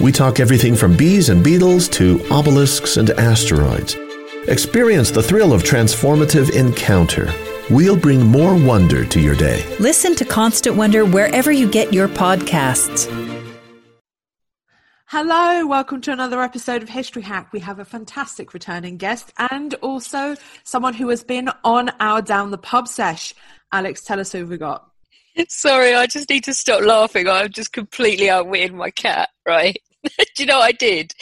we 0.00 0.12
talk 0.12 0.40
everything 0.40 0.76
from 0.76 0.96
bees 0.96 1.28
and 1.28 1.42
beetles 1.42 1.88
to 1.88 2.20
obelisks 2.30 2.96
and 2.96 3.10
asteroids. 3.10 3.96
Experience 4.48 5.10
the 5.10 5.22
thrill 5.22 5.52
of 5.52 5.62
transformative 5.62 6.54
encounter. 6.54 7.32
We'll 7.70 7.96
bring 7.96 8.24
more 8.24 8.54
wonder 8.54 9.04
to 9.04 9.20
your 9.20 9.34
day. 9.34 9.64
Listen 9.80 10.14
to 10.16 10.24
Constant 10.24 10.76
Wonder 10.76 11.04
wherever 11.04 11.50
you 11.50 11.68
get 11.68 11.92
your 11.92 12.08
podcasts. 12.08 13.10
Hello, 15.06 15.66
welcome 15.66 16.00
to 16.02 16.12
another 16.12 16.42
episode 16.42 16.82
of 16.82 16.88
History 16.88 17.22
Hack. 17.22 17.52
We 17.52 17.60
have 17.60 17.78
a 17.78 17.84
fantastic 17.84 18.52
returning 18.52 18.98
guest 18.98 19.32
and 19.38 19.74
also 19.74 20.36
someone 20.64 20.94
who 20.94 21.08
has 21.08 21.24
been 21.24 21.48
on 21.64 21.90
our 22.00 22.22
Down 22.22 22.50
the 22.50 22.58
Pub 22.58 22.86
sesh. 22.86 23.34
Alex, 23.72 24.02
tell 24.02 24.20
us 24.20 24.32
who 24.32 24.46
we 24.46 24.58
got. 24.58 24.90
Sorry, 25.48 25.94
I 25.94 26.06
just 26.06 26.28
need 26.28 26.44
to 26.44 26.54
stop 26.54 26.82
laughing. 26.82 27.28
I'm 27.28 27.50
just 27.50 27.72
completely 27.72 28.30
outwitting 28.30 28.76
my 28.76 28.90
cat, 28.90 29.28
right? 29.46 29.76
Do 30.36 30.42
you 30.42 30.46
know 30.46 30.60
I 30.60 30.72
did? 30.72 31.12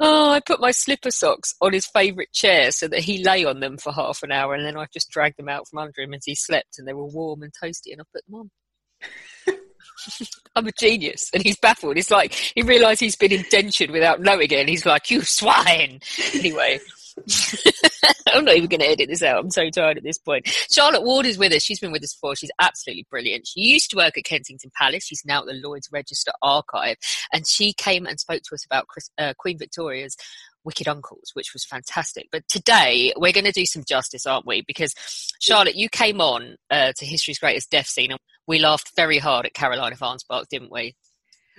Oh, 0.00 0.30
I 0.30 0.40
put 0.40 0.60
my 0.60 0.70
slipper 0.70 1.10
socks 1.10 1.54
on 1.60 1.72
his 1.72 1.86
favourite 1.86 2.32
chair 2.32 2.70
so 2.70 2.88
that 2.88 3.00
he 3.00 3.24
lay 3.24 3.44
on 3.44 3.60
them 3.60 3.78
for 3.78 3.92
half 3.92 4.22
an 4.22 4.32
hour 4.32 4.54
and 4.54 4.64
then 4.64 4.76
I 4.76 4.86
just 4.92 5.10
dragged 5.10 5.38
them 5.38 5.48
out 5.48 5.68
from 5.68 5.80
under 5.80 6.00
him 6.00 6.14
as 6.14 6.24
he 6.24 6.34
slept 6.34 6.78
and 6.78 6.86
they 6.86 6.92
were 6.94 7.06
warm 7.06 7.42
and 7.42 7.52
toasty 7.52 7.92
and 7.92 8.00
I 8.00 8.04
put 8.12 8.24
them 8.26 8.34
on. 8.34 8.50
I'm 10.56 10.66
a 10.66 10.72
genius. 10.72 11.30
And 11.32 11.42
he's 11.42 11.58
baffled. 11.58 11.96
He's 11.96 12.10
like, 12.10 12.32
he 12.32 12.62
realised 12.62 13.00
he's 13.00 13.16
been 13.16 13.32
indentured 13.32 13.90
without 13.90 14.20
knowing 14.20 14.50
it. 14.50 14.60
And 14.60 14.68
he's 14.68 14.86
like, 14.86 15.10
you 15.10 15.22
swine. 15.22 16.00
Anyway. 16.34 16.80
I'm 18.26 18.44
not 18.44 18.56
even 18.56 18.68
going 18.68 18.80
to 18.80 18.88
edit 18.88 19.08
this 19.08 19.22
out. 19.22 19.38
I'm 19.38 19.50
so 19.50 19.68
tired 19.70 19.98
at 19.98 20.02
this 20.02 20.18
point. 20.18 20.46
Charlotte 20.70 21.02
Ward 21.02 21.26
is 21.26 21.38
with 21.38 21.52
us. 21.52 21.62
She's 21.62 21.80
been 21.80 21.92
with 21.92 22.02
us 22.02 22.14
before. 22.14 22.36
She's 22.36 22.50
absolutely 22.58 23.06
brilliant. 23.10 23.46
She 23.46 23.60
used 23.60 23.90
to 23.90 23.96
work 23.96 24.16
at 24.16 24.24
Kensington 24.24 24.70
Palace. 24.76 25.04
She's 25.04 25.24
now 25.24 25.40
at 25.40 25.46
the 25.46 25.54
Lloyd's 25.54 25.88
Register 25.92 26.32
Archive. 26.42 26.96
And 27.32 27.46
she 27.46 27.72
came 27.72 28.06
and 28.06 28.18
spoke 28.18 28.42
to 28.42 28.54
us 28.54 28.64
about 28.64 28.88
Chris, 28.88 29.10
uh, 29.18 29.34
Queen 29.38 29.58
Victoria's 29.58 30.16
Wicked 30.64 30.88
Uncles, 30.88 31.30
which 31.34 31.52
was 31.52 31.64
fantastic. 31.64 32.28
But 32.30 32.46
today 32.48 33.12
we're 33.16 33.32
going 33.32 33.44
to 33.44 33.52
do 33.52 33.66
some 33.66 33.84
justice, 33.86 34.26
aren't 34.26 34.46
we? 34.46 34.62
Because 34.62 34.94
Charlotte, 35.40 35.76
you 35.76 35.88
came 35.88 36.20
on 36.20 36.56
uh, 36.70 36.92
to 36.96 37.06
History's 37.06 37.38
Greatest 37.38 37.70
Death 37.70 37.86
Scene 37.86 38.10
and 38.10 38.20
we 38.46 38.58
laughed 38.58 38.92
very 38.96 39.18
hard 39.18 39.46
at 39.46 39.54
Caroline 39.54 39.92
of 39.92 40.00
Ansbach, 40.00 40.48
didn't 40.50 40.72
we? 40.72 40.96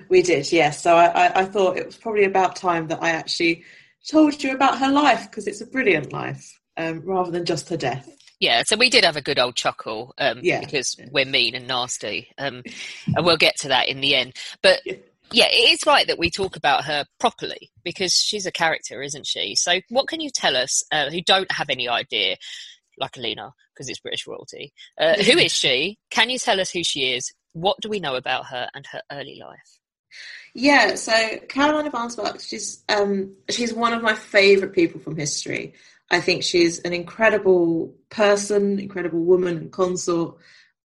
We 0.07 0.22
did, 0.22 0.52
yes. 0.52 0.81
So 0.81 0.96
I, 0.96 1.06
I, 1.06 1.41
I 1.41 1.46
thought 1.46 1.78
it 1.78 1.85
was 1.85 1.97
probably 1.97 2.23
about 2.23 2.56
time 2.56 2.88
that 2.88 3.03
I 3.03 3.09
actually 3.12 3.63
told 4.07 4.41
you 4.43 4.53
about 4.53 4.79
her 4.79 4.89
life 4.91 5.29
because 5.29 5.47
it's 5.47 5.61
a 5.61 5.65
brilliant 5.65 6.11
life 6.13 6.59
um, 6.77 7.01
rather 7.05 7.31
than 7.31 7.45
just 7.45 7.69
her 7.69 7.77
death. 7.77 8.09
Yeah, 8.39 8.63
so 8.65 8.77
we 8.77 8.89
did 8.89 9.03
have 9.03 9.17
a 9.17 9.21
good 9.21 9.37
old 9.37 9.55
chuckle 9.55 10.13
um, 10.17 10.39
yeah. 10.41 10.61
because 10.61 10.95
we're 11.11 11.25
mean 11.25 11.55
and 11.55 11.67
nasty. 11.67 12.29
Um, 12.37 12.63
and 13.15 13.25
we'll 13.25 13.37
get 13.37 13.57
to 13.57 13.67
that 13.67 13.89
in 13.89 13.99
the 13.99 14.15
end. 14.15 14.37
But 14.63 14.79
yeah, 15.31 15.47
it 15.47 15.71
is 15.71 15.85
right 15.85 16.07
that 16.07 16.17
we 16.17 16.31
talk 16.31 16.55
about 16.55 16.85
her 16.85 17.05
properly 17.19 17.69
because 17.83 18.13
she's 18.13 18.45
a 18.45 18.51
character, 18.51 19.01
isn't 19.01 19.27
she? 19.27 19.55
So, 19.55 19.81
what 19.89 20.07
can 20.07 20.21
you 20.21 20.29
tell 20.33 20.55
us 20.55 20.83
uh, 20.91 21.09
who 21.09 21.21
don't 21.21 21.51
have 21.51 21.69
any 21.69 21.89
idea, 21.89 22.37
like 22.97 23.17
Alina, 23.17 23.53
because 23.73 23.89
it's 23.89 23.99
British 23.99 24.25
royalty? 24.25 24.71
Uh, 24.97 25.16
who 25.16 25.37
is 25.37 25.51
she? 25.51 25.97
Can 26.09 26.29
you 26.29 26.39
tell 26.39 26.61
us 26.61 26.71
who 26.71 26.83
she 26.83 27.13
is? 27.13 27.33
What 27.53 27.77
do 27.81 27.89
we 27.89 27.99
know 27.99 28.16
about 28.16 28.45
her 28.47 28.69
and 28.73 28.85
her 28.87 29.01
early 29.11 29.39
life? 29.41 29.78
Yeah, 30.53 30.96
so 30.96 31.14
Caroline 31.47 31.88
of 31.88 31.94
Ansbach, 31.94 32.42
she's 32.47 32.84
um, 32.90 33.36
she's 33.50 33.74
one 33.74 33.94
of 33.94 34.02
my 34.02 34.14
favourite 34.14 34.74
people 34.74 35.00
from 35.00 35.16
history. 35.16 35.74
I 36.12 36.22
think 36.22 36.44
she's 36.44 36.80
an 36.80 36.94
incredible 36.94 37.96
person, 38.09 38.80
incredible 38.80 39.20
woman 39.20 39.58
and 39.58 39.72
consort, 39.72 40.38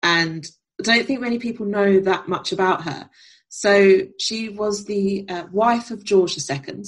and 0.04 0.46
I 0.80 0.84
don't 0.84 1.08
think 1.08 1.22
many 1.22 1.40
people 1.40 1.66
know 1.66 2.02
that 2.02 2.28
much 2.28 2.52
about 2.52 2.84
her. 2.84 3.10
So 3.48 4.02
she 4.20 4.50
was 4.50 4.86
the 4.86 5.26
uh, 5.30 5.46
wife 5.52 5.92
of 5.92 6.04
George 6.04 6.38
II, 6.50 6.84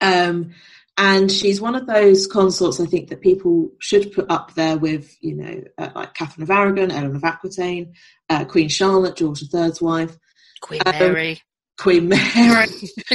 um, 0.00 0.54
and 0.98 1.32
she's 1.32 1.60
one 1.60 1.74
of 1.74 1.86
those 1.86 2.26
consorts 2.26 2.80
I 2.80 2.86
think 2.86 3.08
that 3.08 3.22
people 3.22 3.70
should 3.78 4.12
put 4.12 4.30
up 4.30 4.54
there 4.54 4.76
with, 4.76 5.16
you 5.22 5.34
know, 5.34 5.64
uh, 5.78 5.90
like 5.94 6.14
Catherine 6.14 6.42
of 6.42 6.50
Aragon, 6.50 6.90
Eleanor 6.90 7.16
of 7.16 7.24
Aquitaine, 7.24 7.94
uh, 8.28 8.44
Queen 8.44 8.68
Charlotte, 8.68 9.16
George 9.16 9.42
III's 9.42 9.80
wife. 9.80 10.18
Queen 10.62 10.80
um, 10.86 10.92
Mary. 10.92 11.42
Queen 11.78 12.08
Mary. 12.08 12.20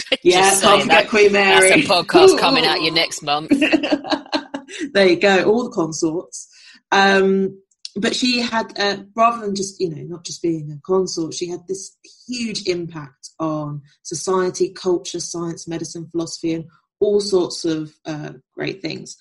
yeah, 0.23 0.51
can't 0.59 0.83
forget 0.83 0.87
that, 0.87 1.09
Queen 1.09 1.31
Mary. 1.31 1.69
That's 1.69 1.85
a 1.85 1.89
podcast 1.89 2.29
Ooh. 2.29 2.37
coming 2.37 2.65
out 2.65 2.81
you 2.81 2.91
next 2.91 3.23
month. 3.23 3.49
there 4.93 5.07
you 5.07 5.19
go, 5.19 5.43
all 5.45 5.63
the 5.63 5.71
consorts. 5.71 6.49
Um, 6.91 7.61
but 7.95 8.15
she 8.15 8.41
had, 8.41 8.77
uh, 8.77 8.97
rather 9.15 9.45
than 9.45 9.55
just, 9.55 9.79
you 9.79 9.89
know, 9.89 10.03
not 10.03 10.23
just 10.23 10.41
being 10.41 10.71
a 10.71 10.79
consort, 10.85 11.33
she 11.33 11.49
had 11.49 11.67
this 11.67 11.97
huge 12.27 12.67
impact 12.67 13.29
on 13.39 13.81
society, 14.03 14.69
culture, 14.69 15.19
science, 15.19 15.67
medicine, 15.67 16.07
philosophy, 16.11 16.53
and 16.53 16.65
all 16.99 17.19
sorts 17.19 17.65
of 17.65 17.93
uh, 18.05 18.33
great 18.53 18.81
things. 18.81 19.17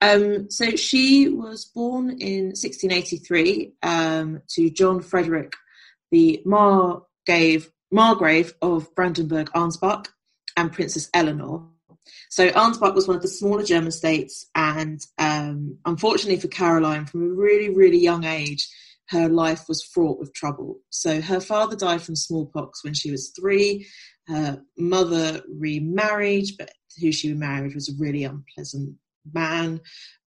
Um, 0.00 0.50
so 0.50 0.76
she 0.76 1.28
was 1.28 1.64
born 1.64 2.10
in 2.10 2.48
1683 2.48 3.74
um, 3.82 4.42
to 4.50 4.70
John 4.70 5.00
Frederick, 5.00 5.54
the 6.10 6.42
Mar 6.44 7.02
gave 7.28 7.70
Margrave 7.92 8.54
of 8.62 8.92
Brandenburg 8.94 9.50
Ansbach 9.54 10.06
and 10.56 10.72
Princess 10.72 11.08
Eleanor. 11.12 11.68
So 12.30 12.48
Ansbach 12.48 12.94
was 12.94 13.06
one 13.06 13.16
of 13.16 13.22
the 13.22 13.28
smaller 13.28 13.62
German 13.62 13.92
states, 13.92 14.46
and 14.54 14.98
um, 15.18 15.78
unfortunately 15.84 16.40
for 16.40 16.48
Caroline, 16.48 17.04
from 17.04 17.22
a 17.22 17.34
really, 17.34 17.68
really 17.68 17.98
young 17.98 18.24
age, 18.24 18.66
her 19.10 19.28
life 19.28 19.68
was 19.68 19.82
fraught 19.82 20.18
with 20.18 20.32
trouble. 20.32 20.80
So 20.88 21.20
her 21.20 21.40
father 21.40 21.76
died 21.76 22.02
from 22.02 22.16
smallpox 22.16 22.82
when 22.82 22.94
she 22.94 23.10
was 23.10 23.32
three. 23.38 23.86
Her 24.26 24.62
mother 24.78 25.42
remarried, 25.48 26.46
but 26.58 26.70
who 27.00 27.12
she 27.12 27.30
remarried 27.30 27.74
was 27.74 27.90
a 27.90 27.98
really 27.98 28.24
unpleasant 28.24 28.96
man 29.32 29.80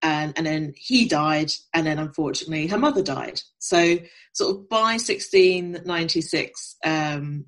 and, 0.02 0.32
and 0.36 0.46
then 0.46 0.72
he 0.76 1.06
died 1.06 1.52
and 1.74 1.86
then 1.86 1.98
unfortunately 1.98 2.66
her 2.66 2.78
mother 2.78 3.02
died. 3.02 3.40
So 3.58 3.98
sort 4.32 4.56
of 4.56 4.68
by 4.68 4.98
1696 4.98 6.76
um, 6.84 7.46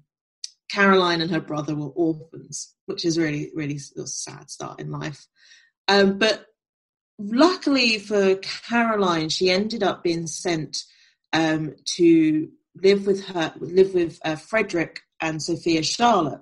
caroline 0.71 1.21
and 1.21 1.31
her 1.31 1.41
brother 1.41 1.75
were 1.75 1.89
orphans 1.89 2.75
which 2.87 3.05
is 3.05 3.19
really 3.19 3.51
really 3.55 3.79
a 3.97 4.07
sad 4.07 4.51
start 4.51 4.81
in 4.81 4.91
life. 4.91 5.27
Um, 5.89 6.19
but 6.19 6.47
luckily 7.19 7.99
for 7.99 8.37
caroline 8.37 9.29
she 9.29 9.51
ended 9.51 9.83
up 9.83 10.03
being 10.03 10.27
sent 10.27 10.85
um, 11.33 11.75
to 11.85 12.51
live 12.77 13.07
with 13.07 13.27
her 13.27 13.53
live 13.59 13.95
with 13.95 14.19
uh, 14.25 14.37
frederick 14.37 15.01
and 15.21 15.43
sophia 15.43 15.83
charlotte 15.83 16.41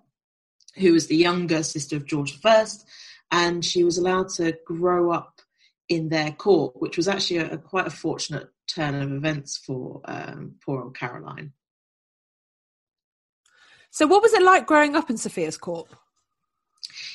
who 0.76 0.92
was 0.92 1.08
the 1.08 1.16
younger 1.16 1.62
sister 1.62 1.96
of 1.96 2.06
george 2.06 2.40
i 2.44 2.84
and 3.30 3.64
she 3.64 3.84
was 3.84 3.98
allowed 3.98 4.28
to 4.30 4.56
grow 4.64 5.10
up 5.10 5.40
in 5.88 6.08
their 6.08 6.32
court, 6.32 6.74
which 6.76 6.96
was 6.96 7.08
actually 7.08 7.38
a, 7.38 7.52
a 7.52 7.58
quite 7.58 7.86
a 7.86 7.90
fortunate 7.90 8.48
turn 8.66 8.94
of 8.94 9.12
events 9.12 9.56
for 9.56 10.00
um, 10.04 10.54
poor 10.64 10.82
old 10.82 10.96
Caroline. 10.96 11.52
So, 13.90 14.06
what 14.06 14.22
was 14.22 14.32
it 14.32 14.42
like 14.42 14.66
growing 14.66 14.94
up 14.94 15.10
in 15.10 15.16
Sophia's 15.16 15.58
court? 15.58 15.88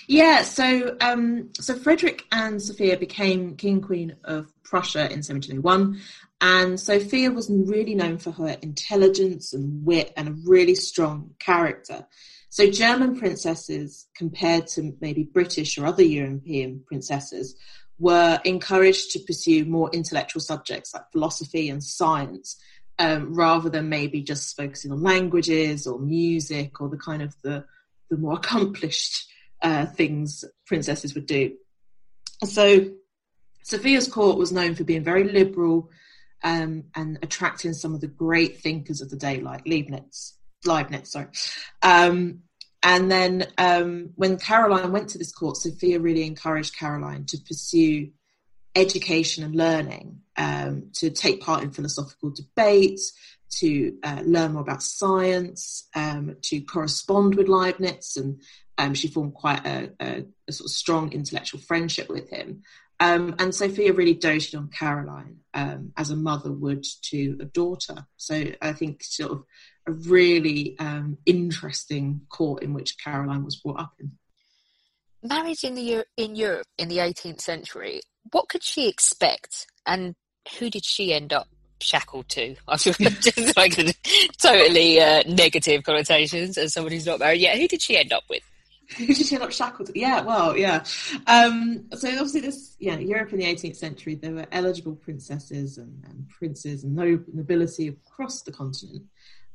Yeah, 0.08 0.44
so 0.44 0.96
um, 1.02 1.50
so 1.56 1.76
Frederick 1.76 2.26
and 2.32 2.62
Sophia 2.62 2.98
became 2.98 3.56
king 3.56 3.82
queen 3.82 4.16
of 4.24 4.52
Prussia 4.64 5.06
in 5.06 5.24
1701, 5.24 6.00
and 6.42 6.80
Sophia 6.80 7.32
was 7.32 7.50
really 7.50 7.96
known 7.96 8.18
for 8.18 8.32
her 8.32 8.58
intelligence 8.62 9.54
and 9.54 9.86
wit 9.86 10.14
and 10.16 10.28
a 10.28 10.36
really 10.46 10.76
strong 10.76 11.32
character. 11.40 12.06
So 12.50 12.70
German 12.70 13.18
princesses, 13.18 14.08
compared 14.16 14.68
to 14.68 14.96
maybe 15.02 15.24
British 15.24 15.78
or 15.78 15.86
other 15.86 16.04
European 16.04 16.84
princesses, 16.86 17.56
were 18.00 18.40
encouraged 18.44 19.12
to 19.12 19.20
pursue 19.20 19.66
more 19.66 19.90
intellectual 19.92 20.42
subjects 20.42 20.94
like 20.94 21.12
philosophy 21.12 21.70
and 21.70 21.84
science, 21.84 22.58
um, 23.00 23.34
rather 23.34 23.70
than 23.70 23.90
maybe 23.90 24.22
just 24.22 24.56
focusing 24.56 24.92
on 24.92 25.02
languages 25.02 25.88
or 25.88 26.00
music 26.00 26.82
or 26.82 26.90
the 26.90 26.98
kind 26.98 27.22
of 27.22 27.36
the 27.42 27.66
the 28.10 28.18
more 28.18 28.34
accomplished 28.38 29.28
uh, 29.62 29.86
things 29.86 30.46
princesses 30.68 31.16
would 31.16 31.26
do. 31.26 31.56
So 32.44 32.92
Sophia's 33.64 34.08
court 34.08 34.38
was 34.38 34.52
known 34.52 34.76
for 34.76 34.84
being 34.84 35.04
very 35.04 35.24
liberal 35.24 35.90
um, 36.44 36.84
and 36.96 37.18
attracting 37.24 37.74
some 37.74 37.96
of 37.96 38.02
the 38.02 38.08
great 38.08 38.62
thinkers 38.62 39.02
of 39.02 39.10
the 39.10 39.16
day, 39.16 39.42
like 39.42 39.66
Leibniz. 39.66 40.38
Leibniz, 40.68 41.12
sorry. 41.12 41.28
Um, 41.82 42.42
and 42.84 43.12
then 43.12 43.48
um, 43.58 44.12
when 44.16 44.38
Caroline 44.38 44.92
went 44.92 45.10
to 45.10 45.18
this 45.18 45.32
court, 45.32 45.58
Sophia 45.58 46.00
really 46.00 46.24
encouraged 46.24 46.78
Caroline 46.78 47.26
to 47.26 47.38
pursue 47.40 48.12
education 48.76 49.44
and 49.44 49.56
learning, 49.56 50.20
um, 50.38 50.90
to 50.94 51.10
take 51.10 51.42
part 51.42 51.64
in 51.64 51.72
philosophical 51.72 52.30
debates, 52.30 53.14
to 53.50 53.98
uh, 54.04 54.22
learn 54.24 54.54
more 54.54 54.62
about 54.62 54.84
science, 54.84 55.88
um, 55.96 56.36
to 56.44 56.62
correspond 56.62 57.36
with 57.36 57.48
Leibniz, 57.48 58.18
and 58.18 58.42
um, 58.78 58.94
she 58.94 59.08
formed 59.08 59.34
quite 59.34 59.66
a, 59.66 59.92
a, 60.00 60.26
a, 60.48 60.52
sort 60.52 60.68
of 60.68 60.72
strong 60.72 61.14
intellectual 61.14 61.62
friendship 61.62 62.10
with 62.10 62.30
him. 62.30 62.62
Um, 63.00 63.36
and 63.40 63.54
Sophia 63.54 63.94
really 63.94 64.14
doted 64.14 64.56
on 64.56 64.70
Caroline 64.70 65.38
um, 65.54 65.92
as 65.98 66.12
a 66.12 66.16
mother 66.16 66.52
would 66.52 66.86
to 67.04 67.38
a 67.40 67.46
daughter. 67.46 68.06
So 68.18 68.46
I 68.62 68.74
think 68.74 69.04
sort 69.04 69.32
of 69.32 69.44
a 69.88 69.92
really 69.92 70.76
um, 70.80 71.18
interesting 71.26 72.22
court 72.30 72.64
in 72.64 72.74
which 72.74 72.98
Caroline 73.04 73.44
was 73.44 73.56
brought 73.58 73.80
up 73.80 73.94
in. 74.00 74.12
Marriage 75.24 75.64
in 75.64 75.76
the 75.76 76.06
in 76.18 76.36
Europe 76.36 76.68
in 76.78 76.88
the 76.88 76.98
18th 76.98 77.42
century. 77.42 78.02
What 78.32 78.50
could 78.50 78.64
she 78.64 78.88
expect, 78.88 79.68
and 79.86 80.16
who 80.60 80.70
did 80.70 80.86
she 80.86 81.14
end 81.14 81.34
up 81.34 81.48
shackled 81.82 82.30
to? 82.30 82.56
I 82.68 82.78
feel 82.78 82.94
just 82.94 83.58
like 83.58 83.76
totally 84.42 85.00
uh, 85.00 85.24
negative 85.28 85.84
connotations 85.84 86.58
as 86.58 86.74
somebody 86.74 86.96
who's 86.96 87.06
not 87.06 87.20
married 87.20 87.42
yet. 87.42 87.58
Who 87.58 87.68
did 87.68 87.82
she 87.82 87.98
end 87.98 88.14
up 88.14 88.24
with? 88.30 88.44
Who 88.98 89.08
did 89.08 89.26
she 89.26 89.36
end 89.36 89.44
up 89.44 89.52
shackled? 89.52 89.88
To? 89.88 90.00
Yeah, 90.00 90.22
well, 90.22 90.56
yeah. 90.56 90.84
Um, 91.26 91.86
so 91.96 92.08
obviously, 92.10 92.42
this, 92.42 92.76
yeah, 92.80 92.98
Europe 92.98 93.34
in 93.34 93.40
the 93.40 93.46
18th 93.46 93.78
century, 93.78 94.16
there 94.16 94.32
were 94.32 94.46
eligible 94.52 94.96
princesses 94.96 95.80
and, 95.80 96.04
and 96.08 96.30
princes 96.30 96.84
and 96.84 96.96
nobility 96.96 97.88
across 97.88 98.44
the 98.44 98.52
continent. 98.52 99.04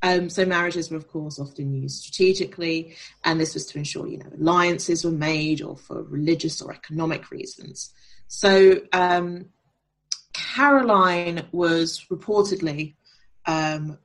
Um, 0.03 0.31
so 0.31 0.45
marriages 0.47 0.91
were, 0.91 0.97
of 0.97 1.09
course, 1.09 1.39
often 1.39 1.75
used 1.75 2.03
strategically, 2.03 2.97
and 3.25 3.39
this 3.39 3.55
was 3.55 3.67
to 3.67 3.79
ensure, 3.79 4.07
you 4.07 4.19
know, 4.19 4.31
alliances 4.39 5.05
were 5.05 5.11
made 5.11 5.61
or 5.63 5.77
for 5.77 6.03
religious 6.03 6.63
or 6.63 6.73
economic 6.73 7.31
reasons. 7.31 7.93
So 8.29 8.81
um, 8.93 9.47
Caroline 10.33 11.47
was 11.53 12.07
reportedly 12.11 12.95
um, 13.47 13.99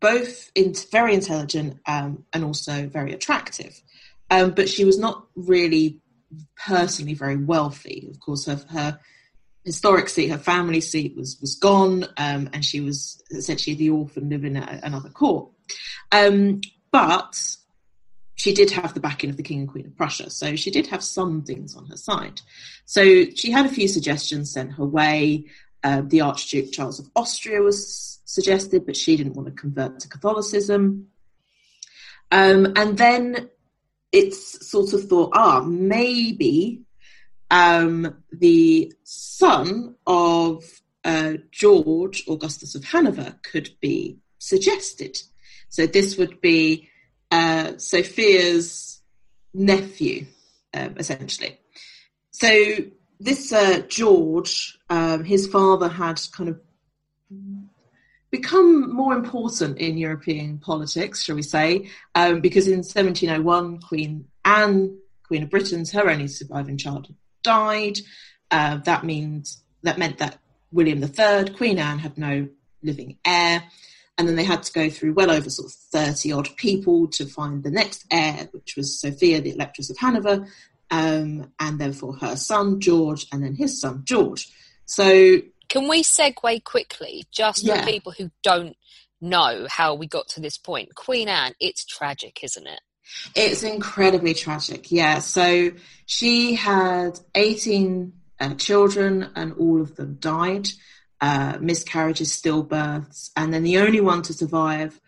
both 0.00 0.50
in, 0.54 0.74
very 0.92 1.14
intelligent 1.14 1.78
um, 1.86 2.24
and 2.32 2.44
also 2.44 2.86
very 2.88 3.12
attractive. 3.12 3.80
Um, 4.30 4.50
but 4.50 4.68
she 4.68 4.84
was 4.84 4.98
not 4.98 5.26
really 5.34 6.00
personally 6.56 7.14
very 7.14 7.36
wealthy. 7.36 8.08
Of 8.10 8.20
course, 8.20 8.46
her, 8.46 8.60
her 8.68 9.00
historic 9.64 10.08
seat, 10.08 10.28
her 10.28 10.38
family 10.38 10.80
seat, 10.80 11.16
was 11.16 11.38
was 11.40 11.56
gone, 11.56 12.04
um, 12.16 12.50
and 12.52 12.64
she 12.64 12.80
was 12.80 13.22
essentially 13.30 13.76
the 13.76 13.90
orphan 13.90 14.28
living 14.28 14.56
at 14.56 14.84
another 14.84 15.10
court. 15.10 15.50
Um, 16.12 16.60
but 16.90 17.56
she 18.34 18.54
did 18.54 18.70
have 18.70 18.94
the 18.94 19.00
backing 19.00 19.30
of 19.30 19.36
the 19.36 19.42
King 19.42 19.60
and 19.60 19.68
Queen 19.68 19.86
of 19.86 19.96
Prussia, 19.96 20.30
so 20.30 20.56
she 20.56 20.70
did 20.70 20.86
have 20.86 21.02
some 21.02 21.42
things 21.42 21.76
on 21.76 21.86
her 21.86 21.96
side. 21.96 22.40
So 22.84 23.26
she 23.34 23.50
had 23.50 23.66
a 23.66 23.70
few 23.70 23.88
suggestions 23.88 24.52
sent 24.52 24.72
her 24.72 24.86
way. 24.86 25.46
Uh, 25.84 26.02
the 26.04 26.22
Archduke 26.22 26.72
Charles 26.72 26.98
of 26.98 27.08
Austria 27.14 27.60
was 27.60 28.20
suggested, 28.24 28.86
but 28.86 28.96
she 28.96 29.16
didn't 29.16 29.34
want 29.34 29.48
to 29.48 29.54
convert 29.54 30.00
to 30.00 30.08
Catholicism. 30.08 31.08
Um, 32.30 32.72
and 32.76 32.98
then 32.98 33.48
it's 34.12 34.68
sort 34.68 34.92
of 34.92 35.08
thought, 35.08 35.32
ah, 35.34 35.60
maybe 35.60 36.82
um, 37.50 38.22
the 38.32 38.92
son 39.04 39.94
of 40.06 40.64
uh, 41.04 41.34
George 41.50 42.24
Augustus 42.28 42.74
of 42.74 42.84
Hanover 42.84 43.36
could 43.42 43.70
be 43.80 44.18
suggested. 44.38 45.18
So 45.68 45.86
this 45.86 46.16
would 46.16 46.40
be 46.40 46.88
uh, 47.30 47.72
Sophia's 47.76 49.00
nephew, 49.54 50.26
um, 50.74 50.94
essentially. 50.98 51.58
So 52.30 52.76
this 53.20 53.52
uh, 53.52 53.82
George, 53.88 54.78
um, 54.90 55.24
his 55.24 55.46
father 55.46 55.88
had 55.88 56.20
kind 56.32 56.50
of 56.50 56.60
become 58.30 58.94
more 58.94 59.14
important 59.14 59.78
in 59.78 59.98
European 59.98 60.58
politics, 60.58 61.22
shall 61.22 61.36
we 61.36 61.42
say, 61.42 61.88
um, 62.14 62.40
because 62.40 62.68
in 62.68 62.78
1701, 62.78 63.80
Queen 63.80 64.26
Anne, 64.44 64.98
Queen 65.26 65.42
of 65.42 65.50
Britain's 65.50 65.92
her 65.92 66.08
only 66.08 66.28
surviving 66.28 66.76
child, 66.76 67.12
died. 67.42 67.98
Uh, 68.50 68.78
that 68.78 69.04
means 69.04 69.62
that 69.82 69.98
meant 69.98 70.18
that 70.18 70.38
William 70.72 71.02
III, 71.02 71.54
Queen 71.54 71.78
Anne, 71.78 71.98
had 71.98 72.18
no 72.18 72.48
living 72.82 73.18
heir, 73.24 73.62
and 74.16 74.28
then 74.28 74.36
they 74.36 74.44
had 74.44 74.62
to 74.64 74.72
go 74.72 74.90
through 74.90 75.14
well 75.14 75.30
over 75.30 75.48
sort 75.48 75.66
of 75.66 75.72
30 75.72 76.32
odd 76.32 76.48
people 76.56 77.08
to 77.08 77.26
find 77.26 77.62
the 77.62 77.70
next 77.70 78.04
heir, 78.10 78.48
which 78.52 78.76
was 78.76 79.00
Sophia, 79.00 79.40
the 79.40 79.52
Electress 79.52 79.90
of 79.90 79.98
Hanover, 79.98 80.46
um, 80.90 81.52
and 81.60 81.78
then 81.78 81.92
for 81.92 82.14
her 82.16 82.36
son 82.36 82.80
George, 82.80 83.26
and 83.32 83.42
then 83.42 83.54
his 83.54 83.80
son 83.80 84.02
George. 84.04 84.48
So 84.84 85.40
can 85.68 85.86
we 85.88 86.02
segue 86.02 86.64
quickly, 86.64 87.26
just 87.30 87.62
yeah. 87.62 87.80
for 87.80 87.86
people 87.86 88.12
who 88.12 88.30
don't 88.42 88.76
know 89.20 89.66
how 89.68 89.94
we 89.94 90.06
got 90.06 90.28
to 90.28 90.40
this 90.40 90.56
point? 90.56 90.94
Queen 90.94 91.28
Anne, 91.28 91.54
it's 91.60 91.84
tragic, 91.84 92.40
isn't 92.42 92.66
it? 92.66 92.80
It's 93.34 93.62
incredibly 93.62 94.34
tragic, 94.34 94.90
yeah. 94.90 95.18
So 95.20 95.72
she 96.06 96.54
had 96.54 97.18
18 97.34 98.12
uh, 98.40 98.54
children 98.54 99.30
and 99.34 99.52
all 99.54 99.80
of 99.80 99.96
them 99.96 100.16
died. 100.20 100.68
Uh, 101.20 101.58
miscarriages, 101.60 102.30
stillbirths, 102.30 103.30
and 103.36 103.52
then 103.52 103.64
the 103.64 103.78
only 103.78 104.00
one 104.00 104.22
to 104.22 104.32
survive 104.32 105.00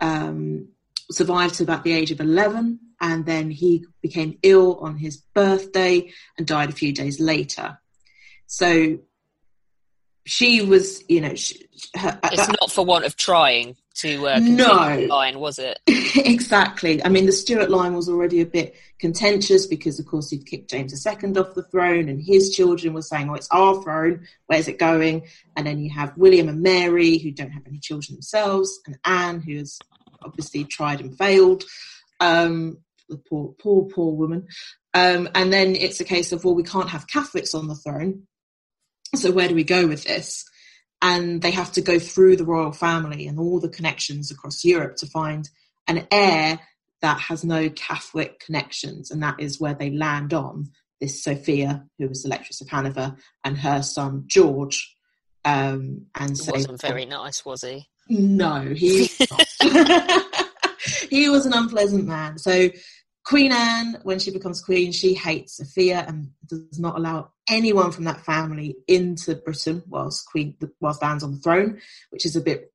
um, 0.00 0.68
survived 1.10 1.56
to 1.56 1.62
about 1.62 1.84
the 1.84 1.92
age 1.92 2.10
of 2.10 2.20
11, 2.20 2.78
and 3.00 3.26
then 3.26 3.50
he 3.50 3.84
became 4.00 4.38
ill 4.42 4.78
on 4.78 4.96
his 4.96 5.18
birthday 5.34 6.10
and 6.38 6.46
died 6.46 6.70
a 6.70 6.72
few 6.74 6.92
days 6.92 7.20
later. 7.20 7.78
So 8.46 8.98
she 10.30 10.62
was, 10.62 11.02
you 11.08 11.20
know, 11.20 11.34
she, 11.34 11.66
her, 11.96 12.16
it's 12.24 12.46
that, 12.46 12.56
not 12.60 12.70
for 12.70 12.84
want 12.84 13.04
of 13.04 13.16
trying 13.16 13.76
to 13.96 14.28
uh, 14.28 14.38
no 14.38 15.04
line, 15.08 15.40
was 15.40 15.58
it? 15.58 15.80
exactly. 15.88 17.04
I 17.04 17.08
mean, 17.08 17.26
the 17.26 17.32
Stuart 17.32 17.68
line 17.68 17.94
was 17.94 18.08
already 18.08 18.40
a 18.40 18.46
bit 18.46 18.76
contentious 19.00 19.66
because, 19.66 19.98
of 19.98 20.06
course, 20.06 20.30
he'd 20.30 20.46
kicked 20.46 20.70
James 20.70 21.04
II 21.04 21.36
off 21.36 21.54
the 21.54 21.64
throne, 21.72 22.08
and 22.08 22.22
his 22.22 22.54
children 22.54 22.94
were 22.94 23.02
saying, 23.02 23.28
"Oh, 23.28 23.34
it's 23.34 23.48
our 23.50 23.82
throne. 23.82 24.24
Where's 24.46 24.68
it 24.68 24.78
going?" 24.78 25.26
And 25.56 25.66
then 25.66 25.80
you 25.80 25.90
have 25.90 26.16
William 26.16 26.48
and 26.48 26.62
Mary, 26.62 27.18
who 27.18 27.32
don't 27.32 27.50
have 27.50 27.66
any 27.66 27.80
children 27.80 28.14
themselves, 28.14 28.78
and 28.86 28.98
Anne, 29.04 29.40
who 29.40 29.56
has 29.56 29.80
obviously 30.22 30.62
tried 30.62 31.00
and 31.00 31.18
failed. 31.18 31.64
Um, 32.20 32.78
the 33.08 33.16
poor, 33.16 33.52
poor, 33.58 33.86
poor 33.86 34.14
woman. 34.14 34.46
Um, 34.94 35.28
and 35.34 35.52
then 35.52 35.74
it's 35.74 35.98
a 35.98 36.04
case 36.04 36.30
of, 36.30 36.44
well, 36.44 36.54
we 36.54 36.62
can't 36.62 36.90
have 36.90 37.08
Catholics 37.08 37.54
on 37.54 37.66
the 37.66 37.74
throne 37.74 38.28
so 39.14 39.30
where 39.30 39.48
do 39.48 39.54
we 39.54 39.64
go 39.64 39.86
with 39.86 40.04
this? 40.04 40.44
And 41.02 41.40
they 41.40 41.50
have 41.52 41.72
to 41.72 41.80
go 41.80 41.98
through 41.98 42.36
the 42.36 42.44
royal 42.44 42.72
family 42.72 43.26
and 43.26 43.38
all 43.38 43.58
the 43.58 43.68
connections 43.68 44.30
across 44.30 44.64
Europe 44.64 44.96
to 44.96 45.06
find 45.06 45.48
an 45.88 46.06
heir 46.10 46.60
that 47.00 47.20
has 47.20 47.44
no 47.44 47.70
Catholic 47.70 48.40
connections, 48.40 49.10
and 49.10 49.22
that 49.22 49.40
is 49.40 49.60
where 49.60 49.74
they 49.74 49.90
land 49.90 50.34
on 50.34 50.70
this 51.00 51.24
Sophia, 51.24 51.86
who 51.98 52.08
was 52.08 52.22
the 52.22 52.28
Electress 52.28 52.60
of 52.60 52.68
Hanover, 52.68 53.16
and 53.42 53.56
her 53.58 53.82
son 53.82 54.24
George. 54.26 54.94
Um, 55.44 56.06
and 56.14 56.36
so 56.36 56.52
wasn't 56.52 56.82
very 56.82 57.06
nice, 57.06 57.44
was 57.44 57.62
he? 57.62 57.88
No, 58.10 58.60
he 58.60 59.06
he 61.10 61.28
was 61.30 61.46
an 61.46 61.54
unpleasant 61.54 62.06
man. 62.06 62.38
So 62.38 62.70
Queen 63.24 63.52
Anne, 63.52 63.98
when 64.02 64.18
she 64.18 64.30
becomes 64.30 64.62
queen, 64.62 64.92
she 64.92 65.14
hates 65.14 65.58
Sophia 65.58 66.04
and 66.06 66.30
does 66.46 66.78
not 66.78 66.96
allow 66.96 67.30
anyone 67.48 67.92
from 67.92 68.04
that 68.04 68.24
family 68.24 68.76
into 68.88 69.34
Britain 69.34 69.82
whilst 69.86 70.26
Queen 70.26 70.56
whilst 70.80 71.02
Anne's 71.02 71.22
on 71.22 71.32
the 71.32 71.38
throne, 71.38 71.80
which 72.10 72.24
is 72.24 72.34
a 72.34 72.40
bit 72.40 72.72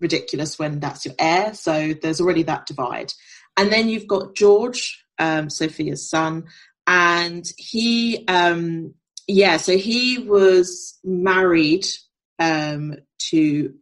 ridiculous 0.00 0.58
when 0.58 0.80
that's 0.80 1.04
your 1.04 1.14
heir. 1.18 1.54
So 1.54 1.94
there's 1.94 2.20
already 2.20 2.42
that 2.44 2.66
divide. 2.66 3.12
And 3.56 3.72
then 3.72 3.88
you've 3.88 4.08
got 4.08 4.34
George, 4.34 5.04
um, 5.18 5.48
Sophia's 5.48 6.10
son, 6.10 6.44
and 6.86 7.46
he, 7.56 8.24
um, 8.26 8.94
yeah, 9.26 9.56
so 9.56 9.76
he 9.76 10.18
was 10.18 10.98
married 11.04 11.86
um, 12.38 12.96
to 13.30 13.74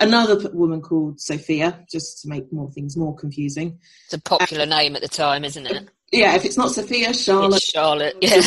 another 0.00 0.50
woman 0.50 0.80
called 0.80 1.20
Sophia, 1.20 1.84
just 1.90 2.22
to 2.22 2.28
make 2.28 2.52
more 2.52 2.70
things 2.70 2.96
more 2.96 3.14
confusing. 3.14 3.78
It's 4.06 4.14
a 4.14 4.20
popular 4.20 4.66
name 4.66 4.96
at 4.96 5.02
the 5.02 5.08
time, 5.08 5.44
isn't 5.44 5.66
it? 5.66 5.88
Yeah, 6.12 6.34
if 6.34 6.44
it's 6.44 6.56
not 6.56 6.72
Sophia, 6.72 7.14
Charlotte, 7.14 7.58
It's 7.58 7.70
Charlotte. 7.70 8.16
Yeah. 8.20 8.40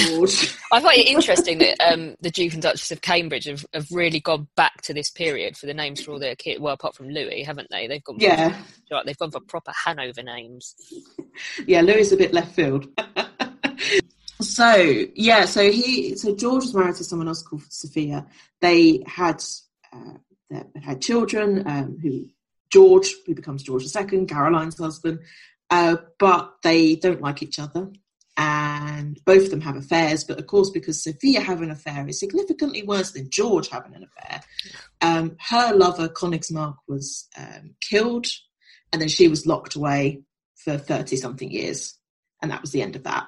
I 0.74 0.82
find 0.82 0.98
it 0.98 1.08
interesting 1.08 1.60
that 1.60 1.80
um, 1.80 2.16
the 2.20 2.30
Duke 2.30 2.52
and 2.52 2.62
Duchess 2.62 2.92
of 2.92 3.00
Cambridge 3.00 3.46
have, 3.46 3.66
have 3.74 3.88
really 3.90 4.20
gone 4.20 4.50
back 4.58 4.82
to 4.82 4.94
this 4.94 5.10
period 5.10 5.56
for 5.56 5.66
the 5.68 5.74
names 5.74 6.02
for 6.04 6.12
all 6.12 6.20
their 6.20 6.36
kids. 6.36 6.60
Well, 6.60 6.74
apart 6.74 6.94
from 6.94 7.08
Louis, 7.08 7.44
haven't 7.44 7.70
they? 7.72 7.88
They've 7.88 8.04
gone. 8.04 8.18
Yeah, 8.20 8.54
Right, 8.92 9.06
they've 9.06 9.18
gone 9.18 9.32
for 9.32 9.40
proper 9.40 9.72
Hanover 9.86 10.24
names. 10.24 10.76
yeah, 11.66 11.80
Louis 11.80 12.02
is 12.02 12.12
a 12.12 12.18
bit 12.18 12.34
left 12.34 12.54
field. 12.54 12.86
so 14.42 15.06
yeah, 15.16 15.46
so 15.46 15.72
he, 15.72 16.18
so 16.18 16.36
George 16.36 16.64
was 16.64 16.74
married 16.76 16.96
to 16.96 17.04
someone 17.06 17.30
else 17.30 17.44
called 17.44 17.64
Sophia. 17.70 18.26
They 18.60 19.04
had 19.08 19.42
uh, 19.94 20.18
they 20.54 20.80
had 20.80 21.02
children. 21.02 21.64
Um, 21.68 21.98
who 22.02 22.26
George, 22.74 23.14
who 23.28 23.36
becomes 23.36 23.62
George 23.62 23.86
II, 23.96 24.26
Caroline's 24.26 24.80
husband, 24.80 25.20
uh, 25.70 25.98
but 26.18 26.56
they 26.64 26.96
don't 26.96 27.22
like 27.22 27.44
each 27.44 27.60
other. 27.60 27.92
And 28.36 29.20
both 29.26 29.44
of 29.44 29.50
them 29.52 29.62
have 29.62 29.76
affairs, 29.76 30.24
but 30.24 30.40
of 30.40 30.48
course, 30.48 30.72
because 30.72 31.04
Sophia 31.04 31.40
having 31.40 31.66
an 31.66 31.72
affair 31.72 32.08
is 32.08 32.20
significantly 32.20 32.82
worse 32.82 33.12
than 33.12 33.30
George 33.30 33.70
having 33.70 33.94
an 33.94 34.04
affair. 34.04 34.42
Um, 35.02 35.38
her 35.40 35.76
lover, 35.76 36.10
Königsmark, 36.10 36.78
was 36.88 37.30
um, 37.38 37.76
killed, 37.80 38.26
and 38.92 39.00
then 39.00 39.10
she 39.10 39.28
was 39.28 39.46
locked 39.46 39.76
away 39.76 40.24
for 40.56 40.76
30 40.76 41.16
something 41.18 41.52
years. 41.52 41.96
And 42.42 42.50
that 42.50 42.62
was 42.62 42.72
the 42.72 42.82
end 42.82 42.96
of 42.96 43.04
that. 43.04 43.28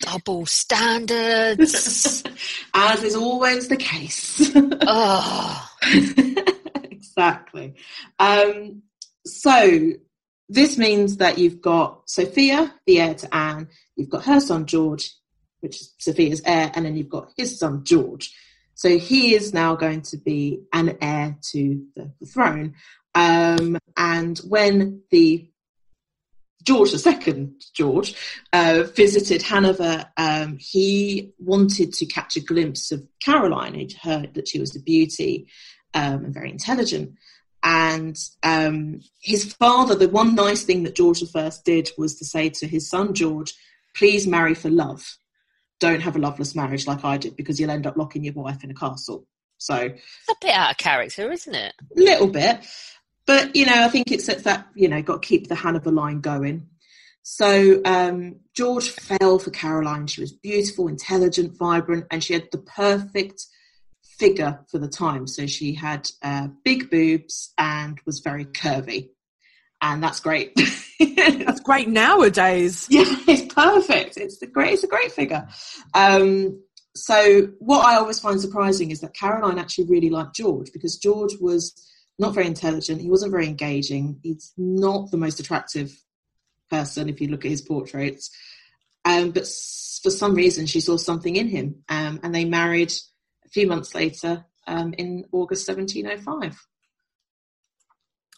Double 0.00 0.46
standards. 0.46 2.24
As 2.74 3.02
is 3.02 3.14
always 3.14 3.68
the 3.68 3.76
case. 3.76 4.52
oh, 4.54 5.68
exactly. 6.90 7.74
Um, 8.18 8.82
so 9.24 9.92
this 10.48 10.76
means 10.76 11.18
that 11.18 11.38
you've 11.38 11.60
got 11.60 12.08
Sophia, 12.08 12.74
the 12.86 13.00
heir 13.00 13.14
to 13.14 13.34
Anne, 13.34 13.68
you've 13.96 14.10
got 14.10 14.24
her 14.24 14.40
son 14.40 14.66
George, 14.66 15.12
which 15.60 15.80
is 15.80 15.94
Sophia's 15.98 16.42
heir, 16.44 16.70
and 16.74 16.84
then 16.84 16.96
you've 16.96 17.08
got 17.08 17.32
his 17.36 17.58
son 17.58 17.84
George. 17.84 18.34
So 18.74 18.98
he 18.98 19.34
is 19.34 19.54
now 19.54 19.76
going 19.76 20.02
to 20.02 20.16
be 20.18 20.62
an 20.72 20.98
heir 21.00 21.36
to 21.52 21.86
the, 21.94 22.12
the 22.20 22.26
throne. 22.26 22.74
Um, 23.14 23.78
and 23.96 24.36
when 24.38 25.02
the 25.10 25.48
George 26.64 26.94
II, 26.94 27.50
George, 27.74 28.14
uh, 28.52 28.84
visited 28.94 29.42
Hanover, 29.42 30.06
um, 30.16 30.56
he 30.58 31.32
wanted 31.38 31.92
to 31.94 32.06
catch 32.06 32.36
a 32.36 32.40
glimpse 32.40 32.90
of 32.90 33.06
Caroline. 33.22 33.74
He'd 33.74 33.92
heard 33.92 34.34
that 34.34 34.48
she 34.48 34.58
was 34.58 34.74
a 34.74 34.80
beauty 34.80 35.48
um, 35.92 36.24
and 36.24 36.34
very 36.34 36.50
intelligent. 36.50 37.16
And 37.62 38.18
um, 38.42 39.00
his 39.20 39.54
father, 39.54 39.94
the 39.94 40.08
one 40.08 40.34
nice 40.34 40.64
thing 40.64 40.82
that 40.82 40.94
George 40.94 41.22
I 41.34 41.50
did 41.64 41.90
was 41.96 42.18
to 42.18 42.24
say 42.24 42.50
to 42.50 42.66
his 42.66 42.90
son 42.90 43.14
George, 43.14 43.54
please 43.94 44.26
marry 44.26 44.54
for 44.54 44.68
love. 44.68 45.16
Don't 45.80 46.00
have 46.00 46.16
a 46.16 46.18
loveless 46.18 46.54
marriage 46.54 46.86
like 46.86 47.04
I 47.04 47.16
did 47.16 47.36
because 47.36 47.58
you'll 47.58 47.70
end 47.70 47.86
up 47.86 47.96
locking 47.96 48.24
your 48.24 48.34
wife 48.34 48.64
in 48.64 48.70
a 48.70 48.74
castle. 48.74 49.26
So 49.58 49.76
it's 49.76 50.28
a 50.28 50.34
bit 50.40 50.54
out 50.54 50.72
of 50.72 50.76
character, 50.76 51.30
isn't 51.32 51.54
it? 51.54 51.74
a 51.96 52.00
little 52.00 52.26
bit. 52.26 52.66
But, 53.26 53.56
you 53.56 53.66
know, 53.66 53.84
I 53.84 53.88
think 53.88 54.12
it's 54.12 54.26
that, 54.26 54.44
that 54.44 54.66
you 54.74 54.88
know, 54.88 55.00
got 55.02 55.22
to 55.22 55.28
keep 55.28 55.48
the 55.48 55.54
Hanover 55.54 55.90
line 55.90 56.20
going. 56.20 56.68
So 57.22 57.80
um, 57.86 58.36
George 58.54 58.90
fell 58.90 59.38
for 59.38 59.50
Caroline. 59.50 60.06
She 60.06 60.20
was 60.20 60.32
beautiful, 60.32 60.88
intelligent, 60.88 61.56
vibrant, 61.56 62.04
and 62.10 62.22
she 62.22 62.34
had 62.34 62.48
the 62.52 62.58
perfect 62.58 63.46
figure 64.18 64.60
for 64.70 64.78
the 64.78 64.88
time. 64.88 65.26
So 65.26 65.46
she 65.46 65.72
had 65.72 66.10
uh, 66.22 66.48
big 66.64 66.90
boobs 66.90 67.52
and 67.56 67.98
was 68.04 68.20
very 68.20 68.44
curvy. 68.44 69.08
And 69.80 70.02
that's 70.02 70.20
great. 70.20 70.52
That's 70.98 71.60
great 71.60 71.88
nowadays. 71.88 72.86
Yeah, 72.90 73.04
it's 73.26 73.52
perfect. 73.52 74.16
It's 74.16 74.38
the 74.38 74.46
great. 74.46 74.74
It's 74.74 74.84
a 74.84 74.88
great 74.88 75.12
figure. 75.12 75.46
Um, 75.92 76.62
so 76.94 77.48
what 77.58 77.84
I 77.84 77.96
always 77.96 78.20
find 78.20 78.40
surprising 78.40 78.90
is 78.90 79.00
that 79.00 79.14
Caroline 79.14 79.58
actually 79.58 79.86
really 79.86 80.10
liked 80.10 80.36
George 80.36 80.70
because 80.72 80.96
George 80.96 81.32
was 81.40 81.74
not 82.18 82.34
very 82.34 82.46
intelligent. 82.46 83.00
He 83.00 83.10
wasn't 83.10 83.32
very 83.32 83.46
engaging. 83.46 84.20
He's 84.22 84.52
not 84.56 85.10
the 85.10 85.16
most 85.16 85.40
attractive 85.40 85.96
person 86.70 87.08
if 87.08 87.20
you 87.20 87.28
look 87.28 87.44
at 87.44 87.50
his 87.50 87.62
portraits. 87.62 88.30
Um, 89.04 89.30
but 89.32 89.46
for 90.02 90.10
some 90.10 90.34
reason, 90.34 90.66
she 90.66 90.80
saw 90.80 90.96
something 90.96 91.36
in 91.36 91.48
him, 91.48 91.82
um, 91.88 92.20
and 92.22 92.34
they 92.34 92.44
married 92.44 92.92
a 93.44 93.48
few 93.48 93.66
months 93.66 93.94
later 93.94 94.44
um, 94.66 94.94
in 94.96 95.24
August 95.32 95.68
1705. 95.68 96.66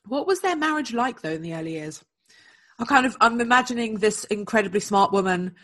What 0.07 0.27
was 0.27 0.41
their 0.41 0.57
marriage 0.57 0.93
like 0.93 1.21
though 1.21 1.31
in 1.31 1.43
the 1.43 1.55
early 1.55 1.73
years? 1.73 2.05
I 2.79 2.85
kind 2.85 3.07
of 3.07 3.17
I'm 3.21 3.41
imagining 3.41 3.99
this 3.99 4.25
incredibly 4.25 4.81
smart 4.81 5.13
woman 5.13 5.55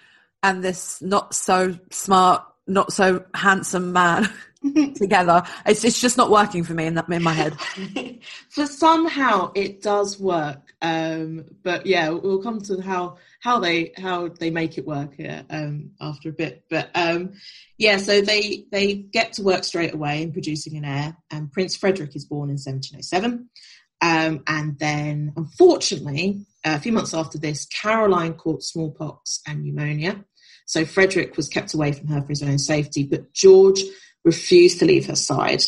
and 0.42 0.62
this 0.62 1.00
not 1.02 1.34
so 1.34 1.78
smart, 1.90 2.44
not 2.66 2.92
so 2.92 3.24
handsome 3.34 3.92
man 3.92 4.28
together. 4.94 5.42
It's 5.66 5.84
it's 5.84 6.00
just 6.00 6.16
not 6.16 6.30
working 6.30 6.64
for 6.64 6.74
me 6.74 6.86
in 6.86 6.94
that 6.94 7.08
in 7.08 7.22
my 7.22 7.32
head. 7.32 7.58
for 8.48 8.66
somehow 8.66 9.50
it 9.54 9.82
does 9.82 10.18
work 10.20 10.74
um 10.82 11.44
but 11.62 11.86
yeah 11.86 12.10
we'll 12.10 12.42
come 12.42 12.60
to 12.60 12.80
how 12.80 13.16
how 13.40 13.58
they 13.58 13.92
how 13.96 14.28
they 14.28 14.50
make 14.50 14.78
it 14.78 14.86
work 14.86 15.14
here 15.14 15.44
um 15.50 15.90
after 16.00 16.28
a 16.28 16.32
bit 16.32 16.64
but 16.68 16.90
um 16.94 17.32
yeah 17.78 17.96
so 17.96 18.20
they 18.20 18.64
they 18.70 18.94
get 18.94 19.32
to 19.32 19.42
work 19.42 19.64
straight 19.64 19.94
away 19.94 20.22
in 20.22 20.32
producing 20.32 20.76
an 20.76 20.84
heir 20.84 21.16
and 21.30 21.52
prince 21.52 21.76
frederick 21.76 22.14
is 22.14 22.24
born 22.24 22.48
in 22.50 22.54
1707 22.54 23.48
um 24.00 24.42
and 24.46 24.78
then 24.78 25.32
unfortunately 25.36 26.44
a 26.64 26.78
few 26.78 26.92
months 26.92 27.14
after 27.14 27.38
this 27.38 27.66
caroline 27.66 28.34
caught 28.34 28.62
smallpox 28.62 29.40
and 29.46 29.62
pneumonia 29.62 30.24
so 30.66 30.84
frederick 30.84 31.36
was 31.36 31.48
kept 31.48 31.74
away 31.74 31.92
from 31.92 32.08
her 32.08 32.20
for 32.20 32.28
his 32.28 32.42
own 32.42 32.58
safety 32.58 33.04
but 33.04 33.32
george 33.32 33.82
refused 34.24 34.78
to 34.78 34.84
leave 34.84 35.06
her 35.06 35.16
side 35.16 35.62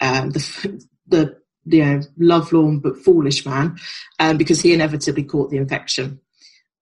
um, 0.00 0.30
the, 0.30 0.86
the 1.06 1.38
you 1.64 1.84
know 1.84 2.00
lovelorn 2.18 2.80
but 2.80 2.96
foolish 2.98 3.44
man 3.44 3.76
um, 4.18 4.36
because 4.36 4.60
he 4.60 4.72
inevitably 4.72 5.24
caught 5.24 5.50
the 5.50 5.58
infection. 5.58 6.20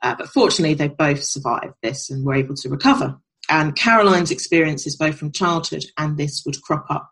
Uh, 0.03 0.15
but 0.17 0.29
fortunately, 0.29 0.75
they 0.75 0.89
both 0.89 1.25
survived 1.25 1.75
this 1.83 2.11
and 2.11 2.25
were 2.25 2.35
able 2.35 2.55
to 2.55 2.69
recover. 2.69 3.19
And 3.49 3.75
Caroline's 3.75 4.31
experiences, 4.31 4.97
both 4.97 5.17
from 5.17 5.33
childhood 5.33 5.85
and 5.97 6.17
this, 6.17 6.43
would 6.45 6.61
crop 6.63 6.87
up 6.91 7.11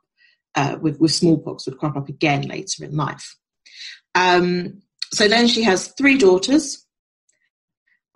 uh, 0.54 0.76
with, 0.80 1.00
with 1.00 1.10
smallpox, 1.10 1.66
would 1.66 1.78
crop 1.78 1.96
up 1.96 2.08
again 2.08 2.42
later 2.42 2.84
in 2.84 2.94
life. 2.94 3.36
Um, 4.14 4.82
so 5.12 5.28
then 5.28 5.48
she 5.48 5.62
has 5.62 5.88
three 5.96 6.18
daughters 6.18 6.84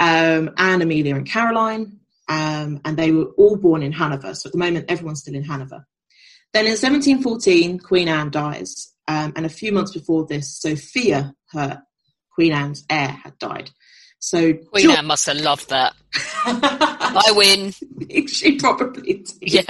um, 0.01 0.51
Anne, 0.57 0.83
Amelia, 0.83 1.17
and 1.17 1.27
Caroline. 1.27 1.98
Um, 2.29 2.81
and 2.85 2.97
they 2.97 3.11
were 3.11 3.27
all 3.37 3.57
born 3.57 3.83
in 3.83 3.93
Hanover. 3.93 4.35
So 4.35 4.49
at 4.49 4.53
the 4.53 4.59
moment, 4.59 4.91
everyone's 4.91 5.21
still 5.21 5.35
in 5.35 5.45
Hanover. 5.45 5.87
Then 6.53 6.65
in 6.65 6.73
1714, 6.73 7.79
Queen 7.81 8.09
Anne 8.09 8.31
dies. 8.31 8.93
Um, 9.07 9.33
and 9.37 9.47
a 9.47 9.51
few 9.51 9.73
months 9.73 9.93
before 9.93 10.27
this, 10.27 10.61
Sophia, 10.61 11.35
her 11.53 11.83
Queen 12.35 12.53
Anne's 12.53 12.85
heir, 12.91 13.09
had 13.09 13.39
died. 13.39 13.71
So 14.19 14.53
Queen 14.53 14.85
George- 14.85 14.99
Anne 14.99 15.07
must 15.07 15.27
have 15.27 15.39
loved 15.39 15.71
that. 15.71 15.95
I 16.45 17.33
win. 17.35 17.73
she 18.27 18.57
probably 18.57 19.15
did. 19.15 19.29
Yeah. 19.41 19.63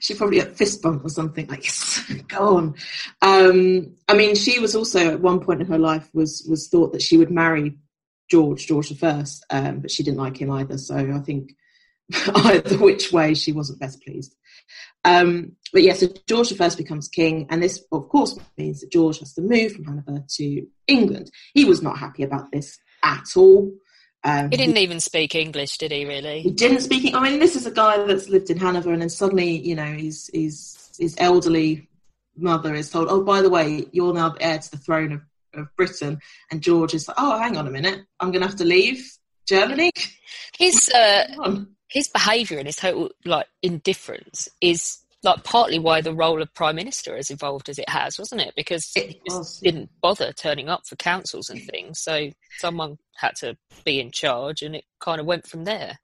She 0.00 0.14
probably 0.14 0.40
fist 0.40 0.80
bump 0.80 1.04
or 1.04 1.10
something 1.10 1.46
like, 1.48 1.64
yes, 1.64 2.02
go 2.28 2.56
on. 2.56 2.74
Um, 3.20 3.96
I 4.08 4.14
mean, 4.14 4.34
she 4.34 4.58
was 4.58 4.74
also 4.74 5.12
at 5.12 5.20
one 5.20 5.40
point 5.40 5.60
in 5.60 5.66
her 5.66 5.78
life 5.78 6.08
was 6.14 6.46
was 6.48 6.68
thought 6.68 6.92
that 6.92 7.02
she 7.02 7.18
would 7.18 7.30
marry 7.30 7.76
George, 8.30 8.66
George 8.66 8.88
the 8.88 8.94
First, 8.94 9.44
um, 9.50 9.80
but 9.80 9.90
she 9.90 10.02
didn't 10.02 10.18
like 10.18 10.40
him 10.40 10.50
either. 10.50 10.78
So 10.78 10.96
I 10.96 11.18
think 11.18 11.54
either 12.34 12.76
which 12.78 13.12
way, 13.12 13.34
she 13.34 13.52
wasn't 13.52 13.80
best 13.80 14.02
pleased. 14.02 14.34
Um, 15.04 15.52
but 15.72 15.82
yeah, 15.82 15.94
so 15.94 16.08
George 16.26 16.50
the 16.50 16.54
First 16.54 16.76
becomes 16.76 17.08
king, 17.08 17.46
and 17.50 17.62
this, 17.62 17.82
of 17.92 18.08
course, 18.08 18.38
means 18.56 18.80
that 18.80 18.92
George 18.92 19.18
has 19.20 19.34
to 19.34 19.42
move 19.42 19.72
from 19.72 19.84
Hanover 19.84 20.24
to 20.36 20.66
England. 20.86 21.30
He 21.54 21.64
was 21.64 21.82
not 21.82 21.98
happy 21.98 22.22
about 22.22 22.50
this 22.52 22.78
at 23.02 23.24
all. 23.36 23.72
Um, 24.24 24.50
He 24.50 24.56
didn't 24.56 24.76
even 24.76 25.00
speak 25.00 25.34
English, 25.34 25.78
did 25.78 25.92
he? 25.92 26.04
Really? 26.04 26.42
he 26.42 26.50
didn't 26.50 26.80
speak. 26.80 27.14
I 27.14 27.20
mean, 27.20 27.38
this 27.38 27.56
is 27.56 27.66
a 27.66 27.70
guy 27.70 28.04
that's 28.04 28.28
lived 28.28 28.50
in 28.50 28.58
Hanover, 28.58 28.92
and 28.92 29.00
then 29.00 29.08
suddenly, 29.08 29.58
you 29.58 29.74
know, 29.74 29.92
his 29.92 30.30
his 30.34 30.90
his 30.98 31.14
elderly 31.18 31.88
mother 32.36 32.74
is 32.74 32.90
told, 32.90 33.08
"Oh, 33.08 33.22
by 33.22 33.40
the 33.40 33.50
way, 33.50 33.86
you're 33.92 34.12
now 34.12 34.30
the 34.30 34.42
heir 34.42 34.58
to 34.58 34.70
the 34.70 34.76
throne 34.76 35.12
of, 35.12 35.22
of 35.54 35.74
Britain." 35.76 36.18
And 36.50 36.60
George 36.60 36.92
is 36.92 37.08
like, 37.08 37.16
"Oh, 37.18 37.38
hang 37.38 37.56
on 37.56 37.66
a 37.66 37.70
minute, 37.70 38.04
I'm 38.18 38.30
going 38.30 38.42
to 38.42 38.48
have 38.48 38.58
to 38.58 38.64
leave 38.64 39.10
Germany." 39.46 39.90
His 40.58 40.90
uh. 40.94 41.64
His 41.90 42.08
behaviour 42.08 42.58
and 42.58 42.66
his 42.66 42.76
total 42.76 43.10
like 43.24 43.46
indifference 43.62 44.48
is 44.60 44.98
like 45.22 45.44
partly 45.44 45.78
why 45.78 46.00
the 46.00 46.14
role 46.14 46.40
of 46.40 46.52
prime 46.54 46.76
minister 46.76 47.14
has 47.16 47.30
evolved 47.30 47.68
as 47.68 47.78
it 47.78 47.88
has, 47.88 48.18
wasn't 48.18 48.40
it? 48.40 48.54
Because 48.56 48.90
It 48.96 49.10
he 49.10 49.20
just 49.28 49.38
was. 49.38 49.60
didn't 49.60 49.90
bother 50.00 50.32
turning 50.32 50.68
up 50.68 50.86
for 50.86 50.96
councils 50.96 51.50
and 51.50 51.62
things, 51.62 52.00
so 52.00 52.30
someone 52.58 52.96
had 53.16 53.34
to 53.40 53.56
be 53.84 54.00
in 54.00 54.10
charge, 54.10 54.62
and 54.62 54.74
it 54.74 54.84
kind 55.00 55.20
of 55.20 55.26
went 55.26 55.46
from 55.46 55.64
there. 55.64 55.98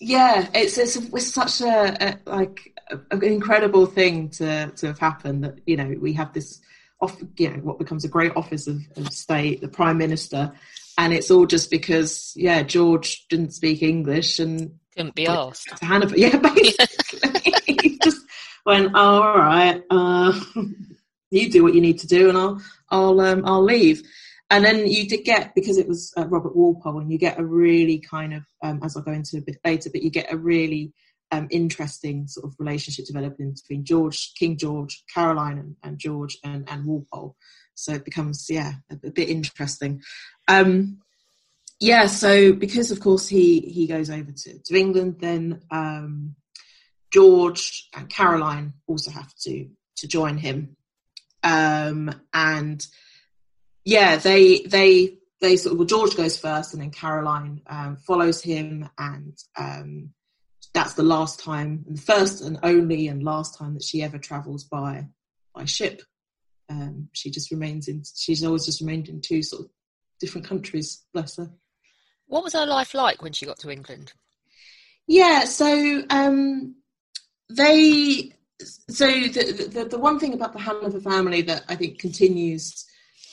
Yeah, 0.00 0.48
it's 0.54 0.78
it's, 0.78 0.96
it's 0.96 1.32
such 1.32 1.60
a, 1.62 1.96
a 2.00 2.30
like 2.30 2.72
a, 2.90 2.98
an 3.10 3.22
incredible 3.24 3.86
thing 3.86 4.28
to 4.30 4.70
to 4.76 4.86
have 4.88 4.98
happened 4.98 5.44
that 5.44 5.58
you 5.66 5.76
know 5.76 5.94
we 6.00 6.12
have 6.14 6.32
this 6.32 6.60
off, 7.00 7.16
you 7.38 7.50
know, 7.50 7.56
what 7.58 7.78
becomes 7.78 8.04
a 8.04 8.08
great 8.08 8.32
office 8.36 8.66
of, 8.66 8.78
of 8.96 9.10
state, 9.12 9.60
the 9.62 9.68
prime 9.68 9.96
minister, 9.96 10.52
and 10.98 11.12
it's 11.14 11.30
all 11.30 11.46
just 11.46 11.70
because, 11.70 12.32
yeah, 12.36 12.62
George 12.62 13.26
didn't 13.28 13.54
speak 13.54 13.82
English 13.82 14.38
and 14.38 14.78
couldn't 14.96 15.14
be 15.14 15.26
asked. 15.26 15.76
To 15.76 15.84
Hanover, 15.84 16.14
yeah, 16.16 16.36
basically, 16.36 17.54
he 17.66 17.98
just 17.98 18.24
went, 18.66 18.94
"All 18.94 19.36
right, 19.36 19.82
uh, 19.90 20.38
you 21.30 21.50
do 21.50 21.62
what 21.62 21.74
you 21.74 21.80
need 21.80 21.98
to 22.00 22.06
do, 22.06 22.28
and 22.28 22.38
I'll, 22.38 22.60
I'll, 22.90 23.20
um, 23.20 23.42
I'll 23.46 23.62
leave." 23.62 24.02
And 24.50 24.64
then 24.64 24.88
you 24.88 25.08
did 25.08 25.24
get 25.24 25.54
because 25.54 25.78
it 25.78 25.86
was 25.86 26.12
uh, 26.16 26.26
Robert 26.26 26.56
Walpole, 26.56 26.98
and 26.98 27.10
you 27.10 27.18
get 27.18 27.38
a 27.38 27.44
really 27.44 28.00
kind 28.00 28.34
of, 28.34 28.42
um, 28.62 28.80
as 28.82 28.96
I'll 28.96 29.02
go 29.02 29.12
into 29.12 29.38
a 29.38 29.42
bit 29.42 29.58
later, 29.64 29.90
but 29.92 30.02
you 30.02 30.10
get 30.10 30.32
a 30.32 30.36
really 30.36 30.92
um, 31.30 31.46
interesting 31.50 32.26
sort 32.26 32.46
of 32.46 32.56
relationship 32.58 33.06
developing 33.06 33.52
between 33.52 33.84
George, 33.84 34.32
King 34.36 34.56
George, 34.56 35.04
Caroline, 35.14 35.58
and, 35.58 35.76
and 35.84 35.98
George, 35.98 36.36
and, 36.44 36.68
and, 36.68 36.84
Walpole. 36.84 37.36
So 37.74 37.92
it 37.92 38.04
becomes, 38.04 38.46
yeah, 38.50 38.72
a, 38.90 39.06
a 39.06 39.10
bit 39.10 39.28
interesting. 39.28 40.02
Um, 40.48 40.98
yeah, 41.80 42.06
so 42.06 42.52
because 42.52 42.90
of 42.90 43.00
course 43.00 43.26
he 43.26 43.60
he 43.60 43.86
goes 43.86 44.10
over 44.10 44.30
to, 44.30 44.58
to 44.58 44.78
England, 44.78 45.16
then 45.18 45.62
um, 45.70 46.36
George 47.10 47.88
and 47.96 48.08
Caroline 48.08 48.74
also 48.86 49.10
have 49.10 49.34
to 49.44 49.68
to 49.96 50.06
join 50.06 50.36
him, 50.36 50.76
um, 51.42 52.14
and 52.34 52.86
yeah, 53.82 54.16
they 54.16 54.60
they 54.60 55.18
they 55.40 55.56
sort 55.56 55.72
of 55.72 55.78
well 55.78 55.86
George 55.86 56.16
goes 56.16 56.38
first, 56.38 56.74
and 56.74 56.82
then 56.82 56.90
Caroline 56.90 57.62
um, 57.66 57.96
follows 57.96 58.42
him, 58.42 58.86
and 58.98 59.38
um, 59.56 60.10
that's 60.74 60.94
the 60.94 61.02
last 61.02 61.40
time, 61.40 61.86
the 61.88 62.00
first 62.00 62.42
and 62.42 62.58
only 62.62 63.08
and 63.08 63.22
last 63.22 63.58
time 63.58 63.72
that 63.72 63.82
she 63.84 64.02
ever 64.02 64.18
travels 64.18 64.64
by 64.64 65.06
by 65.54 65.64
ship. 65.64 66.02
Um, 66.68 67.08
she 67.12 67.30
just 67.30 67.50
remains 67.50 67.88
in. 67.88 68.02
She's 68.14 68.44
always 68.44 68.66
just 68.66 68.82
remained 68.82 69.08
in 69.08 69.22
two 69.22 69.42
sort 69.42 69.64
of 69.64 69.70
different 70.20 70.46
countries. 70.46 71.04
Bless 71.14 71.38
her. 71.38 71.50
What 72.30 72.44
was 72.44 72.54
her 72.54 72.66
life 72.66 72.94
like 72.94 73.22
when 73.22 73.32
she 73.32 73.46
got 73.46 73.58
to 73.60 73.70
England? 73.70 74.12
Yeah, 75.06 75.44
so 75.44 76.02
um, 76.10 76.76
they. 77.48 78.32
So 78.90 79.06
the, 79.06 79.68
the 79.72 79.84
the 79.84 79.98
one 79.98 80.18
thing 80.18 80.34
about 80.34 80.52
the 80.52 80.58
Hanover 80.58 81.00
family 81.00 81.42
that 81.42 81.64
I 81.68 81.76
think 81.76 81.98
continues 81.98 82.84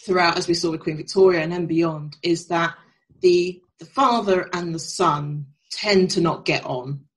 throughout, 0.05 0.37
as 0.37 0.47
we 0.47 0.53
saw 0.53 0.71
with 0.71 0.81
Queen 0.81 0.97
Victoria 0.97 1.41
and 1.41 1.51
then 1.51 1.65
beyond, 1.65 2.15
is 2.23 2.47
that 2.47 2.75
the 3.21 3.61
the 3.79 3.85
father 3.85 4.49
and 4.53 4.73
the 4.73 4.79
son 4.79 5.47
tend 5.71 6.11
to 6.11 6.21
not 6.21 6.45
get 6.45 6.65
on 6.65 7.07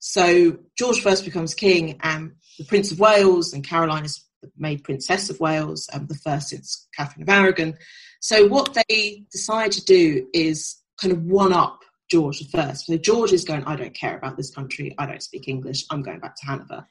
so 0.00 0.58
George 0.76 1.02
first 1.02 1.24
becomes 1.24 1.54
king, 1.54 1.98
and 2.02 2.32
the 2.58 2.64
Prince 2.64 2.90
of 2.90 2.98
Wales 2.98 3.52
and 3.52 3.62
Caroline 3.62 4.06
is 4.06 4.24
made 4.56 4.82
Princess 4.82 5.28
of 5.28 5.38
Wales, 5.38 5.88
um, 5.92 6.06
the 6.06 6.14
first 6.14 6.48
since 6.48 6.88
Catherine 6.96 7.22
of 7.22 7.28
Aragon. 7.28 7.76
So 8.20 8.48
what 8.48 8.76
they 8.88 9.24
decide 9.30 9.72
to 9.72 9.84
do 9.84 10.26
is 10.32 10.79
kind 11.00 11.12
of 11.12 11.22
one 11.22 11.52
up 11.52 11.80
George 12.10 12.40
the 12.40 12.44
First. 12.46 12.86
So 12.86 12.96
George 12.96 13.32
is 13.32 13.44
going, 13.44 13.64
I 13.64 13.76
don't 13.76 13.94
care 13.94 14.16
about 14.16 14.36
this 14.36 14.50
country. 14.50 14.94
I 14.98 15.06
don't 15.06 15.22
speak 15.22 15.48
English. 15.48 15.86
I'm 15.90 16.02
going 16.02 16.20
back 16.20 16.36
to 16.36 16.46
Hanover. 16.46 16.86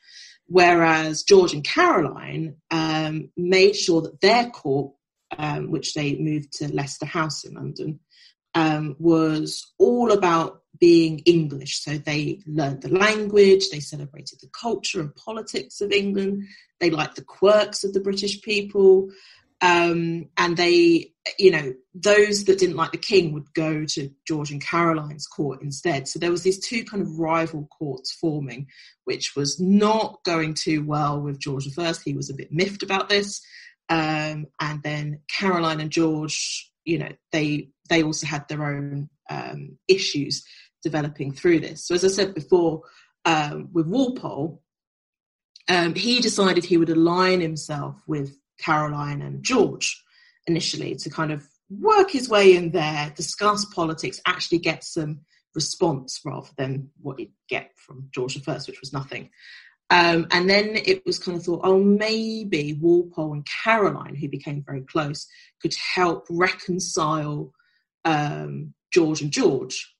Whereas 0.47 1.23
George 1.23 1.53
and 1.53 1.63
Caroline 1.63 2.55
um, 2.71 3.29
made 3.37 3.75
sure 3.75 4.01
that 4.01 4.21
their 4.21 4.49
court, 4.49 4.93
um, 5.37 5.69
which 5.69 5.93
they 5.93 6.17
moved 6.17 6.53
to 6.53 6.73
Leicester 6.73 7.05
House 7.05 7.43
in 7.43 7.53
London, 7.53 7.99
um, 8.55 8.95
was 8.97 9.73
all 9.77 10.11
about 10.11 10.63
being 10.79 11.19
English. 11.19 11.83
So 11.83 11.97
they 11.97 12.39
learned 12.47 12.81
the 12.81 12.89
language, 12.89 13.69
they 13.69 13.79
celebrated 13.79 14.39
the 14.41 14.49
culture 14.49 15.01
and 15.01 15.15
politics 15.15 15.81
of 15.81 15.91
England, 15.91 16.45
they 16.79 16.89
liked 16.89 17.17
the 17.17 17.23
quirks 17.23 17.83
of 17.83 17.93
the 17.93 17.99
British 17.99 18.41
people. 18.41 19.09
Um, 19.61 20.29
and 20.37 20.55
they, 20.55 21.11
you 21.37 21.51
know, 21.51 21.73
those 21.93 22.45
that 22.45 22.59
didn't 22.59 22.77
like 22.77 22.91
the 22.91 22.97
king 22.97 23.33
would 23.33 23.53
go 23.53 23.83
to 23.83 24.09
George 24.25 24.51
and 24.51 24.63
Caroline's 24.63 25.27
court 25.27 25.61
instead. 25.61 26.07
So 26.07 26.17
there 26.17 26.31
was 26.31 26.43
these 26.43 26.65
two 26.65 26.85
kind 26.85 27.03
of 27.03 27.19
rival 27.19 27.67
courts 27.77 28.13
forming, 28.13 28.67
which 29.03 29.35
was 29.35 29.59
not 29.59 30.23
going 30.23 30.53
too 30.53 30.85
well 30.85 31.19
with 31.19 31.39
George 31.39 31.67
I. 31.77 31.93
He 32.03 32.13
was 32.13 32.29
a 32.29 32.35
bit 32.35 32.51
miffed 32.51 32.83
about 32.83 33.09
this. 33.09 33.41
Um, 33.89 34.47
and 34.61 34.81
then 34.83 35.19
Caroline 35.29 35.81
and 35.81 35.91
George, 35.91 36.71
you 36.85 36.99
know, 36.99 37.11
they 37.31 37.69
they 37.89 38.03
also 38.03 38.27
had 38.27 38.47
their 38.47 38.63
own 38.63 39.09
um, 39.29 39.77
issues 39.87 40.43
developing 40.83 41.33
through 41.33 41.59
this. 41.59 41.85
So, 41.85 41.95
as 41.95 42.05
I 42.05 42.07
said 42.07 42.35
before, 42.35 42.83
um, 43.25 43.69
with 43.73 43.87
Walpole, 43.87 44.61
um, 45.67 45.95
he 45.95 46.19
decided 46.19 46.63
he 46.63 46.77
would 46.77 46.89
align 46.89 47.41
himself 47.41 48.01
with 48.07 48.35
Caroline 48.63 49.21
and 49.21 49.43
George 49.43 50.03
initially 50.47 50.95
to 50.95 51.09
kind 51.09 51.31
of 51.31 51.47
work 51.69 52.11
his 52.11 52.29
way 52.29 52.55
in 52.55 52.71
there, 52.71 53.11
discuss 53.15 53.65
politics, 53.65 54.21
actually 54.25 54.59
get 54.59 54.83
some 54.83 55.21
response 55.55 56.19
rather 56.25 56.49
than 56.57 56.89
what 57.01 57.19
he'd 57.19 57.33
get 57.47 57.71
from 57.75 58.09
George 58.13 58.37
I, 58.47 58.53
which 58.53 58.79
was 58.81 58.93
nothing. 58.93 59.29
Um, 59.91 60.27
and 60.31 60.49
then 60.49 60.75
it 60.75 61.03
was 61.05 61.17
kind 61.17 61.37
of 61.37 61.43
thought, 61.43 61.61
oh, 61.63 61.83
maybe 61.83 62.77
Walpole 62.79 63.33
and 63.33 63.47
Caroline, 63.63 64.15
who 64.15 64.29
became 64.29 64.63
very 64.65 64.81
close, 64.81 65.27
could 65.61 65.73
help 65.95 66.27
reconcile 66.29 67.51
um, 68.05 68.73
George 68.91 69.21
and 69.21 69.31
George 69.31 69.95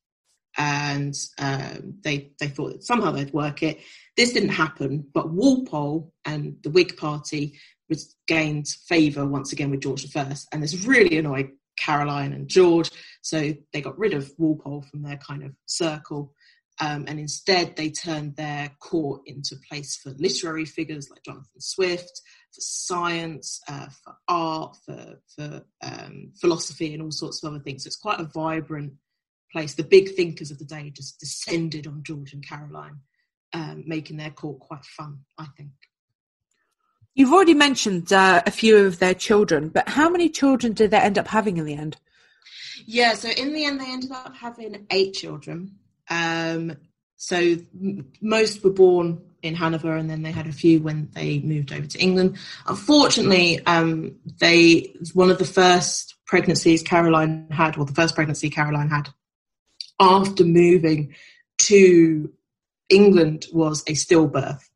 and 0.58 1.15
um, 1.38 1.95
they 2.04 2.32
they 2.39 2.48
thought 2.48 2.74
that 2.74 2.84
somehow 2.84 3.12
they'd 3.12 3.34
work 3.34 3.63
it. 3.63 3.80
This 4.17 4.34
didn't 4.34 4.50
happen, 4.50 5.06
but 5.13 5.32
Walpole 5.32 6.12
and 6.26 6.58
the 6.63 6.69
Whig 6.69 6.98
Party 6.98 7.58
was 7.89 8.15
gained 8.28 8.67
favour 8.88 9.25
once 9.25 9.52
again 9.52 9.71
with 9.71 9.82
George 9.82 10.06
I, 10.15 10.36
and 10.52 10.63
this 10.63 10.86
really 10.86 11.17
annoyed 11.17 11.49
Caroline 11.78 12.34
and 12.34 12.47
George, 12.47 12.91
so 13.21 13.54
they 13.73 13.82
got 13.82 13.97
rid 13.97 14.13
of 14.13 14.32
Walpole 14.38 14.84
from 14.84 15.02
their 15.02 15.17
kind 15.17 15.43
of 15.43 15.52
circle. 15.65 16.34
Um, 16.82 17.06
and 17.08 17.19
instead, 17.19 17.75
they 17.75 17.89
turned 17.89 18.38
their 18.38 18.71
court 18.80 19.23
into 19.25 19.56
a 19.56 19.67
place 19.67 19.97
for 19.97 20.12
literary 20.12 20.63
figures 20.63 21.10
like 21.10 21.23
Jonathan 21.23 21.60
Swift, 21.60 22.21
for 22.54 22.62
science, 22.62 23.60
uh, 23.67 23.88
for 24.02 24.15
art, 24.30 24.78
for, 24.86 25.19
for 25.36 25.63
um, 25.84 26.32
philosophy, 26.39 26.93
and 26.93 27.04
all 27.04 27.12
sorts 27.12 27.43
of 27.43 27.52
other 27.52 27.62
things. 27.62 27.84
So 27.84 27.88
it's 27.88 27.97
quite 27.97 28.21
a 28.21 28.30
vibrant 28.34 28.93
place. 29.52 29.73
The 29.73 29.84
big 29.84 30.15
thinkers 30.15 30.52
of 30.52 30.60
the 30.60 30.65
day 30.65 30.89
just 30.89 31.19
descended 31.19 31.86
on 31.86 32.04
George 32.04 32.32
and 32.32 32.47
Caroline, 32.47 32.99
um, 33.52 33.84
making 33.86 34.15
their 34.15 34.32
court 34.32 34.60
quite 34.60 34.86
fun, 34.86 35.19
I 35.38 35.47
think. 35.58 35.71
You've 37.20 37.34
already 37.34 37.54
mentioned 37.54 38.14
uh, 38.14 38.42
a 38.46 38.50
few 38.50 38.78
of 38.78 39.00
their 39.00 39.14
children, 39.14 39.68
but 39.68 39.90
how 39.90 40.10
many 40.10 40.30
children 40.30 40.72
did 40.72 40.92
they 40.92 41.00
end 41.00 41.18
up 41.18 41.28
having 41.28 41.58
in 41.58 41.66
the 41.66 41.74
end? 41.74 41.98
Yeah, 42.86 43.14
so 43.14 43.28
in 43.28 43.52
the 43.52 43.66
end, 43.66 43.82
they 43.82 43.92
ended 43.92 44.14
up 44.14 44.34
having 44.34 44.88
eight 44.90 45.16
children. 45.16 45.76
Um, 46.10 46.78
so 47.18 47.58
most 48.22 48.64
were 48.64 48.70
born 48.70 49.22
in 49.42 49.54
Hanover, 49.54 49.98
and 49.98 50.10
then 50.10 50.22
they 50.22 50.32
had 50.32 50.48
a 50.48 50.54
few 50.54 50.80
when 50.80 51.10
they 51.12 51.40
moved 51.40 51.74
over 51.74 51.88
to 51.88 52.00
England. 52.00 52.38
Unfortunately, 52.68 53.60
um, 53.66 54.16
they 54.40 54.96
one 55.14 55.30
of 55.30 55.40
the 55.40 55.44
first 55.44 56.16
pregnancies 56.26 56.82
Caroline 56.82 57.50
had, 57.52 57.78
or 57.78 57.84
the 57.84 57.94
first 57.94 58.16
pregnancy 58.16 58.50
Caroline 58.50 58.88
had, 58.88 59.10
after 60.00 60.46
moving 60.46 61.14
to 61.64 62.32
England 62.88 63.48
was 63.52 63.82
a 63.82 63.92
stillbirth. 63.92 64.69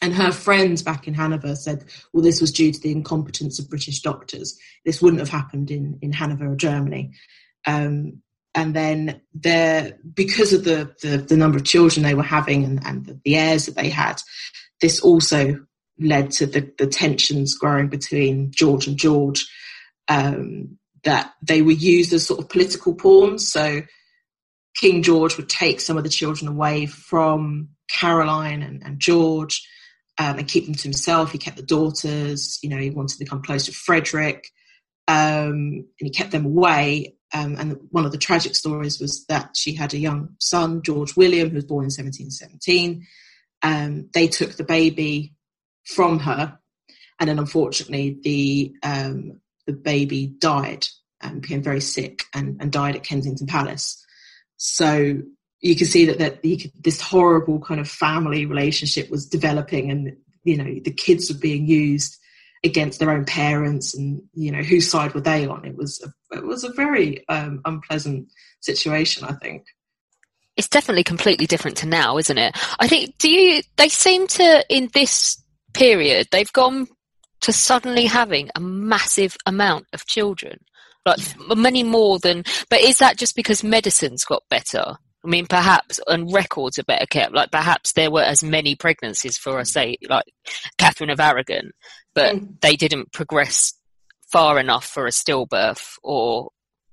And 0.00 0.14
her 0.14 0.30
friends 0.30 0.82
back 0.82 1.08
in 1.08 1.14
Hanover 1.14 1.56
said, 1.56 1.84
well, 2.12 2.22
this 2.22 2.40
was 2.40 2.52
due 2.52 2.72
to 2.72 2.80
the 2.80 2.92
incompetence 2.92 3.58
of 3.58 3.68
British 3.68 4.00
doctors. 4.00 4.56
This 4.84 5.02
wouldn't 5.02 5.20
have 5.20 5.28
happened 5.28 5.70
in, 5.70 5.98
in 6.00 6.12
Hanover 6.12 6.52
or 6.52 6.56
Germany. 6.56 7.14
Um, 7.66 8.22
and 8.54 8.74
then 8.74 9.20
there, 9.34 9.98
because 10.14 10.52
of 10.52 10.64
the, 10.64 10.94
the, 11.02 11.18
the, 11.18 11.36
number 11.36 11.58
of 11.58 11.64
children 11.64 12.02
they 12.02 12.14
were 12.14 12.22
having 12.22 12.64
and, 12.64 12.80
and 12.84 13.06
the, 13.06 13.20
the 13.24 13.36
heirs 13.36 13.66
that 13.66 13.74
they 13.74 13.90
had, 13.90 14.20
this 14.80 15.00
also 15.00 15.64
led 15.98 16.30
to 16.32 16.46
the, 16.46 16.72
the 16.78 16.86
tensions 16.86 17.54
growing 17.54 17.88
between 17.88 18.52
George 18.52 18.86
and 18.86 18.96
George, 18.96 19.46
um, 20.08 20.78
that 21.04 21.34
they 21.42 21.62
were 21.62 21.72
used 21.72 22.12
as 22.12 22.26
sort 22.26 22.40
of 22.40 22.48
political 22.48 22.94
pawns. 22.94 23.50
So 23.50 23.82
King 24.76 25.02
George 25.02 25.36
would 25.36 25.48
take 25.48 25.80
some 25.80 25.96
of 25.96 26.04
the 26.04 26.10
children 26.10 26.48
away 26.48 26.86
from 26.86 27.70
Caroline 27.88 28.62
and, 28.62 28.82
and 28.84 29.00
George 29.00 29.66
um, 30.18 30.38
and 30.38 30.48
keep 30.48 30.66
them 30.66 30.74
to 30.74 30.82
himself. 30.82 31.32
He 31.32 31.38
kept 31.38 31.56
the 31.56 31.62
daughters, 31.62 32.58
you 32.62 32.68
know, 32.68 32.78
he 32.78 32.90
wanted 32.90 33.14
to 33.14 33.24
become 33.24 33.42
close 33.42 33.66
to 33.66 33.72
Frederick, 33.72 34.50
um, 35.06 35.84
and 35.98 36.04
he 36.04 36.10
kept 36.10 36.32
them 36.32 36.46
away. 36.46 37.14
Um, 37.32 37.56
and 37.58 37.78
one 37.90 38.06
of 38.06 38.12
the 38.12 38.18
tragic 38.18 38.56
stories 38.56 39.00
was 39.00 39.24
that 39.26 39.50
she 39.54 39.74
had 39.74 39.92
a 39.92 39.98
young 39.98 40.30
son, 40.40 40.82
George 40.82 41.14
William, 41.14 41.50
who 41.50 41.56
was 41.56 41.64
born 41.64 41.84
in 41.84 41.90
1717. 41.90 43.06
Um, 43.62 44.08
they 44.14 44.28
took 44.28 44.56
the 44.56 44.64
baby 44.64 45.34
from 45.84 46.20
her, 46.20 46.58
and 47.20 47.28
then 47.28 47.38
unfortunately, 47.38 48.18
the 48.22 48.74
um, 48.82 49.40
the 49.66 49.72
baby 49.72 50.26
died 50.26 50.86
and 51.20 51.42
became 51.42 51.62
very 51.62 51.80
sick 51.80 52.22
and, 52.34 52.60
and 52.60 52.72
died 52.72 52.96
at 52.96 53.04
Kensington 53.04 53.46
Palace. 53.46 54.04
So 54.56 55.22
you 55.60 55.76
can 55.76 55.86
see 55.86 56.06
that 56.06 56.18
that 56.18 56.42
could, 56.42 56.72
this 56.80 57.00
horrible 57.00 57.60
kind 57.60 57.80
of 57.80 57.88
family 57.88 58.46
relationship 58.46 59.10
was 59.10 59.26
developing, 59.26 59.90
and 59.90 60.16
you 60.44 60.56
know 60.56 60.80
the 60.84 60.92
kids 60.92 61.32
were 61.32 61.38
being 61.38 61.66
used 61.66 62.18
against 62.64 62.98
their 62.98 63.10
own 63.10 63.24
parents 63.24 63.94
and 63.94 64.20
you 64.34 64.50
know 64.50 64.62
whose 64.62 64.90
side 64.90 65.14
were 65.14 65.20
they 65.20 65.46
on? 65.46 65.64
It 65.64 65.76
was 65.76 66.02
a, 66.02 66.36
it 66.36 66.44
was 66.44 66.64
a 66.64 66.72
very 66.72 67.26
um, 67.28 67.60
unpleasant 67.64 68.28
situation 68.60 69.24
i 69.24 69.32
think. 69.34 69.64
It's 70.56 70.68
definitely 70.68 71.04
completely 71.04 71.46
different 71.46 71.76
to 71.78 71.86
now 71.86 72.18
isn't 72.18 72.38
it? 72.38 72.56
I 72.78 72.88
think 72.88 73.16
do 73.18 73.30
you 73.30 73.62
they 73.76 73.88
seem 73.88 74.26
to 74.28 74.64
in 74.68 74.90
this 74.92 75.42
period 75.72 76.28
they've 76.30 76.52
gone 76.52 76.88
to 77.42 77.52
suddenly 77.52 78.06
having 78.06 78.50
a 78.56 78.60
massive 78.60 79.36
amount 79.46 79.86
of 79.92 80.06
children. 80.06 80.58
Like 81.06 81.20
many 81.56 81.84
more 81.84 82.18
than 82.18 82.44
but 82.68 82.80
is 82.80 82.98
that 82.98 83.16
just 83.16 83.36
because 83.36 83.62
medicine's 83.62 84.24
got 84.24 84.42
better 84.50 84.96
I 85.24 85.28
mean, 85.28 85.46
perhaps, 85.46 85.98
and 86.06 86.32
records 86.32 86.78
are 86.78 86.84
better 86.84 87.06
kept. 87.06 87.34
Like, 87.34 87.50
perhaps 87.50 87.92
there 87.92 88.10
were 88.10 88.22
as 88.22 88.44
many 88.44 88.76
pregnancies 88.76 89.36
for, 89.36 89.64
say, 89.64 89.96
like 90.08 90.24
Catherine 90.78 91.10
of 91.10 91.20
Aragon, 91.20 91.72
but 92.14 92.36
mm. 92.36 92.60
they 92.60 92.76
didn't 92.76 93.12
progress 93.12 93.74
far 94.30 94.58
enough 94.58 94.84
for 94.84 95.06
a 95.06 95.10
stillbirth, 95.10 95.98
or 96.02 96.50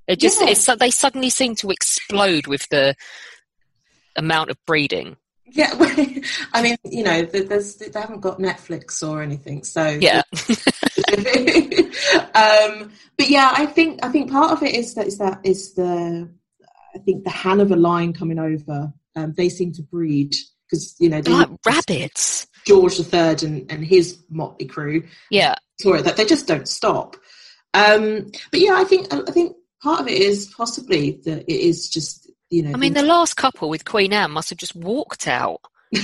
it 0.08 0.20
just 0.20 0.42
yeah. 0.42 0.50
it's 0.50 0.66
they 0.66 0.92
suddenly 0.92 1.30
seem 1.30 1.56
to 1.56 1.70
explode 1.70 2.48
with 2.48 2.68
the 2.70 2.96
amount 4.16 4.50
of 4.50 4.58
breeding. 4.66 5.18
Yeah, 5.48 5.70
I 6.54 6.62
mean, 6.62 6.76
you 6.84 7.04
know, 7.04 7.22
there's 7.24 7.76
they 7.76 8.00
haven't 8.00 8.22
got 8.22 8.40
Netflix 8.40 9.08
or 9.08 9.22
anything, 9.22 9.64
so 9.64 9.86
yeah. 9.88 10.24
um, 12.34 12.92
but 13.18 13.30
yeah, 13.30 13.54
I 13.56 13.66
think 13.68 14.04
I 14.04 14.10
think 14.10 14.32
part 14.32 14.52
of 14.52 14.64
it 14.64 14.74
is 14.74 14.96
that 14.96 15.08
is 15.08 15.20
that 15.20 15.42
is 15.44 15.74
the 15.74 16.30
I 16.96 17.00
think 17.00 17.24
the 17.24 17.30
Hanover 17.30 17.76
line 17.76 18.14
coming 18.14 18.40
over. 18.40 18.94
Um, 19.16 19.34
they 19.36 19.50
seem 19.50 19.72
to 19.74 19.84
breed 19.84 20.36
because 20.70 20.96
you 21.00 21.10
know 21.10 21.22
they 21.22 21.32
like 21.32 21.50
rabbits. 21.66 22.48
George 22.66 23.00
III 23.00 23.36
and, 23.44 23.72
and 23.72 23.86
his 23.86 24.24
motley 24.30 24.66
crew. 24.66 25.04
Yeah, 25.30 25.56
sorry 25.80 26.02
that 26.02 26.18
they 26.18 26.26
just 26.26 26.48
don't 26.48 26.68
stop. 26.68 27.16
Um, 27.74 28.32
but 28.52 28.60
yeah, 28.60 28.76
I 28.76 28.84
think 28.86 29.14
I 29.14 29.32
think 29.32 29.56
part 29.84 30.02
of 30.02 30.08
it 30.08 30.18
is 30.18 30.48
possibly 30.48 31.22
that 31.26 31.44
it 31.44 31.60
is 31.60 31.90
just 31.90 32.30
you 32.50 32.64
know. 32.64 32.72
I 32.72 32.78
mean, 32.78 32.94
the 32.94 33.04
last 33.04 33.36
couple 33.36 33.70
with 33.70 33.86
Queen 33.86 34.14
Anne 34.14 34.32
must 34.32 34.50
have 34.50 34.60
just 34.60 34.76
walked 34.76 35.28
out. 35.28 35.62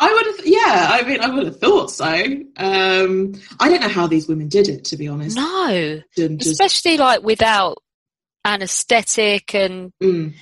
I 0.00 0.12
would 0.12 0.26
have, 0.26 0.46
yeah. 0.46 0.88
I 0.90 1.02
mean, 1.02 1.20
I 1.20 1.28
would 1.28 1.46
have 1.46 1.58
thought 1.58 1.90
so. 1.90 2.06
Um, 2.56 3.34
I 3.58 3.68
don't 3.68 3.80
know 3.80 3.88
how 3.88 4.06
these 4.06 4.28
women 4.28 4.48
did 4.48 4.68
it, 4.68 4.84
to 4.86 4.96
be 4.96 5.08
honest. 5.08 5.36
No, 5.36 6.00
just... 6.16 6.46
especially 6.46 6.98
like 6.98 7.22
without 7.22 7.78
anaesthetic 8.44 9.54
and 9.54 9.92
mm. 10.00 10.34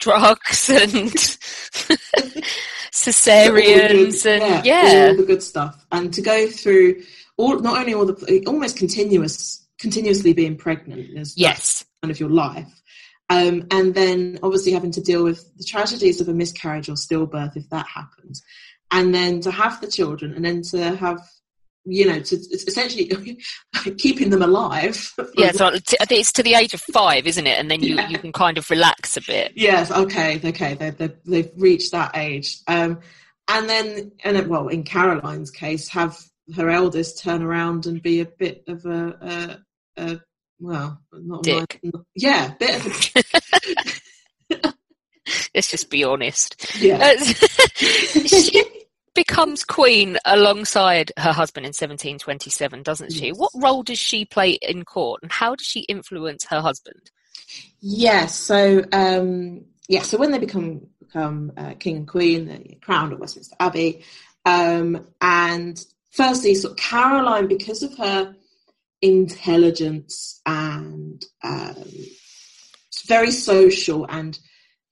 drugs 0.00 0.70
and 0.70 1.12
cesareans 2.92 4.22
good, 4.22 4.42
and 4.42 4.64
yeah, 4.64 4.92
yeah, 4.92 5.08
all 5.08 5.16
the 5.16 5.24
good 5.26 5.42
stuff. 5.42 5.84
And 5.92 6.12
to 6.14 6.22
go 6.22 6.48
through 6.48 7.02
all, 7.36 7.60
not 7.60 7.78
only 7.78 7.92
all 7.92 8.06
the 8.06 8.44
almost 8.46 8.78
continuous, 8.78 9.66
continuously 9.78 10.32
being 10.32 10.56
pregnant 10.56 11.10
is 11.18 11.36
yes, 11.36 11.84
kind 12.02 12.10
of 12.10 12.18
your 12.18 12.30
life. 12.30 12.72
Um, 13.28 13.66
and 13.72 13.92
then 13.92 14.38
obviously 14.42 14.70
having 14.72 14.92
to 14.92 15.00
deal 15.00 15.24
with 15.24 15.44
the 15.56 15.64
tragedies 15.64 16.20
of 16.20 16.28
a 16.28 16.32
miscarriage 16.32 16.88
or 16.88 16.92
stillbirth 16.92 17.56
if 17.56 17.68
that 17.70 17.86
happens 17.92 18.40
and 18.90 19.14
then 19.14 19.40
to 19.40 19.50
have 19.50 19.80
the 19.80 19.86
children 19.86 20.32
and 20.34 20.44
then 20.44 20.62
to 20.62 20.96
have 20.96 21.20
you 21.86 22.04
know, 22.04 22.18
to 22.18 22.36
essentially 22.36 23.10
keeping 23.98 24.30
them 24.30 24.42
alive. 24.42 25.12
Yeah, 25.36 25.52
so 25.52 25.66
I 25.66 25.78
think 26.06 26.20
it's 26.20 26.32
to 26.32 26.42
the 26.42 26.54
age 26.54 26.72
of 26.72 26.80
five, 26.80 27.26
isn't 27.26 27.46
it? 27.46 27.58
And 27.58 27.70
then 27.70 27.82
you, 27.82 27.96
yeah. 27.96 28.08
you 28.08 28.18
can 28.18 28.32
kind 28.32 28.56
of 28.56 28.70
relax 28.70 29.18
a 29.18 29.20
bit. 29.20 29.52
Yes, 29.54 29.90
okay, 29.90 30.40
okay, 30.42 30.74
they 30.74 30.90
they 30.90 31.10
they've 31.26 31.50
reached 31.56 31.92
that 31.92 32.16
age, 32.16 32.56
um, 32.66 33.00
and 33.48 33.68
then 33.68 34.12
and 34.24 34.34
then, 34.34 34.48
well, 34.48 34.68
in 34.68 34.82
Caroline's 34.82 35.50
case, 35.50 35.88
have 35.88 36.18
her 36.54 36.70
eldest 36.70 37.22
turn 37.22 37.42
around 37.42 37.84
and 37.84 38.02
be 38.02 38.20
a 38.20 38.24
bit 38.24 38.64
of 38.66 38.86
a, 38.86 39.58
a, 39.98 40.02
a 40.02 40.20
well, 40.58 41.02
not 41.12 41.42
Dick. 41.42 41.80
Mind, 41.82 42.04
yeah, 42.14 42.54
bit 42.58 42.76
of. 42.76 42.86
A, 42.86 43.92
Let's 45.54 45.70
just 45.70 45.90
be 45.90 46.04
honest. 46.04 46.74
Yeah. 46.80 46.98
Uh, 46.98 47.24
she 48.26 48.64
becomes 49.14 49.64
queen 49.64 50.18
alongside 50.24 51.10
her 51.16 51.32
husband 51.32 51.64
in 51.64 51.70
1727, 51.70 52.82
doesn't 52.82 53.12
she? 53.12 53.28
Yes. 53.28 53.36
What 53.36 53.50
role 53.54 53.82
does 53.82 53.98
she 53.98 54.24
play 54.24 54.52
in 54.62 54.84
court 54.84 55.22
and 55.22 55.32
how 55.32 55.54
does 55.54 55.66
she 55.66 55.80
influence 55.80 56.44
her 56.50 56.60
husband? 56.60 57.10
Yes, 57.80 58.34
so 58.34 58.84
um, 58.92 59.64
yeah, 59.88 60.02
so 60.02 60.18
when 60.18 60.32
they 60.32 60.38
become 60.38 60.86
become 60.98 61.52
uh, 61.56 61.74
king 61.78 61.96
and 61.96 62.08
queen, 62.08 62.46
they're 62.46 62.60
crowned 62.80 63.12
at 63.12 63.20
Westminster 63.20 63.56
Abbey, 63.60 64.04
um, 64.44 65.06
and 65.20 65.84
firstly, 66.10 66.54
sort 66.54 66.72
of 66.72 66.78
Caroline, 66.78 67.46
because 67.46 67.82
of 67.82 67.96
her 67.98 68.34
intelligence 69.02 70.40
and 70.46 71.24
um, 71.44 71.84
very 73.06 73.30
social 73.30 74.06
and 74.08 74.38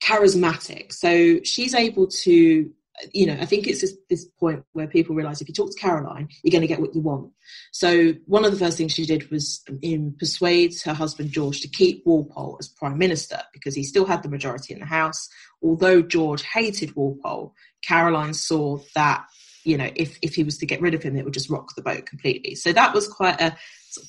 charismatic. 0.01 0.91
So 0.93 1.39
she's 1.43 1.73
able 1.73 2.07
to, 2.07 2.69
you 3.13 3.25
know, 3.25 3.37
I 3.39 3.45
think 3.45 3.67
it's 3.67 3.81
this, 3.81 3.95
this 4.09 4.25
point 4.39 4.63
where 4.73 4.87
people 4.87 5.15
realize 5.15 5.41
if 5.41 5.47
you 5.47 5.53
talk 5.53 5.71
to 5.71 5.79
Caroline, 5.79 6.29
you're 6.43 6.51
going 6.51 6.61
to 6.61 6.67
get 6.67 6.79
what 6.79 6.95
you 6.95 7.01
want. 7.01 7.31
So 7.71 8.13
one 8.25 8.45
of 8.45 8.51
the 8.51 8.57
first 8.57 8.77
things 8.77 8.93
she 8.93 9.05
did 9.05 9.29
was 9.31 9.63
um, 9.83 10.15
persuade 10.17 10.73
her 10.85 10.93
husband 10.93 11.31
George 11.31 11.61
to 11.61 11.67
keep 11.67 12.03
Walpole 12.05 12.57
as 12.59 12.67
prime 12.67 12.97
minister 12.97 13.39
because 13.53 13.75
he 13.75 13.83
still 13.83 14.05
had 14.05 14.23
the 14.23 14.29
majority 14.29 14.73
in 14.73 14.79
the 14.79 14.85
house. 14.85 15.27
Although 15.61 16.01
George 16.01 16.43
hated 16.43 16.95
Walpole, 16.95 17.53
Caroline 17.83 18.33
saw 18.33 18.79
that 18.95 19.25
you 19.63 19.77
know 19.77 19.89
if 19.95 20.17
if 20.21 20.35
he 20.35 20.43
was 20.43 20.57
to 20.59 20.65
get 20.65 20.81
rid 20.81 20.93
of 20.93 21.03
him, 21.03 21.15
it 21.15 21.25
would 21.25 21.33
just 21.33 21.49
rock 21.49 21.75
the 21.75 21.81
boat 21.81 22.05
completely. 22.05 22.55
So 22.55 22.71
that 22.71 22.93
was 22.93 23.07
quite 23.07 23.41
a 23.41 23.57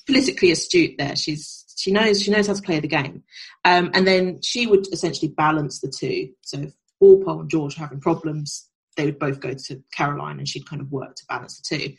politically 0.06 0.50
astute 0.50 0.96
there. 0.98 1.16
She's 1.16 1.65
she 1.76 1.92
knows 1.92 2.22
she 2.22 2.30
knows 2.30 2.46
how 2.46 2.54
to 2.54 2.62
play 2.62 2.80
the 2.80 2.88
game, 2.88 3.22
um, 3.64 3.90
and 3.94 4.06
then 4.06 4.40
she 4.42 4.66
would 4.66 4.86
essentially 4.92 5.28
balance 5.28 5.80
the 5.80 5.92
two. 5.96 6.30
So 6.42 6.58
if 6.58 6.72
Walpole 7.00 7.40
and 7.40 7.50
George 7.50 7.76
are 7.76 7.80
having 7.80 8.00
problems, 8.00 8.68
they 8.96 9.04
would 9.04 9.18
both 9.18 9.40
go 9.40 9.54
to 9.54 9.82
Caroline, 9.92 10.38
and 10.38 10.48
she'd 10.48 10.68
kind 10.68 10.82
of 10.82 10.90
work 10.90 11.14
to 11.16 11.26
balance 11.28 11.60
the 11.60 11.76
two. 11.76 11.94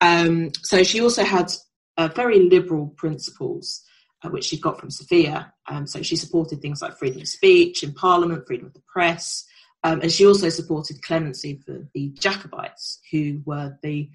Um, 0.00 0.50
so 0.62 0.82
she 0.82 1.00
also 1.00 1.24
had 1.24 1.50
uh, 1.96 2.08
very 2.08 2.48
liberal 2.48 2.88
principles, 2.88 3.82
uh, 4.22 4.28
which 4.28 4.44
she 4.44 4.60
got 4.60 4.78
from 4.78 4.90
Sophia. 4.90 5.52
Um, 5.66 5.86
so 5.86 6.02
she 6.02 6.16
supported 6.16 6.60
things 6.60 6.82
like 6.82 6.98
freedom 6.98 7.22
of 7.22 7.28
speech 7.28 7.82
in 7.82 7.94
Parliament, 7.94 8.46
freedom 8.46 8.66
of 8.66 8.74
the 8.74 8.82
press, 8.92 9.46
um, 9.82 10.00
and 10.00 10.12
she 10.12 10.26
also 10.26 10.48
supported 10.48 11.02
clemency 11.02 11.60
for 11.64 11.88
the 11.94 12.08
Jacobites, 12.18 13.00
who 13.10 13.40
were 13.44 13.78
the, 13.82 14.10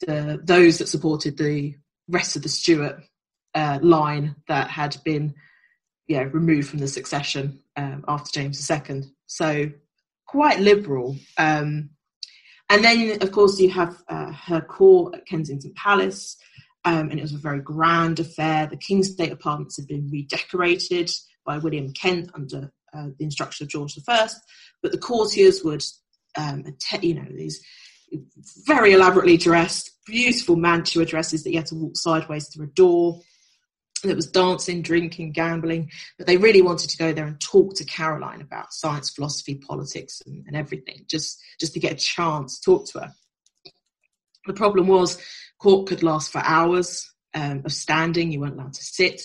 the 0.00 0.40
those 0.42 0.78
that 0.78 0.88
supported 0.88 1.36
the 1.36 1.76
rest 2.08 2.36
of 2.36 2.42
the 2.42 2.48
Stuart 2.48 3.04
uh, 3.54 3.78
line 3.82 4.36
that 4.48 4.68
had 4.68 4.96
been 5.04 5.34
yeah, 6.06 6.22
removed 6.22 6.68
from 6.68 6.80
the 6.80 6.88
succession 6.88 7.60
um, 7.76 8.04
after 8.08 8.32
James 8.32 8.70
II. 8.70 9.02
So 9.26 9.70
quite 10.26 10.60
liberal. 10.60 11.16
Um, 11.38 11.90
and 12.68 12.84
then, 12.84 13.20
of 13.20 13.32
course, 13.32 13.58
you 13.58 13.70
have 13.70 14.00
uh, 14.08 14.32
her 14.32 14.60
court 14.60 15.14
at 15.14 15.26
Kensington 15.26 15.72
Palace, 15.74 16.36
um, 16.84 17.10
and 17.10 17.18
it 17.18 17.22
was 17.22 17.34
a 17.34 17.38
very 17.38 17.60
grand 17.60 18.20
affair. 18.20 18.66
The 18.66 18.76
King's 18.76 19.10
State 19.10 19.32
apartments 19.32 19.76
had 19.76 19.88
been 19.88 20.08
redecorated 20.10 21.10
by 21.44 21.58
William 21.58 21.92
Kent 21.92 22.30
under 22.34 22.72
uh, 22.94 23.08
the 23.18 23.24
instruction 23.24 23.64
of 23.64 23.70
George 23.70 23.98
I, 24.08 24.28
but 24.82 24.92
the 24.92 24.98
courtiers 24.98 25.62
would, 25.64 25.84
um, 26.36 26.64
att- 26.66 27.04
you 27.04 27.14
know, 27.14 27.26
these 27.36 27.60
very 28.66 28.92
elaborately 28.92 29.36
dressed, 29.36 29.90
beautiful 30.06 30.56
mantua 30.56 31.04
dresses 31.04 31.42
that 31.42 31.50
you 31.50 31.58
had 31.58 31.66
to 31.66 31.74
walk 31.74 31.96
sideways 31.96 32.48
through 32.48 32.66
a 32.66 32.68
door. 32.68 33.20
There 34.08 34.16
was 34.16 34.30
dancing, 34.30 34.82
drinking, 34.82 35.32
gambling, 35.32 35.90
but 36.16 36.26
they 36.26 36.36
really 36.36 36.62
wanted 36.62 36.90
to 36.90 36.96
go 36.96 37.12
there 37.12 37.26
and 37.26 37.40
talk 37.40 37.74
to 37.74 37.84
Caroline 37.84 38.40
about 38.40 38.72
science, 38.72 39.10
philosophy, 39.10 39.56
politics, 39.56 40.22
and, 40.26 40.46
and 40.46 40.56
everything, 40.56 41.04
just 41.08 41.40
just 41.58 41.74
to 41.74 41.80
get 41.80 41.92
a 41.92 41.96
chance 41.96 42.58
to 42.58 42.64
talk 42.64 42.86
to 42.86 43.00
her. 43.00 43.12
The 44.46 44.54
problem 44.54 44.86
was, 44.86 45.20
court 45.58 45.88
could 45.88 46.02
last 46.02 46.32
for 46.32 46.40
hours 46.44 47.12
um, 47.34 47.62
of 47.64 47.72
standing. 47.72 48.32
You 48.32 48.40
weren't 48.40 48.54
allowed 48.54 48.72
to 48.74 48.84
sit. 48.84 49.22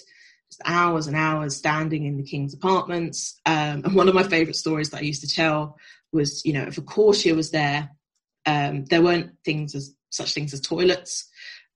Just 0.51 0.61
hours 0.65 1.07
and 1.07 1.15
hours 1.15 1.55
standing 1.55 2.05
in 2.05 2.17
the 2.17 2.23
king's 2.23 2.53
apartments. 2.53 3.39
Um, 3.45 3.83
and 3.85 3.95
one 3.95 4.09
of 4.09 4.13
my 4.13 4.23
favourite 4.23 4.55
stories 4.55 4.89
that 4.89 4.97
I 4.97 5.01
used 5.01 5.21
to 5.21 5.33
tell 5.33 5.77
was, 6.11 6.45
you 6.45 6.53
know, 6.53 6.63
if 6.63 6.77
a 6.77 6.81
courtier 6.81 7.33
was 7.33 7.51
there, 7.51 7.89
um, 8.45 8.85
there 8.85 9.01
weren't 9.01 9.31
things 9.43 9.73
as 9.73 9.95
such 10.09 10.33
things 10.33 10.53
as 10.53 10.61
toilets. 10.61 11.27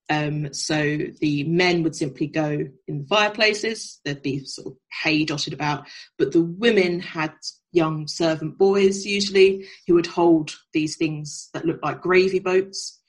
Um, 0.10 0.54
so 0.54 0.98
the 1.20 1.44
men 1.44 1.84
would 1.84 1.96
simply 1.96 2.28
go 2.28 2.66
in 2.88 3.00
the 3.00 3.08
fireplaces. 3.08 4.00
There'd 4.04 4.24
be 4.24 4.44
sort 4.46 4.68
of 4.68 4.78
hay 5.04 5.24
dotted 5.24 5.54
about, 5.54 5.88
but 6.18 6.32
the 6.32 6.42
women 6.42 7.00
had 7.00 7.34
young 7.72 8.08
servant 8.08 8.58
boys 8.58 9.06
usually 9.06 9.68
who 9.86 9.94
would 9.94 10.08
hold 10.08 10.56
these 10.74 10.98
things 10.98 11.50
that 11.54 11.66
looked 11.66 11.84
like 11.84 12.02
gravy 12.02 12.40
boats. 12.40 13.00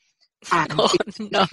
And 0.52 0.72
oh 0.78 0.90
if, 1.06 1.20
no! 1.30 1.46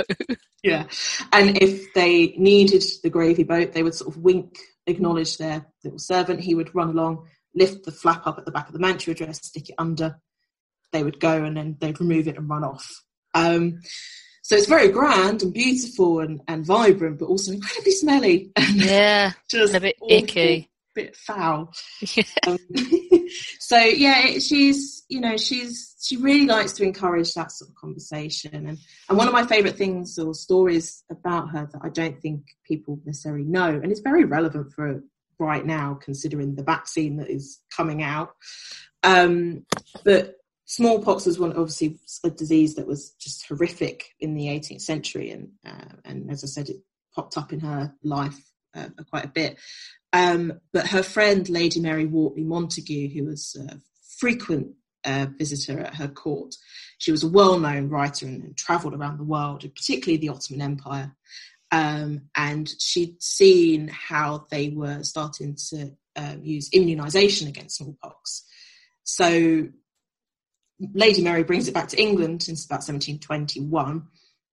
Yeah, 0.63 0.87
and 1.31 1.57
if 1.61 1.93
they 1.93 2.33
needed 2.37 2.83
the 3.03 3.09
gravy 3.09 3.43
boat, 3.43 3.73
they 3.73 3.83
would 3.83 3.95
sort 3.95 4.13
of 4.13 4.21
wink, 4.21 4.57
acknowledge 4.85 5.37
their 5.37 5.65
little 5.83 5.99
servant. 5.99 6.41
He 6.41 6.55
would 6.55 6.75
run 6.75 6.89
along, 6.89 7.27
lift 7.55 7.85
the 7.85 7.91
flap 7.91 8.27
up 8.27 8.37
at 8.37 8.45
the 8.45 8.51
back 8.51 8.67
of 8.67 8.73
the 8.73 8.79
mantua 8.79 9.13
dress, 9.13 9.45
stick 9.45 9.69
it 9.69 9.75
under. 9.77 10.19
They 10.91 11.03
would 11.03 11.19
go, 11.19 11.43
and 11.43 11.55
then 11.55 11.77
they'd 11.79 11.99
remove 11.99 12.27
it 12.27 12.37
and 12.37 12.49
run 12.49 12.63
off. 12.63 13.03
Um, 13.33 13.79
so 14.47 14.55
it's 14.55 14.65
very 14.65 14.87
grand 14.87 15.43
and 15.43 15.53
beautiful 15.53 16.21
and, 16.21 16.39
and 16.47 16.65
vibrant, 16.65 17.19
but 17.19 17.25
also 17.25 17.51
incredibly 17.51 17.91
smelly. 17.91 18.49
And 18.55 18.75
Yeah, 18.77 19.33
just 19.49 19.73
a 19.73 19.81
bit 19.81 19.97
awful, 19.99 20.15
icky. 20.15 20.69
bit 20.95 21.17
foul. 21.17 21.73
Yeah. 22.15 22.23
Um, 22.47 22.57
so 23.59 23.77
yeah, 23.77 24.39
she's 24.39 25.03
you 25.09 25.19
know 25.19 25.35
she's 25.35 25.97
she 26.01 26.15
really 26.15 26.45
likes 26.45 26.71
to 26.73 26.83
encourage 26.85 27.33
that 27.33 27.51
sort 27.51 27.71
of 27.71 27.75
conversation, 27.75 28.55
and 28.55 28.77
and 29.09 29.17
one 29.17 29.27
of 29.27 29.33
my 29.33 29.43
favourite 29.45 29.75
things 29.75 30.17
or 30.17 30.33
stories 30.33 31.03
about 31.11 31.49
her 31.49 31.67
that 31.73 31.81
I 31.83 31.89
don't 31.89 32.21
think 32.21 32.43
people 32.65 33.01
necessarily 33.03 33.43
know, 33.43 33.67
and 33.67 33.91
it's 33.91 33.99
very 33.99 34.23
relevant 34.23 34.71
for 34.71 35.03
right 35.39 35.65
now 35.65 35.99
considering 36.01 36.55
the 36.55 36.63
vaccine 36.63 37.17
that 37.17 37.29
is 37.29 37.59
coming 37.75 38.01
out. 38.01 38.33
Um, 39.03 39.65
but 40.05 40.36
smallpox 40.67 41.25
was 41.25 41.39
one 41.39 41.51
obviously 41.53 41.97
a 42.23 42.29
disease 42.29 42.75
that 42.75 42.85
was 42.85 43.11
just 43.11 43.47
horrific 43.47 44.13
in 44.19 44.35
the 44.35 44.47
18th 44.47 44.81
century, 44.81 45.31
and 45.31 45.49
uh, 45.65 45.95
and 46.05 46.29
as 46.29 46.43
I 46.43 46.47
said, 46.47 46.69
it 46.69 46.77
popped 47.15 47.37
up 47.37 47.51
in 47.51 47.61
her 47.61 47.95
life 48.03 48.39
uh, 48.75 48.89
quite 49.09 49.25
a 49.25 49.29
bit. 49.29 49.57
Um, 50.13 50.59
but 50.71 50.87
her 50.87 51.03
friend, 51.03 51.49
Lady 51.49 51.79
Mary 51.79 52.05
Wortley 52.05 52.45
Montagu, 52.45 53.11
who 53.11 53.25
was 53.25 53.55
a 53.59 53.79
frequent 54.19 54.73
uh, 55.03 55.27
visitor 55.37 55.79
at 55.79 55.95
her 55.95 56.07
court, 56.07 56.55
she 56.97 57.11
was 57.11 57.23
a 57.23 57.29
well 57.29 57.57
known 57.59 57.89
writer 57.89 58.25
and, 58.25 58.43
and 58.43 58.57
travelled 58.57 58.93
around 58.93 59.17
the 59.17 59.23
world, 59.23 59.61
particularly 59.75 60.17
the 60.17 60.29
Ottoman 60.29 60.61
Empire. 60.61 61.15
Um, 61.71 62.29
and 62.35 62.69
she'd 62.79 63.21
seen 63.21 63.89
how 63.89 64.47
they 64.49 64.69
were 64.69 65.03
starting 65.03 65.57
to 65.69 65.91
um, 66.15 66.41
use 66.41 66.69
immunisation 66.69 67.49
against 67.49 67.77
smallpox. 67.77 68.45
So 69.03 69.67
Lady 70.79 71.21
Mary 71.21 71.43
brings 71.43 71.67
it 71.67 71.73
back 71.73 71.87
to 71.89 72.01
England 72.01 72.43
since 72.43 72.65
about 72.65 72.85
1721. 72.87 74.07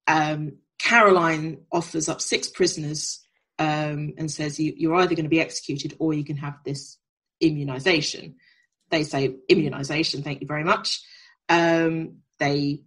Um, 0.06 0.58
Caroline 0.78 1.62
offers 1.70 2.08
up 2.08 2.20
six 2.20 2.48
prisoners 2.48 3.20
um, 3.58 4.14
and 4.18 4.30
says 4.30 4.58
you, 4.58 4.72
you're 4.76 4.96
either 4.96 5.14
going 5.14 5.24
to 5.24 5.30
be 5.30 5.40
executed 5.40 5.94
or 5.98 6.14
you 6.14 6.24
can 6.24 6.36
have 6.36 6.54
this 6.64 6.98
immunization. 7.40 8.36
They 8.90 9.04
say 9.04 9.36
immunization, 9.48 10.22
thank 10.22 10.40
you 10.40 10.46
very 10.46 10.64
much. 10.64 11.02
Um, 11.48 12.18
they 12.38 12.82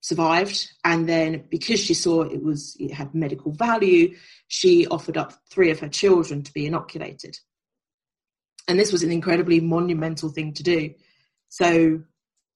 survived, 0.00 0.70
and 0.84 1.08
then 1.08 1.44
because 1.50 1.80
she 1.80 1.94
saw 1.94 2.22
it 2.22 2.42
was 2.42 2.76
it 2.78 2.92
had 2.92 3.14
medical 3.14 3.52
value, 3.52 4.16
she 4.46 4.86
offered 4.86 5.16
up 5.16 5.32
three 5.50 5.70
of 5.70 5.80
her 5.80 5.88
children 5.88 6.42
to 6.42 6.52
be 6.52 6.66
inoculated. 6.66 7.36
And 8.66 8.78
this 8.78 8.92
was 8.92 9.02
an 9.02 9.10
incredibly 9.10 9.60
monumental 9.60 10.28
thing 10.28 10.52
to 10.54 10.62
do. 10.62 10.94
So 11.48 12.02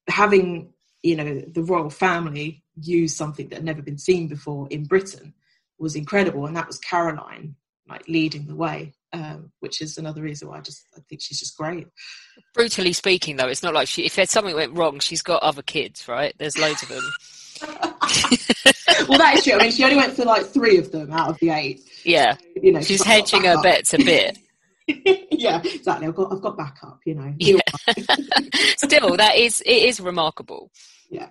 having 0.08 0.72
you 1.02 1.16
know 1.16 1.40
the 1.40 1.62
royal 1.62 1.90
family 1.90 2.62
use 2.80 3.16
something 3.16 3.48
that 3.48 3.56
had 3.56 3.64
never 3.64 3.82
been 3.82 3.98
seen 3.98 4.28
before 4.28 4.68
in 4.70 4.84
Britain 4.84 5.34
was 5.78 5.96
incredible, 5.96 6.46
and 6.46 6.56
that 6.56 6.66
was 6.66 6.78
Caroline 6.78 7.56
like 7.88 8.06
leading 8.08 8.46
the 8.46 8.54
way, 8.54 8.94
um, 9.12 9.50
which 9.60 9.82
is 9.82 9.98
another 9.98 10.22
reason 10.22 10.48
why 10.48 10.58
I 10.58 10.60
just 10.60 10.86
I 10.96 11.00
think 11.08 11.20
she's 11.20 11.40
just 11.40 11.56
great. 11.56 11.88
Brutally 12.54 12.92
speaking, 12.92 13.36
though, 13.36 13.48
it's 13.48 13.62
not 13.62 13.74
like 13.74 13.88
she. 13.88 14.06
If 14.06 14.16
there's 14.16 14.30
something 14.30 14.54
went 14.54 14.76
wrong, 14.76 15.00
she's 15.00 15.22
got 15.22 15.42
other 15.42 15.62
kids, 15.62 16.08
right? 16.08 16.34
There's 16.38 16.58
loads 16.58 16.82
of 16.82 16.88
them. 16.88 17.12
well, 19.08 19.18
that 19.18 19.34
is 19.36 19.44
true. 19.44 19.54
I 19.54 19.58
mean, 19.58 19.70
she 19.70 19.84
only 19.84 19.96
went 19.96 20.14
for 20.14 20.24
like 20.24 20.46
three 20.46 20.78
of 20.78 20.90
them 20.92 21.12
out 21.12 21.28
of 21.30 21.38
the 21.38 21.50
eight. 21.50 21.82
Yeah, 22.04 22.36
You 22.60 22.72
know, 22.72 22.80
she's 22.80 23.02
hedging 23.02 23.44
her 23.44 23.60
bets 23.62 23.94
a 23.94 23.98
bit. 23.98 24.38
yeah, 25.30 25.60
exactly. 25.64 26.06
I've 26.06 26.14
got 26.14 26.32
I've 26.32 26.40
got 26.42 26.56
backup. 26.56 27.00
You 27.04 27.14
know. 27.14 27.34
Yeah. 27.38 27.60
Still, 28.76 29.16
that 29.16 29.36
is 29.36 29.60
it 29.66 29.82
is 29.84 30.00
remarkable. 30.00 30.70
yeah. 31.10 31.28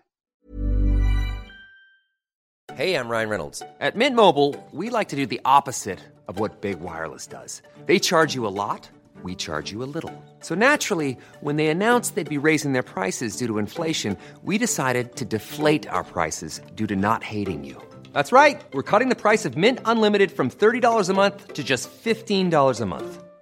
Hey, 2.76 2.96
I'm 2.96 3.10
Ryan 3.10 3.30
Reynolds. 3.30 3.62
At 3.82 3.98
Mint 3.98 4.16
Mobile, 4.16 4.56
we 4.72 4.90
like 4.90 5.10
to 5.10 5.16
do 5.18 5.26
the 5.26 5.42
opposite 5.44 6.00
of 6.30 6.40
what 6.40 6.62
Big 6.62 6.80
Wireless 6.80 7.28
does. 7.28 7.62
They 7.86 8.00
charge 8.00 8.34
you 8.34 8.48
a 8.48 8.56
lot, 8.64 8.90
we 9.24 9.36
charge 9.36 9.72
you 9.74 9.84
a 9.84 9.90
little. 9.96 10.14
So 10.40 10.56
naturally, 10.56 11.18
when 11.42 11.58
they 11.58 11.68
announced 11.68 12.16
they'd 12.16 12.30
be 12.30 12.38
raising 12.38 12.72
their 12.72 12.82
prices 12.96 13.36
due 13.36 13.48
to 13.48 13.58
inflation, 13.58 14.16
we 14.44 14.58
decided 14.58 15.18
to 15.18 15.26
deflate 15.26 15.88
our 15.90 16.06
prices 16.06 16.62
due 16.76 16.88
to 16.88 16.96
not 16.96 17.24
hating 17.24 17.66
you. 17.66 17.76
That's 18.14 18.32
right. 18.32 18.62
We're 18.74 18.84
cutting 18.84 19.10
the 19.10 19.16
price 19.22 19.44
of 19.46 19.58
Mint 19.58 19.80
Unlimited 19.86 20.32
from 20.32 20.50
$30 20.50 21.10
a 21.10 21.14
month 21.14 21.54
to 21.54 21.64
just 21.64 21.90
$15 22.04 22.82
a 22.82 22.86
month. 22.86 23.24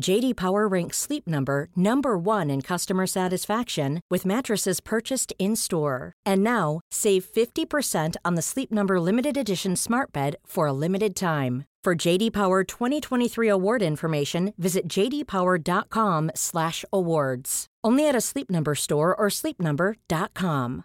JD 0.00 0.36
Power 0.36 0.68
ranks 0.68 0.96
Sleep 0.96 1.26
Number 1.26 1.68
number 1.74 2.16
1 2.16 2.50
in 2.50 2.62
customer 2.62 3.04
satisfaction 3.06 4.00
with 4.10 4.24
mattresses 4.24 4.78
purchased 4.80 5.32
in-store. 5.38 6.12
And 6.24 6.42
now, 6.44 6.80
save 6.90 7.24
50% 7.24 8.16
on 8.24 8.36
the 8.36 8.42
Sleep 8.42 8.70
Number 8.70 9.00
limited 9.00 9.36
edition 9.36 9.74
Smart 9.76 10.12
Bed 10.12 10.36
for 10.46 10.68
a 10.68 10.72
limited 10.72 11.16
time. 11.16 11.64
For 11.84 11.94
JD 11.96 12.32
Power 12.32 12.64
2023 12.64 13.48
award 13.48 13.82
information, 13.82 14.52
visit 14.58 14.88
jdpower.com/awards. 14.88 17.66
Only 17.84 18.08
at 18.08 18.16
a 18.16 18.20
Sleep 18.20 18.50
Number 18.50 18.74
store 18.74 19.14
or 19.14 19.28
sleepnumber.com. 19.30 20.84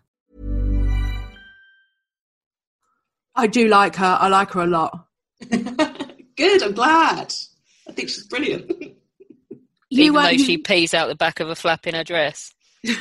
I 3.35 3.47
do 3.47 3.67
like 3.67 3.95
her. 3.95 4.17
I 4.19 4.27
like 4.27 4.51
her 4.51 4.61
a 4.61 4.67
lot. 4.67 5.07
Good. 5.49 6.61
I'm 6.63 6.73
glad. 6.73 7.33
I 7.87 7.91
think 7.91 8.09
she's 8.09 8.27
brilliant. 8.27 8.71
You, 9.93 10.03
even 10.05 10.21
though 10.23 10.29
you- 10.29 10.43
she 10.43 10.57
pees 10.57 10.93
out 10.93 11.07
the 11.07 11.15
back 11.15 11.39
of 11.39 11.49
a 11.49 11.55
flap 11.55 11.85
in 11.87 11.95
her 11.95 12.03
dress. 12.03 12.53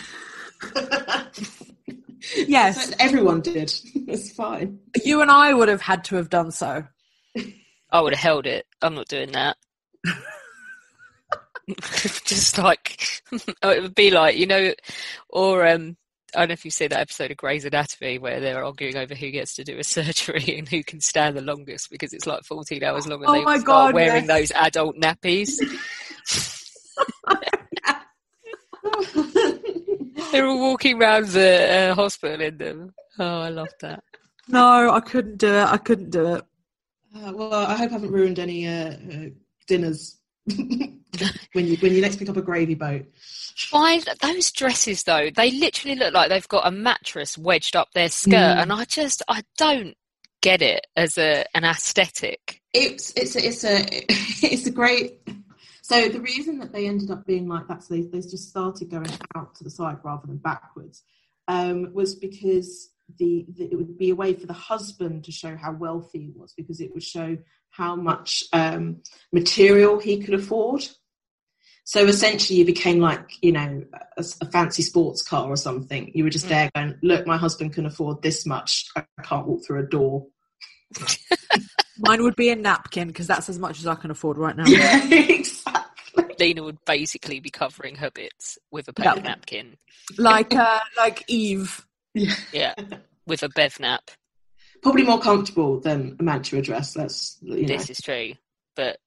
yes, 2.47 2.93
Everyone 2.99 3.41
did. 3.41 3.73
It's 4.09 4.33
fine. 4.33 4.79
you 5.05 5.23
and 5.23 5.31
I 5.31 5.55
would 5.55 5.69
have 5.69 5.81
had 5.81 6.05
to 6.05 6.17
have 6.17 6.29
done 6.29 6.51
so. 6.51 6.85
I 7.91 8.01
would 8.01 8.13
have 8.15 8.21
held 8.23 8.47
it. 8.47 8.67
I'm 8.83 8.95
not 8.95 9.09
doing 9.09 9.33
that. 9.33 9.57
Just 12.25 12.59
like 12.59 13.23
oh, 13.63 13.71
it 13.71 13.83
would 13.83 13.95
be 13.95 14.11
like 14.11 14.37
you 14.37 14.47
know, 14.47 14.73
or 15.29 15.67
um, 15.67 15.97
I 16.35 16.41
don't 16.41 16.49
know 16.49 16.53
if 16.55 16.65
you 16.65 16.71
see 16.71 16.89
that 16.89 16.99
episode 17.01 17.31
of 17.31 17.37
Grey's 17.37 17.65
Anatomy 17.65 18.19
where 18.19 18.41
they're 18.41 18.65
arguing 18.65 18.97
over 18.97 19.15
who 19.15 19.31
gets 19.31 19.55
to 19.55 19.65
do 19.65 19.79
a 19.79 19.85
surgery 19.85 20.59
and 20.59 20.69
who 20.69 20.83
can 20.83 21.01
stand 21.01 21.37
the 21.37 21.43
longest 21.43 21.89
because 21.91 22.13
it's 22.13 22.27
like 22.27 22.43
14 22.45 22.83
hours 22.83 23.07
long 23.07 23.21
and 23.21 23.29
Oh 23.29 23.33
they 23.33 23.45
my 23.45 23.59
start 23.59 23.65
God, 23.67 23.95
wearing 23.95 24.27
yes. 24.27 24.51
those 24.51 24.53
adult 24.61 24.97
nappies. 24.97 25.53
They're 30.33 30.47
all 30.47 30.59
walking 30.59 31.01
around 31.01 31.29
the 31.29 31.91
uh, 31.91 31.95
hospital 31.95 32.41
in 32.41 32.59
them. 32.59 32.95
Oh, 33.19 33.41
I 33.43 33.49
love 33.51 33.69
that. 33.81 34.03
No, 34.49 34.91
I 34.91 35.01
couldn't 35.01 35.37
do 35.39 35.47
it. 35.55 35.65
I 35.65 35.77
couldn't 35.77 36.11
do 36.11 36.35
it. 36.35 36.45
Uh, 37.15 37.33
well, 37.35 37.55
I 37.55 37.75
hope 37.77 37.91
I 37.91 37.93
haven't 37.93 38.11
ruined 38.11 38.39
any 38.39 38.67
uh, 38.67 38.93
uh, 38.95 39.27
dinners 39.67 40.19
when 40.47 41.67
you 41.67 41.77
when 41.77 41.93
you 41.93 42.01
next 42.01 42.17
pick 42.17 42.29
up 42.31 42.37
a 42.39 42.43
gravy 42.43 42.75
boat. 42.75 43.05
Why 43.71 44.01
those 44.23 44.51
dresses 44.51 45.03
though? 45.05 45.29
They 45.35 45.51
literally 45.51 45.97
look 45.97 46.15
like 46.15 46.31
they've 46.31 46.49
got 46.49 46.67
a 46.67 46.71
mattress 46.71 47.37
wedged 47.37 47.77
up 47.77 47.93
their 47.93 48.09
skirt, 48.09 48.33
Mm. 48.33 48.63
and 48.63 48.73
I 48.73 48.85
just 48.87 49.23
I 49.29 49.43
don't 49.59 49.95
get 50.41 50.63
it 50.63 50.87
as 50.97 51.19
a 51.19 51.45
an 51.55 51.65
aesthetic. 51.65 52.63
It's 52.73 53.13
it's 53.15 53.37
it's 53.37 53.63
a 53.65 53.85
it's 54.47 54.67
a 54.67 54.71
great. 54.81 55.21
So 55.83 56.09
the 56.09 56.21
reason 56.21 56.61
that 56.61 56.73
they 56.73 56.87
ended 56.87 57.11
up 57.11 57.27
being 57.27 57.49
like 57.49 57.67
that, 57.67 57.83
so 57.83 57.95
they, 57.95 58.03
they 58.03 58.21
just 58.21 58.49
started 58.49 58.89
going 58.89 59.11
out 59.37 59.57
to 59.57 59.65
the 59.65 59.71
side 59.71 59.99
rather 60.05 60.27
than 60.29 60.37
backwards, 60.37 61.03
um, 61.49 61.93
was 61.93 62.15
because 62.15 62.91
the, 63.19 63.45
the 63.57 63.65
it 63.65 63.77
would 63.77 63.99
be 63.99 64.11
a 64.11 64.15
way 64.15 64.33
for 64.33 64.47
the 64.47 64.53
husband 64.53 65.25
to 65.25 65.33
show 65.33 65.57
how 65.57 65.73
wealthy 65.73 66.21
he 66.21 66.33
was 66.35 66.55
because 66.57 66.81
it 66.81 66.95
would 66.95 67.03
show 67.03 67.37
how 67.71 67.97
much 67.97 68.45
um, 68.53 69.03
material 69.33 69.99
he 69.99 70.23
could 70.23 70.35
afford. 70.35 70.87
So 71.85 72.07
essentially, 72.07 72.61
you 72.61 72.65
became 72.65 73.01
like 73.01 73.31
you 73.43 73.51
know 73.51 73.85
a, 74.17 74.25
a 74.41 74.47
fancy 74.47 74.83
sports 74.83 75.23
car 75.23 75.49
or 75.49 75.57
something. 75.57 76.13
You 76.15 76.23
were 76.23 76.31
just 76.31 76.49
there 76.49 76.71
going, 76.77 76.97
"Look, 77.03 77.27
my 77.27 77.37
husband 77.37 77.73
can 77.73 77.87
afford 77.87 78.23
this 78.23 78.47
much. 78.47 78.87
I 78.97 79.05
can't 79.25 79.49
walk 79.49 79.67
through 79.67 79.81
a 79.81 79.87
door." 79.87 80.29
Mine 81.99 82.23
would 82.23 82.37
be 82.37 82.51
a 82.51 82.57
napkin 82.57 83.09
because 83.09 83.27
that's 83.27 83.49
as 83.49 83.59
much 83.59 83.81
as 83.81 83.87
I 83.87 83.97
can 83.97 84.13
afford 84.13 84.39
right 84.39 84.57
now. 84.57 84.65
Yeah, 84.69 85.05
exactly. 85.07 85.62
Lena 86.43 86.65
would 86.65 86.85
basically 86.85 87.39
be 87.39 87.51
covering 87.51 87.95
her 87.95 88.11
bits 88.11 88.59
with 88.73 88.89
a 88.89 88.93
paper 88.93 89.13
Yeah. 89.17 89.23
napkin. 89.23 89.77
Like 90.19 90.53
uh, 90.53 90.81
like 90.97 91.23
Eve. 91.29 91.87
Yeah. 92.15 92.35
Yeah, 92.53 92.75
with 93.27 93.43
a 93.45 93.49
bev 93.49 93.79
nap. 93.79 94.11
probably 94.83 95.05
more 95.05 95.21
comfortable 95.21 95.79
than 95.79 96.17
a 96.19 96.23
mantua 96.25 96.61
dress. 96.61 96.95
That's 96.95 97.39
you 97.41 97.63
know. 97.63 97.69
This 97.69 97.89
is 97.91 98.01
true, 98.01 98.33
but 98.75 98.99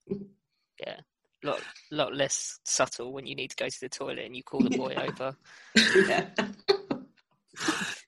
yeah, 0.80 1.02
lot 1.44 1.62
lot 1.92 2.16
less 2.16 2.58
subtle 2.64 3.12
when 3.12 3.28
you 3.28 3.36
need 3.36 3.50
to 3.50 3.56
go 3.58 3.68
to 3.68 3.80
the 3.82 3.90
toilet 3.90 4.26
and 4.26 4.36
you 4.36 4.42
call 4.44 4.62
the 4.62 4.70
boy 4.78 4.96
over. 4.96 5.36
yeah. 6.08 6.30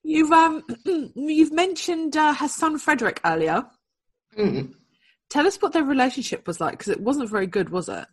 You've 0.03 0.31
um 0.31 0.63
you've 1.15 1.51
mentioned 1.51 2.15
uh, 2.15 2.33
her 2.33 2.47
son 2.47 2.79
Frederick 2.79 3.19
earlier. 3.25 3.65
Mm. 4.37 4.73
Tell 5.29 5.45
us 5.45 5.57
what 5.57 5.73
their 5.73 5.83
relationship 5.83 6.47
was 6.47 6.61
like 6.61 6.71
because 6.71 6.89
it 6.89 7.01
wasn't 7.01 7.29
very 7.29 7.47
good, 7.47 7.69
was 7.69 7.89
it? 7.89 8.05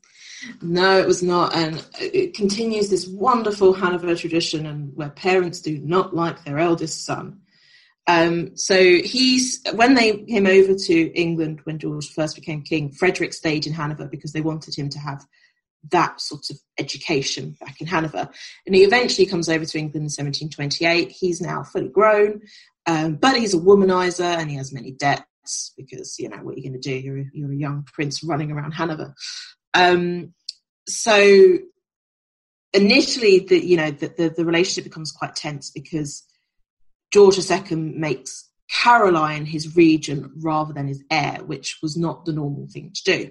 No, 0.61 0.99
it 0.99 1.07
was 1.07 1.23
not, 1.23 1.55
and 1.55 1.85
it 2.01 2.35
continues 2.35 2.91
this 2.91 3.07
wonderful 3.07 3.73
Hanover 3.73 4.15
tradition, 4.17 4.67
and 4.67 4.95
where 4.97 5.11
parents 5.11 5.61
do 5.61 5.79
not 5.79 6.15
like 6.15 6.45
their 6.45 6.59
eldest 6.59 7.05
son. 7.05 7.41
Um, 8.07 8.57
so 8.57 8.77
he's 8.77 9.63
when 9.75 9.95
they 9.95 10.25
came 10.25 10.47
over 10.47 10.75
to 10.75 11.19
England 11.19 11.61
when 11.65 11.79
George 11.79 12.13
first 12.13 12.35
became 12.35 12.63
king. 12.63 12.91
Frederick 12.91 13.33
stayed 13.33 13.67
in 13.67 13.73
Hanover 13.73 14.07
because 14.07 14.33
they 14.33 14.43
wanted 14.43 14.77
him 14.77 14.89
to 14.91 14.99
have 14.99 15.25
that 15.91 16.21
sort 16.21 16.51
of 16.51 16.59
education 16.79 17.57
back 17.61 17.81
in 17.81 17.87
Hanover. 17.87 18.29
And 18.67 18.75
he 18.75 18.83
eventually 18.83 19.27
comes 19.27 19.49
over 19.49 19.65
to 19.65 19.79
England 19.79 19.97
in 19.97 20.03
1728. 20.05 21.11
He's 21.11 21.41
now 21.41 21.63
fully 21.63 21.89
grown, 21.89 22.43
um, 22.87 23.17
but 23.17 23.37
he's 23.37 23.55
a 23.55 23.59
womanizer 23.59 24.25
and 24.25 24.51
he 24.51 24.57
has 24.57 24.73
many 24.73 24.91
debts 24.91 25.25
because 25.77 26.19
you 26.19 26.29
know 26.29 26.39
what 26.39 26.55
are 26.55 26.59
you 26.59 26.63
going 26.63 26.81
to 26.81 26.89
do? 26.89 26.95
You're 26.95 27.19
a, 27.19 27.25
you're 27.33 27.53
a 27.53 27.57
young 27.57 27.87
prince 27.93 28.23
running 28.23 28.51
around 28.51 28.73
Hanover. 28.73 29.15
Um, 29.73 30.35
so 30.87 31.59
initially, 32.73 33.41
the 33.41 33.65
you 33.65 33.77
know 33.77 33.91
the, 33.91 34.09
the, 34.09 34.35
the 34.37 34.45
relationship 34.45 34.85
becomes 34.85 35.13
quite 35.13 35.35
tense 35.35 35.71
because 35.71 36.25
George 37.13 37.39
II 37.39 37.77
makes 37.77 38.51
Caroline 38.71 39.47
his 39.47 39.77
regent 39.77 40.33
rather 40.43 40.73
than 40.73 40.89
his 40.89 41.03
heir, 41.11 41.39
which 41.45 41.79
was 41.83 41.97
not 41.97 42.25
the 42.25 42.33
normal 42.33 42.67
thing 42.69 42.93
to 42.95 43.03
do. 43.05 43.31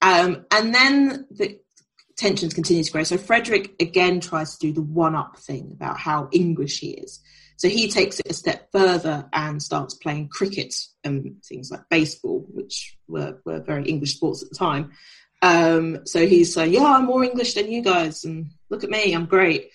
Um, 0.00 0.46
and 0.50 0.74
then 0.74 1.26
the 1.30 1.58
tensions 2.16 2.54
continue 2.54 2.82
to 2.82 2.92
grow. 2.92 3.02
So 3.02 3.18
Frederick 3.18 3.74
again 3.80 4.20
tries 4.20 4.56
to 4.56 4.66
do 4.66 4.72
the 4.72 4.82
one-up 4.82 5.38
thing 5.38 5.72
about 5.74 5.98
how 5.98 6.28
English 6.32 6.80
he 6.80 6.90
is. 6.90 7.20
So 7.56 7.68
he 7.68 7.88
takes 7.88 8.20
it 8.20 8.30
a 8.30 8.34
step 8.34 8.70
further 8.70 9.28
and 9.32 9.62
starts 9.62 9.94
playing 9.94 10.28
cricket 10.28 10.74
and 11.04 11.42
things 11.42 11.70
like 11.70 11.88
baseball, 11.88 12.46
which 12.52 12.96
were, 13.08 13.38
were 13.44 13.60
very 13.60 13.88
English 13.88 14.16
sports 14.16 14.42
at 14.42 14.50
the 14.50 14.56
time. 14.56 14.92
Um, 15.42 16.06
so 16.06 16.26
he's 16.26 16.52
saying, 16.52 16.72
"Yeah, 16.72 16.84
I'm 16.84 17.06
more 17.06 17.24
English 17.24 17.54
than 17.54 17.70
you 17.70 17.82
guys, 17.82 18.24
and 18.24 18.46
look 18.70 18.84
at 18.84 18.90
me, 18.90 19.12
I'm 19.12 19.26
great." 19.26 19.70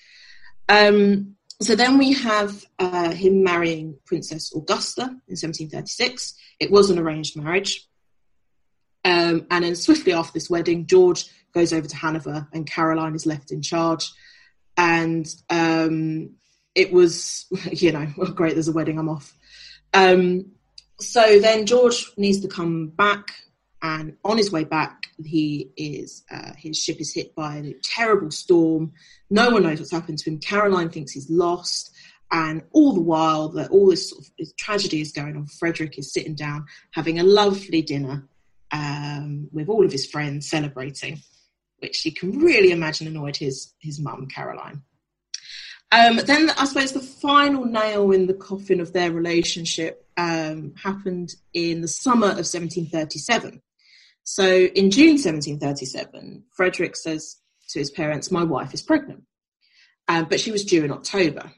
Um, 0.67 1.35
so 1.61 1.75
then 1.75 1.97
we 1.97 2.13
have 2.13 2.65
uh, 2.79 3.11
him 3.11 3.43
marrying 3.43 3.97
Princess 4.05 4.53
Augusta 4.55 5.03
in 5.03 5.37
1736. 5.37 6.33
It 6.59 6.71
was 6.71 6.89
an 6.89 6.97
arranged 6.97 7.37
marriage. 7.37 7.87
Um, 9.05 9.45
and 9.51 9.63
then 9.63 9.75
swiftly 9.75 10.13
after 10.13 10.33
this 10.33 10.49
wedding, 10.49 10.87
George 10.87 11.25
goes 11.53 11.71
over 11.73 11.87
to 11.87 11.95
Hanover 11.95 12.47
and 12.51 12.65
Caroline 12.65 13.15
is 13.15 13.25
left 13.25 13.51
in 13.51 13.61
charge. 13.61 14.11
And 14.75 15.27
um, 15.49 16.31
it 16.75 16.91
was, 16.91 17.45
you 17.71 17.91
know, 17.91 18.05
great, 18.35 18.53
there's 18.53 18.67
a 18.67 18.73
wedding, 18.73 18.99
I'm 18.99 19.09
off. 19.09 19.35
Um, 19.93 20.51
so 20.99 21.39
then 21.39 21.65
George 21.65 22.11
needs 22.17 22.41
to 22.41 22.47
come 22.47 22.89
back, 22.89 23.33
and 23.81 24.17
on 24.23 24.37
his 24.37 24.51
way 24.51 24.63
back, 24.63 25.07
he 25.23 25.71
is 25.75 26.23
uh, 26.31 26.51
his 26.55 26.77
ship 26.77 27.01
is 27.01 27.13
hit 27.13 27.33
by 27.33 27.57
a 27.57 27.73
terrible 27.83 28.29
storm. 28.29 28.93
No 29.29 29.49
one 29.49 29.63
knows 29.63 29.79
what's 29.79 29.91
happened 29.91 30.19
to 30.19 30.29
him. 30.29 30.39
Caroline 30.39 30.89
thinks 30.89 31.11
he's 31.11 31.29
lost, 31.29 31.91
and 32.31 32.61
all 32.71 32.93
the 32.93 33.01
while 33.01 33.49
that 33.49 33.71
all 33.71 33.89
this, 33.89 34.11
sort 34.11 34.21
of, 34.21 34.31
this 34.37 34.53
tragedy 34.53 35.01
is 35.01 35.11
going 35.11 35.35
on, 35.35 35.47
Frederick 35.47 35.97
is 35.97 36.13
sitting 36.13 36.35
down 36.35 36.67
having 36.91 37.19
a 37.19 37.23
lovely 37.23 37.81
dinner 37.81 38.27
um, 38.71 39.49
with 39.51 39.67
all 39.67 39.83
of 39.83 39.91
his 39.91 40.05
friends 40.05 40.47
celebrating, 40.47 41.19
which 41.79 42.05
you 42.05 42.13
can 42.13 42.37
really 42.39 42.71
imagine 42.71 43.07
annoyed 43.07 43.37
his 43.37 43.73
his 43.79 43.99
mum 43.99 44.27
Caroline. 44.27 44.83
Um, 45.91 46.17
then 46.25 46.49
I 46.51 46.65
suppose 46.65 46.93
the 46.93 47.01
final 47.01 47.65
nail 47.65 48.11
in 48.11 48.27
the 48.27 48.33
coffin 48.33 48.79
of 48.79 48.93
their 48.93 49.11
relationship 49.11 50.07
um, 50.15 50.73
happened 50.81 51.35
in 51.53 51.81
the 51.81 51.87
summer 51.87 52.27
of 52.27 52.47
1737. 52.47 53.61
So 54.23 54.45
in 54.45 54.91
June 54.91 55.17
1737, 55.17 56.43
Frederick 56.55 56.95
says 56.95 57.37
to 57.69 57.79
his 57.79 57.91
parents, 57.91 58.31
My 58.31 58.43
wife 58.43 58.73
is 58.73 58.81
pregnant. 58.81 59.23
Um, 60.07 60.25
but 60.29 60.39
she 60.39 60.51
was 60.51 60.65
due 60.65 60.83
in 60.83 60.91
October. 60.91 61.51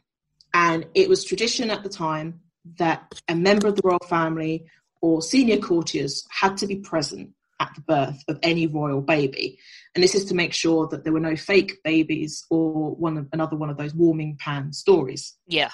And 0.53 0.85
it 0.93 1.09
was 1.09 1.23
tradition 1.23 1.69
at 1.69 1.83
the 1.83 1.89
time 1.89 2.41
that 2.77 3.21
a 3.27 3.35
member 3.35 3.67
of 3.67 3.75
the 3.75 3.81
royal 3.83 3.99
family 4.07 4.65
or 5.01 5.21
senior 5.21 5.57
courtiers 5.57 6.25
had 6.29 6.57
to 6.57 6.67
be 6.67 6.77
present 6.77 7.31
at 7.59 7.71
the 7.75 7.81
birth 7.81 8.23
of 8.27 8.39
any 8.43 8.67
royal 8.67 9.01
baby. 9.01 9.59
And 9.95 10.03
this 10.03 10.15
is 10.15 10.25
to 10.25 10.35
make 10.35 10.53
sure 10.53 10.87
that 10.87 11.03
there 11.03 11.13
were 11.13 11.19
no 11.19 11.35
fake 11.35 11.77
babies 11.83 12.45
or 12.49 12.95
one 12.95 13.17
of, 13.17 13.27
another 13.31 13.55
one 13.55 13.69
of 13.69 13.77
those 13.77 13.93
warming 13.93 14.37
pan 14.39 14.73
stories. 14.73 15.35
Yeah. 15.47 15.71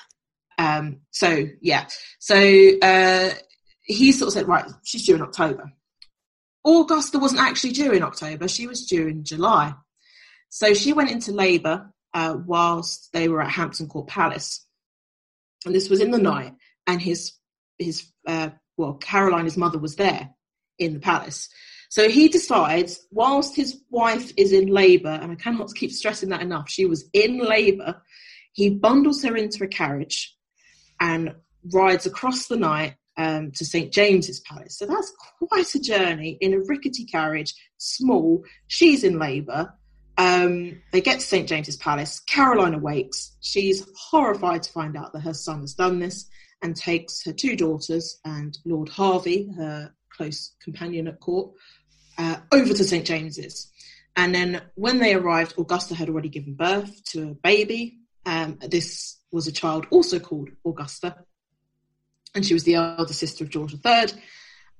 Um, 0.57 0.99
so 1.11 1.45
yeah, 1.61 1.87
so 2.19 2.35
uh, 2.81 3.29
he 3.81 4.11
sort 4.11 4.27
of 4.27 4.33
said, 4.33 4.47
right, 4.47 4.65
she's 4.83 5.05
due 5.05 5.15
in 5.15 5.21
October. 5.21 5.71
Augusta 6.67 7.17
wasn't 7.17 7.41
actually 7.41 7.71
due 7.71 7.93
in 7.93 8.03
October; 8.03 8.49
she 8.49 8.67
was 8.67 8.85
due 8.85 9.07
in 9.07 9.23
July. 9.23 9.73
So 10.49 10.73
she 10.73 10.91
went 10.91 11.11
into 11.11 11.31
labour 11.31 11.93
uh, 12.13 12.35
whilst 12.45 13.13
they 13.13 13.29
were 13.29 13.41
at 13.41 13.51
Hampton 13.51 13.87
Court 13.87 14.07
Palace, 14.07 14.65
and 15.65 15.73
this 15.73 15.89
was 15.89 16.01
in 16.01 16.11
the 16.11 16.17
night. 16.17 16.53
And 16.85 17.01
his 17.01 17.31
his 17.77 18.11
uh, 18.27 18.49
well, 18.75 18.95
Caroline, 18.95 19.45
his 19.45 19.55
mother, 19.55 19.79
was 19.79 19.95
there 19.95 20.29
in 20.79 20.93
the 20.93 20.99
palace. 20.99 21.49
So 21.89 22.07
he 22.07 22.27
decides, 22.27 23.05
whilst 23.11 23.55
his 23.55 23.81
wife 23.89 24.31
is 24.37 24.53
in 24.53 24.67
labour, 24.67 25.19
and 25.21 25.31
I 25.31 25.35
cannot 25.35 25.73
keep 25.73 25.91
stressing 25.91 26.29
that 26.29 26.41
enough, 26.41 26.69
she 26.69 26.85
was 26.85 27.09
in 27.13 27.39
labour, 27.39 28.01
he 28.53 28.69
bundles 28.69 29.23
her 29.23 29.35
into 29.35 29.63
a 29.63 29.67
carriage 29.67 30.35
and 30.99 31.33
rides 31.73 32.05
across 32.05 32.47
the 32.47 32.57
night 32.57 32.95
um, 33.17 33.51
to 33.51 33.65
St 33.65 33.91
James's 33.91 34.39
Palace. 34.41 34.77
So 34.77 34.85
that's 34.85 35.11
quite 35.39 35.73
a 35.75 35.79
journey 35.79 36.37
in 36.41 36.53
a 36.53 36.59
rickety 36.59 37.05
carriage, 37.05 37.53
small. 37.77 38.43
She's 38.67 39.03
in 39.03 39.17
labour. 39.17 39.73
Um, 40.17 40.81
they 40.91 41.01
get 41.01 41.19
to 41.19 41.25
St 41.25 41.47
James's 41.47 41.77
Palace. 41.77 42.19
Caroline 42.19 42.75
awakes. 42.75 43.35
She's 43.41 43.87
horrified 43.97 44.63
to 44.63 44.71
find 44.71 44.95
out 44.95 45.11
that 45.13 45.21
her 45.21 45.33
son 45.33 45.61
has 45.61 45.73
done 45.73 45.99
this 45.99 46.29
and 46.61 46.75
takes 46.75 47.23
her 47.23 47.33
two 47.33 47.55
daughters 47.55 48.19
and 48.25 48.57
Lord 48.65 48.89
Hervey, 48.89 49.49
her 49.55 49.93
close 50.19 50.51
companion 50.61 51.07
at 51.07 51.19
court, 51.21 51.51
uh, 52.17 52.35
over 52.51 52.73
to 52.73 52.83
St 52.83 53.05
James's. 53.05 53.71
And 54.17 54.35
then 54.35 54.61
when 54.75 54.99
they 54.99 55.13
arrived, 55.13 55.53
Augusta 55.57 55.95
had 55.95 56.09
already 56.09 56.27
given 56.27 56.55
birth 56.55 57.03
to 57.11 57.29
a 57.29 57.33
baby. 57.33 57.99
Um, 58.25 58.59
this 58.67 59.17
was 59.31 59.47
a 59.47 59.51
child 59.53 59.87
also 59.91 60.19
called 60.19 60.49
Augusta, 60.65 61.15
and 62.35 62.45
she 62.45 62.53
was 62.53 62.65
the 62.65 62.75
elder 62.75 63.13
sister 63.13 63.45
of 63.45 63.49
George 63.49 63.73
III. 63.73 64.21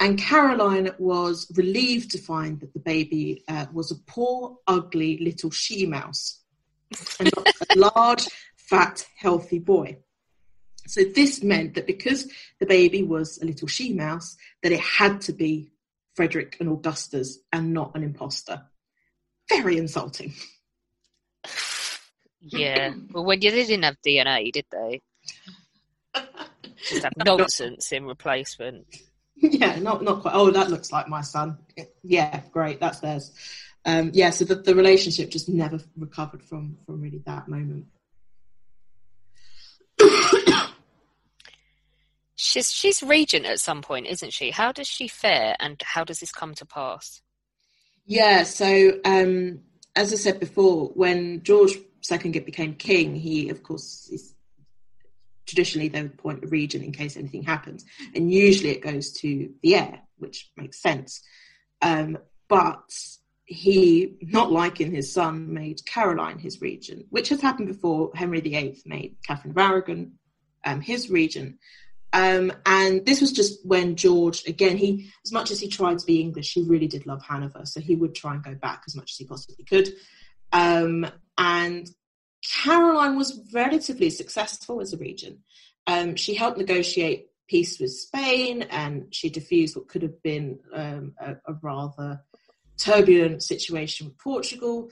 And 0.02 0.20
Caroline 0.20 0.92
was 0.98 1.50
relieved 1.56 2.12
to 2.12 2.18
find 2.18 2.60
that 2.60 2.74
the 2.74 2.80
baby 2.80 3.44
uh, 3.48 3.68
was 3.72 3.92
a 3.92 4.00
poor, 4.08 4.58
ugly 4.68 5.20
little 5.22 5.52
she 5.52 5.86
mouse, 5.86 6.42
and 7.20 7.32
not 7.36 7.48
a 7.70 7.80
large, 7.96 8.28
fat, 8.58 9.08
healthy 9.16 9.60
boy. 9.60 10.00
So 10.90 11.04
this 11.04 11.44
meant 11.44 11.76
that 11.76 11.88
because 11.88 12.28
the 12.60 12.66
baby 12.66 13.04
was 13.04 13.38
a 13.42 13.46
little 13.46 13.68
she 13.68 13.94
mouse, 13.94 14.36
that 14.64 14.72
it 14.72 14.80
had 14.80 15.22
to 15.22 15.34
be 15.34 15.72
Frederick 16.16 16.58
and 16.60 16.70
Augusta's 16.70 17.40
and 17.54 17.74
not 17.74 17.96
an 17.96 18.04
imposter. 18.04 18.64
Very 19.48 19.78
insulting. 19.78 20.34
Yeah. 22.42 22.94
well, 23.12 23.26
when 23.26 23.42
you 23.42 23.52
didn't 23.52 23.84
have 23.84 23.98
DNA, 24.06 24.52
did 24.52 24.66
they? 24.72 25.02
Just 26.90 27.04
have 27.04 27.14
nonsense 27.26 27.92
in 27.92 28.06
replacement. 28.06 28.86
Yeah, 29.36 29.80
not 29.80 30.04
not 30.04 30.22
quite. 30.22 30.34
Oh, 30.34 30.52
that 30.52 30.70
looks 30.70 30.92
like 30.92 31.08
my 31.08 31.22
son. 31.22 31.58
Yeah, 32.04 32.42
great. 32.52 32.80
That's 32.80 33.00
theirs. 33.00 33.32
Um, 33.86 34.12
yeah, 34.14 34.32
so 34.32 34.46
the, 34.46 34.56
the 34.56 34.76
relationship 34.76 35.30
just 35.30 35.48
never 35.50 35.80
recovered 35.98 36.44
from 36.44 36.78
from 36.86 37.02
really 37.02 37.22
that 37.26 37.48
moment. 37.48 37.86
She's 42.50 42.72
she's 42.72 43.04
regent 43.04 43.46
at 43.46 43.60
some 43.60 43.82
point, 43.82 44.08
isn't 44.08 44.34
she? 44.34 44.52
How 44.52 44.72
does 44.72 44.88
she 44.88 45.08
fare, 45.08 45.56
and 45.60 45.82
how 45.84 46.04
does 46.04 46.20
this 46.20 46.32
come 46.32 46.54
to 46.56 46.66
pass? 46.66 47.22
Yeah, 48.06 48.44
so 48.44 49.00
um, 49.06 49.60
as 49.96 50.12
I 50.12 50.16
said 50.16 50.40
before, 50.40 50.88
when 50.96 51.44
George 51.44 51.78
II 52.12 52.40
became 52.40 52.74
king, 52.76 53.16
he 53.16 53.50
of 53.50 53.62
course 53.62 54.10
is, 54.12 54.34
traditionally 55.46 55.90
they 55.90 56.02
would 56.02 56.14
appoint 56.14 56.44
a 56.44 56.48
regent 56.48 56.84
in 56.84 56.92
case 56.92 57.18
anything 57.18 57.44
happens, 57.44 57.86
and 58.16 58.32
usually 58.32 58.72
it 58.72 58.82
goes 58.82 59.12
to 59.22 59.52
the 59.62 59.76
heir, 59.76 60.02
which 60.18 60.52
makes 60.58 60.82
sense. 60.82 61.22
Um, 61.82 62.18
but 62.48 62.92
he, 63.46 64.18
not 64.22 64.52
liking 64.52 64.92
his 64.92 65.14
son, 65.14 65.54
made 65.54 65.86
Caroline 65.86 66.40
his 66.40 66.62
regent, 66.62 67.06
which 67.10 67.30
has 67.30 67.42
happened 67.42 67.68
before. 67.68 68.12
Henry 68.16 68.42
VIII 68.42 68.82
made 68.86 69.18
Catherine 69.26 69.52
of 69.52 69.58
Aragon 69.58 70.14
um, 70.66 70.82
his 70.82 71.10
regent. 71.10 71.58
Um, 72.12 72.52
and 72.66 73.06
this 73.06 73.22
was 73.22 73.32
just 73.32 73.66
when 73.66 73.96
George, 73.96 74.44
again, 74.48 74.78
he, 74.78 75.12
as 75.24 75.32
much 75.32 75.52
as 75.52 75.60
he 75.60 75.68
tried 75.68 76.00
to 76.00 76.06
be 76.06 76.22
English, 76.22 76.54
he 76.54 76.64
really 76.64 76.88
did 76.88 77.06
love 77.06 77.24
Hanover. 77.24 77.66
So 77.66 77.80
he 77.80 77.96
would 77.96 78.16
try 78.16 78.34
and 78.34 78.44
go 78.44 78.56
back 78.56 78.84
as 78.88 78.96
much 78.96 79.12
as 79.12 79.18
he 79.18 79.26
possibly 79.26 79.64
could. 79.64 79.90
Um, 80.52 81.06
and 81.38 81.90
Caroline 82.64 83.16
was 83.16 83.42
relatively 83.54 84.10
successful 84.10 84.82
as 84.82 84.94
a 84.94 84.98
regent. 84.98 85.40
Um, 85.88 86.16
she 86.16 86.34
helped 86.34 86.58
negotiate 86.58 87.28
peace 87.48 87.80
with 87.80 87.92
Spain 87.92 88.64
and 88.64 89.14
she 89.14 89.30
diffused 89.30 89.76
what 89.76 89.88
could 89.88 90.04
have 90.04 90.22
been 90.22 90.60
um, 90.74 91.14
a, 91.20 91.32
a, 91.48 91.54
rather 91.64 92.22
turbulent 92.78 93.42
situation 93.42 94.06
with 94.06 94.18
Portugal. 94.20 94.90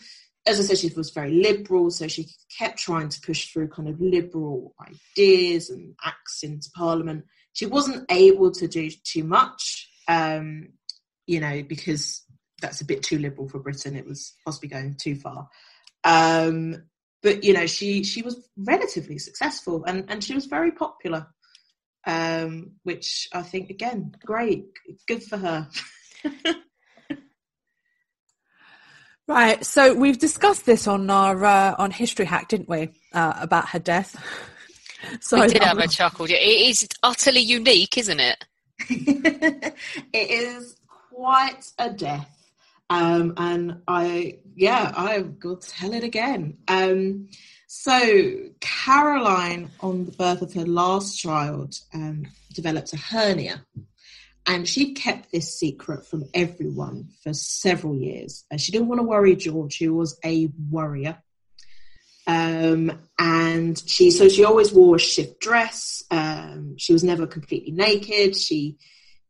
As 0.47 0.59
I 0.59 0.63
said, 0.63 0.77
she 0.77 0.91
was 0.95 1.11
very 1.11 1.31
liberal, 1.31 1.91
so 1.91 2.07
she 2.07 2.27
kept 2.57 2.79
trying 2.79 3.09
to 3.09 3.21
push 3.21 3.51
through 3.51 3.69
kind 3.69 3.89
of 3.89 3.99
liberal 3.99 4.73
ideas 4.81 5.69
and 5.69 5.95
acts 6.03 6.43
into 6.43 6.69
Parliament. 6.75 7.25
She 7.53 7.65
wasn't 7.65 8.05
able 8.09 8.51
to 8.51 8.67
do 8.67 8.89
too 9.03 9.23
much, 9.23 9.89
um, 10.07 10.69
you 11.25 11.39
know, 11.39 11.63
because 11.63 12.23
that's 12.61 12.81
a 12.81 12.85
bit 12.85 13.03
too 13.03 13.19
liberal 13.19 13.49
for 13.49 13.59
Britain. 13.59 13.95
It 13.95 14.07
was 14.07 14.33
possibly 14.45 14.69
going 14.69 14.95
too 14.95 15.15
far. 15.15 15.49
Um, 16.03 16.83
but 17.21 17.43
you 17.43 17.53
know, 17.53 17.65
she 17.65 18.03
she 18.03 18.21
was 18.21 18.47
relatively 18.57 19.17
successful 19.17 19.83
and, 19.85 20.05
and 20.07 20.23
she 20.23 20.33
was 20.33 20.45
very 20.45 20.71
popular 20.71 21.27
um, 22.07 22.71
which 22.83 23.27
I 23.33 23.43
think 23.43 23.69
again 23.69 24.15
great, 24.25 24.65
good 25.07 25.21
for 25.21 25.37
her. 25.37 25.69
right. 29.27 29.65
So 29.65 29.93
we've 29.93 30.17
discussed 30.17 30.65
this 30.65 30.87
on 30.87 31.09
our 31.09 31.43
uh, 31.45 31.75
on 31.77 31.91
History 31.91 32.25
Hack, 32.25 32.49
didn't 32.49 32.69
we? 32.69 32.89
Uh, 33.13 33.33
about 33.39 33.69
her 33.69 33.79
death. 33.79 34.15
so 35.19 35.41
we 35.41 35.47
did 35.47 35.63
have 35.63 35.79
a 35.79 35.87
chuckle. 35.87 36.25
It 36.25 36.33
is 36.33 36.87
utterly 37.03 37.41
unique, 37.41 37.97
isn't 37.97 38.19
it? 38.19 38.43
it 38.89 39.75
is 40.13 40.75
quite 41.11 41.71
a 41.79 41.89
death. 41.89 42.33
Um, 42.89 43.33
and 43.37 43.81
I, 43.87 44.37
yeah, 44.55 44.93
I 44.95 45.25
will 45.43 45.57
tell 45.57 45.93
it 45.93 46.03
again. 46.03 46.57
Um, 46.67 47.27
so, 47.67 48.33
Caroline, 48.61 49.69
on 49.81 50.05
the 50.05 50.11
birth 50.13 50.41
of 50.41 50.53
her 50.53 50.65
last 50.65 51.19
child, 51.19 51.75
um, 51.93 52.27
developed 52.53 52.93
a 52.93 52.97
hernia. 52.97 53.65
And 54.47 54.65
she 54.65 54.93
kept 54.93 55.31
this 55.31 55.59
secret 55.59 56.05
from 56.05 56.23
everyone 56.33 57.09
for 57.21 57.33
several 57.33 57.95
years. 57.95 58.45
And 58.49 58.61
she 58.61 58.71
didn't 58.71 58.87
want 58.87 58.99
to 58.99 59.03
worry 59.03 59.35
George, 59.35 59.77
who 59.77 59.93
was 59.93 60.17
a 60.23 60.49
worrier. 60.71 61.21
Um, 62.27 62.97
and 63.19 63.81
she, 63.85 64.09
so 64.09 64.29
she 64.29 64.45
always 64.45 64.71
wore 64.71 64.95
a 64.95 64.99
shift 64.99 65.41
dress. 65.41 66.03
Um, 66.09 66.77
she 66.77 66.93
was 66.93 67.03
never 67.03 67.27
completely 67.27 67.73
naked. 67.73 68.37
She, 68.37 68.77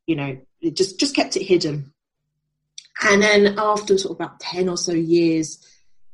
you 0.06 0.16
know, 0.16 0.38
just 0.74 1.00
just 1.00 1.16
kept 1.16 1.36
it 1.36 1.44
hidden. 1.44 1.94
And 3.04 3.22
then 3.22 3.60
after 3.60 3.98
sort 3.98 4.20
of 4.20 4.26
about 4.26 4.40
ten 4.40 4.70
or 4.70 4.78
so 4.78 4.94
years, 4.94 5.64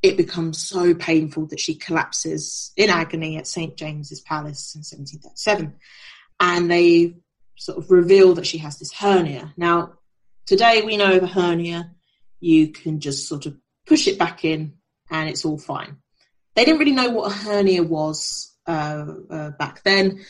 it 0.02 0.18
becomes 0.18 0.66
so 0.66 0.94
painful 0.94 1.48
that 1.48 1.60
she 1.60 1.76
collapses 1.76 2.74
in 2.76 2.90
agony 2.90 3.38
at 3.38 3.48
St. 3.48 3.78
James's 3.78 4.20
Palace 4.20 4.76
in 4.76 4.80
1737. 4.80 5.76
And 6.42 6.70
they 6.70 7.16
sort 7.56 7.78
of 7.78 7.92
reveal 7.92 8.36
that 8.36 8.48
she 8.48 8.58
has 8.60 8.80
this 8.80 8.94
hernia. 8.94 9.54
Now, 9.58 9.94
today 10.46 10.82
we 10.82 10.98
know 10.98 11.18
of 11.18 11.24
a 11.24 11.28
hernia, 11.28 11.92
you 12.40 12.70
can 12.70 13.00
just 13.00 13.28
sort 13.28 13.46
of 13.46 13.56
push 13.86 14.08
it 14.08 14.20
back 14.20 14.44
in 14.44 14.74
and 15.10 15.30
it's 15.30 15.46
all 15.46 15.58
fine. 15.58 15.98
They 16.56 16.66
didn't 16.66 16.80
really 16.80 16.92
know 16.92 17.10
what 17.10 17.32
a 17.32 17.36
hernia 17.36 17.84
was 17.84 18.54
uh, 18.68 19.06
uh, 19.30 19.50
back 19.52 19.84
then. 19.84 20.24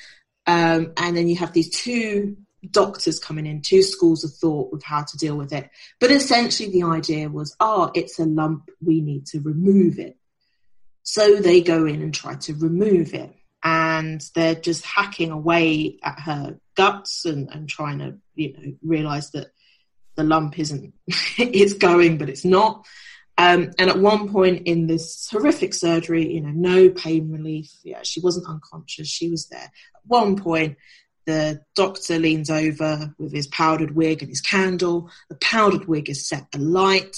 Um, 0.45 0.93
and 0.97 1.15
then 1.15 1.27
you 1.27 1.37
have 1.37 1.53
these 1.53 1.69
two 1.69 2.37
doctors 2.69 3.19
coming 3.19 3.45
in, 3.45 3.61
two 3.61 3.81
schools 3.81 4.23
of 4.23 4.33
thought 4.33 4.71
with 4.71 4.83
how 4.83 5.03
to 5.03 5.17
deal 5.17 5.35
with 5.35 5.53
it. 5.53 5.69
But 5.99 6.11
essentially, 6.11 6.69
the 6.69 6.83
idea 6.83 7.29
was, 7.29 7.55
oh, 7.59 7.91
it's 7.93 8.19
a 8.19 8.25
lump, 8.25 8.69
we 8.81 9.01
need 9.01 9.25
to 9.27 9.39
remove 9.39 9.99
it. 9.99 10.17
So 11.03 11.35
they 11.35 11.61
go 11.61 11.85
in 11.85 12.01
and 12.01 12.13
try 12.13 12.35
to 12.35 12.53
remove 12.53 13.13
it. 13.13 13.33
And 13.63 14.21
they're 14.35 14.55
just 14.55 14.85
hacking 14.85 15.31
away 15.31 15.97
at 16.03 16.19
her 16.19 16.59
guts 16.75 17.25
and, 17.25 17.49
and 17.49 17.69
trying 17.69 17.99
to, 17.99 18.17
you 18.35 18.53
know, 18.53 18.73
realize 18.83 19.31
that 19.31 19.51
the 20.15 20.23
lump 20.23 20.59
isn't, 20.59 20.93
it's 21.07 21.73
going, 21.73 22.17
but 22.17 22.29
it's 22.29 22.45
not. 22.45 22.85
Um, 23.37 23.71
and 23.79 23.89
at 23.89 23.99
one 23.99 24.29
point 24.31 24.67
in 24.67 24.85
this 24.87 25.27
horrific 25.29 25.73
surgery, 25.73 26.33
you 26.33 26.41
know, 26.41 26.51
no 26.51 26.89
pain 26.89 27.31
relief. 27.31 27.71
Yeah, 27.83 28.01
she 28.03 28.19
wasn't 28.19 28.47
unconscious. 28.47 29.07
She 29.07 29.29
was 29.29 29.47
there. 29.47 29.71
At 29.95 30.01
one 30.05 30.35
point, 30.35 30.77
the 31.25 31.61
doctor 31.75 32.19
leans 32.19 32.49
over 32.49 33.13
with 33.17 33.33
his 33.33 33.47
powdered 33.47 33.95
wig 33.95 34.21
and 34.21 34.29
his 34.29 34.41
candle. 34.41 35.09
The 35.29 35.35
powdered 35.35 35.85
wig 35.87 36.09
is 36.09 36.27
set 36.27 36.47
alight. 36.53 37.15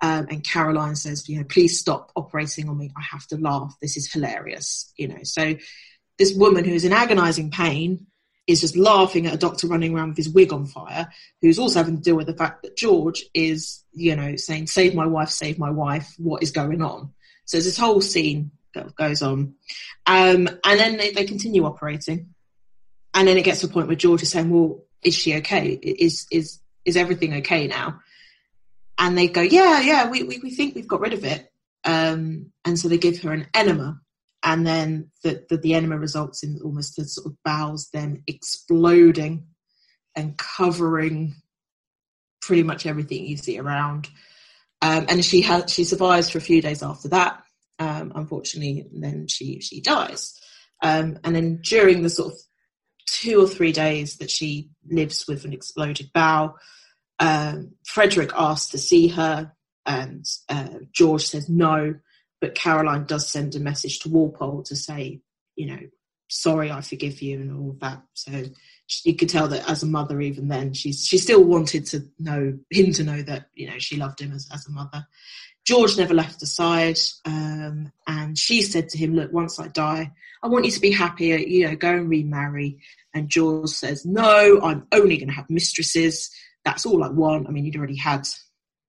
Um, 0.00 0.26
and 0.30 0.44
Caroline 0.44 0.96
says, 0.96 1.28
you 1.28 1.38
know, 1.38 1.44
please 1.44 1.78
stop 1.78 2.12
operating 2.16 2.68
on 2.68 2.76
me. 2.76 2.90
I 2.96 3.02
have 3.02 3.26
to 3.28 3.36
laugh. 3.36 3.74
This 3.80 3.96
is 3.96 4.12
hilarious. 4.12 4.92
You 4.96 5.08
know, 5.08 5.22
so 5.22 5.54
this 6.18 6.34
woman 6.34 6.64
who's 6.64 6.84
in 6.84 6.92
agonizing 6.92 7.50
pain 7.50 8.06
is 8.46 8.60
just 8.60 8.76
laughing 8.76 9.26
at 9.26 9.34
a 9.34 9.38
doctor 9.38 9.66
running 9.66 9.94
around 9.94 10.08
with 10.08 10.18
his 10.18 10.28
wig 10.28 10.52
on 10.52 10.66
fire, 10.66 11.08
who's 11.40 11.58
also 11.58 11.78
having 11.78 11.96
to 11.96 12.02
deal 12.02 12.16
with 12.16 12.26
the 12.26 12.36
fact 12.36 12.62
that 12.62 12.76
George 12.76 13.24
is, 13.32 13.82
you 13.92 14.14
know, 14.14 14.36
saying, 14.36 14.66
save 14.66 14.94
my 14.94 15.06
wife, 15.06 15.30
save 15.30 15.58
my 15.58 15.70
wife. 15.70 16.14
What 16.18 16.42
is 16.42 16.50
going 16.50 16.82
on? 16.82 17.12
So 17.46 17.56
there's 17.56 17.64
this 17.64 17.78
whole 17.78 18.02
scene 18.02 18.50
that 18.74 18.94
goes 18.96 19.22
on. 19.22 19.54
Um, 20.06 20.48
and 20.64 20.80
then 20.80 20.98
they, 20.98 21.12
they 21.12 21.24
continue 21.24 21.64
operating 21.64 22.34
and 23.14 23.28
then 23.28 23.38
it 23.38 23.44
gets 23.44 23.60
to 23.60 23.66
a 23.66 23.70
point 23.70 23.86
where 23.86 23.96
George 23.96 24.22
is 24.22 24.30
saying, 24.30 24.50
"Well, 24.50 24.84
is 25.02 25.14
she 25.14 25.36
okay? 25.36 25.68
Is 25.70 26.26
is 26.30 26.58
is 26.84 26.96
everything 26.96 27.34
okay 27.34 27.68
now?" 27.68 28.00
And 28.98 29.18
they 29.18 29.28
go, 29.28 29.40
"Yeah, 29.40 29.80
yeah, 29.80 30.08
we 30.08 30.22
we, 30.22 30.38
we 30.38 30.50
think 30.50 30.74
we've 30.74 30.88
got 30.88 31.00
rid 31.00 31.12
of 31.12 31.24
it." 31.24 31.50
Um, 31.84 32.52
and 32.64 32.78
so 32.78 32.88
they 32.88 32.98
give 32.98 33.20
her 33.22 33.32
an 33.32 33.46
enema, 33.54 34.00
and 34.42 34.66
then 34.66 35.10
the, 35.22 35.44
the, 35.48 35.56
the 35.56 35.74
enema 35.74 35.98
results 35.98 36.42
in 36.42 36.60
almost 36.64 36.96
the 36.96 37.04
sort 37.04 37.26
of 37.26 37.36
bowels 37.44 37.90
then 37.92 38.22
exploding 38.26 39.46
and 40.14 40.36
covering 40.38 41.34
pretty 42.40 42.62
much 42.62 42.86
everything 42.86 43.26
you 43.26 43.36
see 43.36 43.58
around. 43.58 44.08
Um, 44.82 45.06
and 45.08 45.24
she 45.24 45.40
has 45.42 45.72
she 45.72 45.84
survives 45.84 46.30
for 46.30 46.38
a 46.38 46.42
few 46.42 46.60
days 46.60 46.82
after 46.82 47.08
that. 47.08 47.42
Um, 47.78 48.12
unfortunately, 48.14 48.86
then 48.92 49.26
she 49.28 49.60
she 49.60 49.80
dies. 49.80 50.38
Um, 50.82 51.18
and 51.24 51.34
then 51.34 51.60
during 51.62 52.02
the 52.02 52.10
sort 52.10 52.32
of 52.32 52.38
two 53.06 53.42
or 53.42 53.48
three 53.48 53.72
days 53.72 54.16
that 54.18 54.30
she 54.30 54.70
lives 54.88 55.26
with 55.26 55.44
an 55.44 55.52
exploded 55.52 56.10
bowel. 56.12 56.56
Um, 57.18 57.72
Frederick 57.86 58.30
asks 58.36 58.70
to 58.70 58.78
see 58.78 59.08
her, 59.08 59.52
and 59.86 60.26
uh, 60.48 60.68
George 60.92 61.26
says 61.26 61.48
no, 61.48 61.94
but 62.40 62.54
Caroline 62.54 63.04
does 63.04 63.28
send 63.28 63.54
a 63.54 63.60
message 63.60 64.00
to 64.00 64.08
Walpole 64.08 64.62
to 64.64 64.76
say, 64.76 65.20
you 65.56 65.66
know, 65.66 65.78
sorry, 66.28 66.70
I 66.70 66.80
forgive 66.80 67.22
you, 67.22 67.40
and 67.40 67.52
all 67.52 67.76
that. 67.80 68.02
So 68.14 68.44
you 69.04 69.14
could 69.14 69.28
tell 69.28 69.48
that 69.48 69.68
as 69.68 69.82
a 69.82 69.86
mother, 69.86 70.20
even 70.20 70.48
then, 70.48 70.72
she's 70.72 71.06
she 71.06 71.18
still 71.18 71.42
wanted 71.44 71.86
to 71.86 72.02
know 72.18 72.58
him 72.70 72.92
to 72.92 73.04
know 73.04 73.22
that 73.22 73.46
you 73.54 73.66
know 73.68 73.78
she 73.78 73.96
loved 73.96 74.20
him 74.20 74.32
as, 74.32 74.48
as 74.52 74.66
a 74.66 74.72
mother. 74.72 75.06
George 75.64 75.96
never 75.96 76.12
left 76.12 76.40
her 76.40 76.46
side, 76.46 76.98
um, 77.24 77.90
and 78.06 78.38
she 78.38 78.62
said 78.62 78.88
to 78.90 78.98
him, 78.98 79.14
"Look, 79.14 79.32
once 79.32 79.58
I 79.58 79.68
die, 79.68 80.12
I 80.42 80.48
want 80.48 80.66
you 80.66 80.70
to 80.72 80.80
be 80.80 80.90
happy. 80.90 81.26
You 81.26 81.68
know, 81.68 81.76
go 81.76 81.94
and 81.94 82.08
remarry." 82.08 82.80
And 83.14 83.28
George 83.28 83.70
says, 83.70 84.04
"No, 84.04 84.60
I'm 84.62 84.86
only 84.92 85.16
going 85.16 85.28
to 85.28 85.34
have 85.34 85.48
mistresses. 85.48 86.30
That's 86.64 86.86
all 86.86 87.04
I 87.04 87.08
want. 87.08 87.48
I 87.48 87.50
mean, 87.50 87.64
he'd 87.64 87.76
already 87.76 87.96
had 87.96 88.26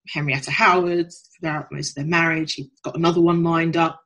Henrietta 0.08 0.50
Howard 0.50 1.12
throughout 1.38 1.70
most 1.70 1.90
of 1.90 1.94
their 1.96 2.06
marriage. 2.06 2.54
He'd 2.54 2.70
got 2.82 2.96
another 2.96 3.20
one 3.20 3.42
lined 3.42 3.76
up. 3.76 4.00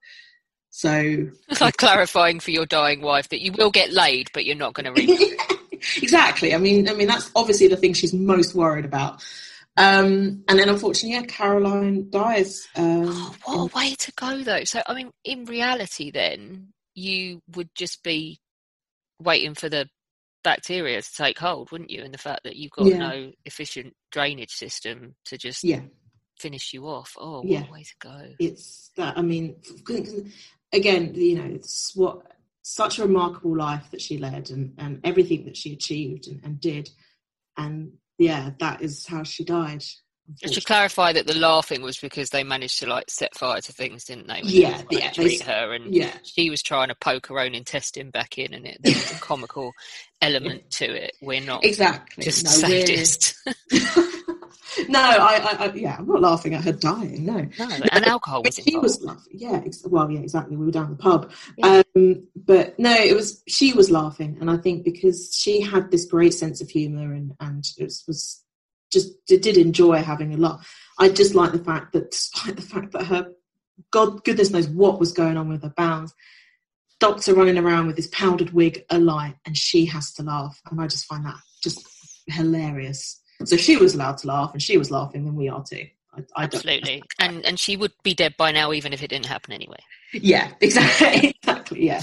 So 0.71 1.29
it's 1.49 1.61
like 1.61 1.77
clarifying 1.77 2.41
for 2.41 2.51
your 2.51 2.67
dying 2.67 3.01
wife 3.01 3.29
that 3.31 3.41
you 3.41 3.53
will 3.53 3.71
get 3.71 3.93
laid, 3.93 4.31
but 4.33 4.45
you're 4.45 4.57
not 4.57 4.75
going 4.75 4.87
to 4.87 5.01
remarry. 5.01 5.37
exactly. 5.97 6.55
I 6.55 6.59
mean, 6.59 6.89
I 6.89 6.95
mean 6.95 7.09
that's 7.09 7.31
obviously 7.35 7.69
the 7.69 7.77
thing 7.77 7.93
she's 7.93 8.15
most 8.15 8.55
worried 8.55 8.85
about. 8.85 9.23
Um, 9.77 10.45
and 10.49 10.59
then 10.59 10.69
unfortunately, 10.69 11.19
yeah, 11.19 11.23
Caroline 11.23 12.11
dies. 12.11 12.69
Um, 12.77 13.07
oh, 13.09 13.35
what 13.45 13.57
a 13.57 13.77
way 13.77 13.95
to 13.95 14.13
go, 14.13 14.43
though. 14.43 14.65
So, 14.65 14.83
I 14.87 14.95
mean, 14.95 15.11
in 15.25 15.45
reality, 15.45 16.11
then 16.11 16.73
you 16.95 17.41
would 17.55 17.71
just 17.75 18.03
be 18.03 18.41
waiting 19.21 19.55
for 19.55 19.69
the 19.69 19.89
bacteria 20.43 21.01
to 21.03 21.13
take 21.13 21.39
hold, 21.39 21.71
wouldn't 21.71 21.91
you? 21.91 22.03
And 22.03 22.15
the 22.15 22.19
fact 22.19 22.45
that 22.45 22.57
you've 22.57 22.73
got 22.73 22.87
yeah. 22.87 22.99
no 22.99 23.33
efficient 23.45 23.95
drainage 24.11 24.53
system 24.53 25.15
to 25.27 25.39
just 25.39 25.65
yeah. 25.65 25.81
finish 26.39 26.73
you 26.73 26.87
off. 26.87 27.17
Oh, 27.19 27.39
what 27.39 27.47
yeah. 27.47 27.71
way 27.71 27.83
to 27.83 27.95
go! 28.01 28.29
It's 28.39 28.91
that. 28.97 29.17
I 29.19 29.23
mean, 29.23 29.57
again, 30.73 31.15
you 31.15 31.37
know, 31.37 31.55
it's 31.55 31.93
what 31.95 32.23
such 32.63 32.99
a 32.99 33.03
remarkable 33.03 33.57
life 33.57 33.91
that 33.91 34.01
she 34.01 34.19
led, 34.19 34.51
and 34.51 34.75
and 34.79 35.01
everything 35.05 35.45
that 35.45 35.57
she 35.57 35.73
achieved 35.73 36.27
and, 36.29 36.41
and 36.45 36.61
did, 36.61 36.91
and 37.57 37.93
yeah, 38.19 38.51
that 38.59 38.83
is 38.83 39.07
how 39.07 39.23
she 39.23 39.45
died, 39.45 39.85
Just 40.41 40.55
to 40.55 40.61
clarify 40.61 41.13
that 41.13 41.27
the 41.27 41.35
laughing 41.35 41.83
was 41.83 41.99
because 41.99 42.31
they 42.31 42.45
managed 42.45 42.79
to 42.81 42.87
like 42.87 43.11
set 43.11 43.35
fire 43.37 43.61
to 43.61 43.73
things, 43.73 44.05
didn't 44.05 44.29
they? 44.29 44.41
Yeah, 44.45 44.83
they, 44.91 44.99
yeah, 44.99 45.11
treat 45.11 45.43
her, 45.43 45.73
and 45.73 45.95
yeah. 45.95 46.13
she 46.23 46.51
was 46.51 46.63
trying 46.63 46.89
to 46.89 46.95
poke 46.95 47.27
her 47.29 47.39
own 47.39 47.55
intestine 47.55 48.11
back 48.11 48.39
in, 48.39 48.55
and 48.55 48.67
it, 48.67 48.79
there 48.81 48.95
was 48.95 49.13
a 49.13 49.15
comical 49.21 49.73
element 50.21 50.71
to 50.71 50.85
it. 50.85 51.13
We're 51.23 51.41
not 51.41 51.65
Exactly. 51.65 52.25
just 52.25 52.45
No, 52.45 52.51
sadists. 52.51 53.35
no, 54.89 55.01
I, 55.01 55.57
I, 55.59 55.65
I, 55.67 55.73
yeah, 55.75 55.97
I'm 55.99 56.07
not 56.07 56.21
laughing 56.21 56.55
at 56.55 56.65
her 56.65 56.73
dying. 56.73 57.25
No, 57.25 57.49
no, 57.59 57.69
and 57.93 58.05
alcohol 58.05 58.43
was 58.43 58.57
she 58.57 58.77
was 58.77 59.01
laughing. 59.03 59.33
Yeah, 59.33 59.63
ex- 59.65 59.87
well, 59.87 60.11
yeah, 60.11 60.21
exactly. 60.21 60.57
We 60.57 60.67
were 60.67 60.73
down 60.73 60.91
the 60.91 60.97
pub, 60.97 61.33
Yeah. 61.57 61.83
um, 61.97 62.27
but 62.37 62.79
no, 62.79 62.95
it 62.95 63.15
was 63.15 63.43
she 63.49 63.73
was 63.73 63.91
laughing, 63.91 64.39
and 64.41 64.51
I 64.51 64.57
think 64.57 64.85
because 64.85 65.35
she 65.35 65.61
had 65.61 65.91
this 65.91 66.05
great 66.05 66.35
sense 66.35 66.61
of 66.61 66.69
humour 66.69 67.13
and 67.13 67.33
and 67.41 67.65
it 67.79 67.85
was, 67.85 68.05
was 68.07 68.45
just 68.91 69.25
did, 69.27 69.47
enjoy 69.57 70.03
having 70.03 70.35
a 70.35 70.37
laugh. 70.37 70.69
I 70.99 71.09
just 71.09 71.35
like 71.35 71.53
the 71.53 71.59
fact 71.59 71.93
that 71.93 72.11
despite 72.11 72.57
the 72.57 72.63
fact 72.63 72.93
that 72.93 73.05
her 73.05 73.33
God 73.91 74.25
goodness 74.25 74.51
knows 74.51 74.69
what 74.69 75.01
was 75.01 75.13
going 75.13 75.37
on 75.37 75.49
with 75.49 75.63
her 75.63 75.73
bowels, 75.77 76.15
doctor 76.99 77.35
running 77.35 77.59
around 77.59 77.87
with 77.87 77.97
his 77.97 78.09
powdered 78.09 78.51
wig 78.51 78.85
alight, 78.91 79.35
and 79.47 79.57
she 79.57 79.87
has 79.87 80.13
to 80.15 80.23
laugh, 80.23 80.61
and 80.71 80.81
I 80.81 80.87
just 80.87 81.07
find 81.07 81.25
that 81.25 81.37
just 81.63 81.81
hilarious. 82.27 83.21
So 83.45 83.57
she 83.57 83.77
was 83.77 83.95
allowed 83.95 84.19
to 84.19 84.27
laugh, 84.27 84.53
and 84.53 84.63
she 84.63 84.77
was 84.77 84.91
laughing, 84.91 85.25
then 85.25 85.35
we 85.35 85.49
are 85.49 85.65
too. 85.65 85.87
I, 86.15 86.21
I 86.37 86.45
Absolutely, 86.45 87.03
and 87.19 87.45
and 87.45 87.59
she 87.59 87.77
would 87.77 87.93
be 88.03 88.15
dead 88.15 88.37
by 88.37 88.53
now, 88.53 88.73
even 88.73 88.93
if 88.93 89.03
it 89.03 89.09
didn't 89.09 89.27
happen 89.27 89.53
anyway. 89.53 89.79
Yeah, 90.13 90.51
exactly, 90.61 91.35
exactly. 91.43 91.87
Yeah. 91.87 92.03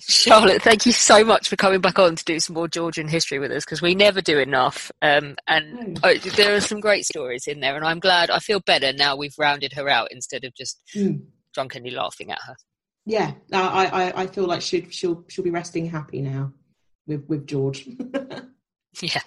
Charlotte, 0.00 0.62
thank 0.62 0.84
you 0.86 0.92
so 0.92 1.24
much 1.24 1.48
for 1.48 1.56
coming 1.56 1.80
back 1.80 1.98
on 1.98 2.16
to 2.16 2.24
do 2.24 2.38
some 2.40 2.54
more 2.54 2.68
Georgian 2.68 3.08
history 3.08 3.38
with 3.38 3.50
us 3.50 3.64
because 3.64 3.80
we 3.80 3.94
never 3.94 4.20
do 4.20 4.38
enough. 4.38 4.90
Um, 5.02 5.36
and 5.48 5.94
No. 6.02 6.10
uh, 6.10 6.14
there 6.36 6.54
are 6.54 6.60
some 6.60 6.80
great 6.80 7.06
stories 7.06 7.46
in 7.46 7.60
there, 7.60 7.76
and 7.76 7.84
I'm 7.84 7.98
glad. 8.00 8.30
I 8.30 8.38
feel 8.40 8.60
better 8.60 8.92
now 8.92 9.16
we've 9.16 9.34
rounded 9.38 9.72
her 9.74 9.88
out 9.88 10.08
instead 10.10 10.44
of 10.44 10.54
just 10.54 10.80
Mm. 10.94 11.22
drunkenly 11.54 11.90
laughing 11.90 12.30
at 12.30 12.38
her. 12.46 12.56
Yeah, 13.06 13.32
I, 13.52 13.86
I, 13.86 14.22
I 14.22 14.26
feel 14.26 14.46
like 14.46 14.60
she'll 14.62 14.88
she'll 14.90 15.24
she'll 15.28 15.44
be 15.44 15.50
resting 15.50 15.86
happy 15.86 16.20
now 16.22 16.52
with 17.06 17.24
with 17.28 17.46
George. 17.46 17.88
Yeah. 19.02 19.22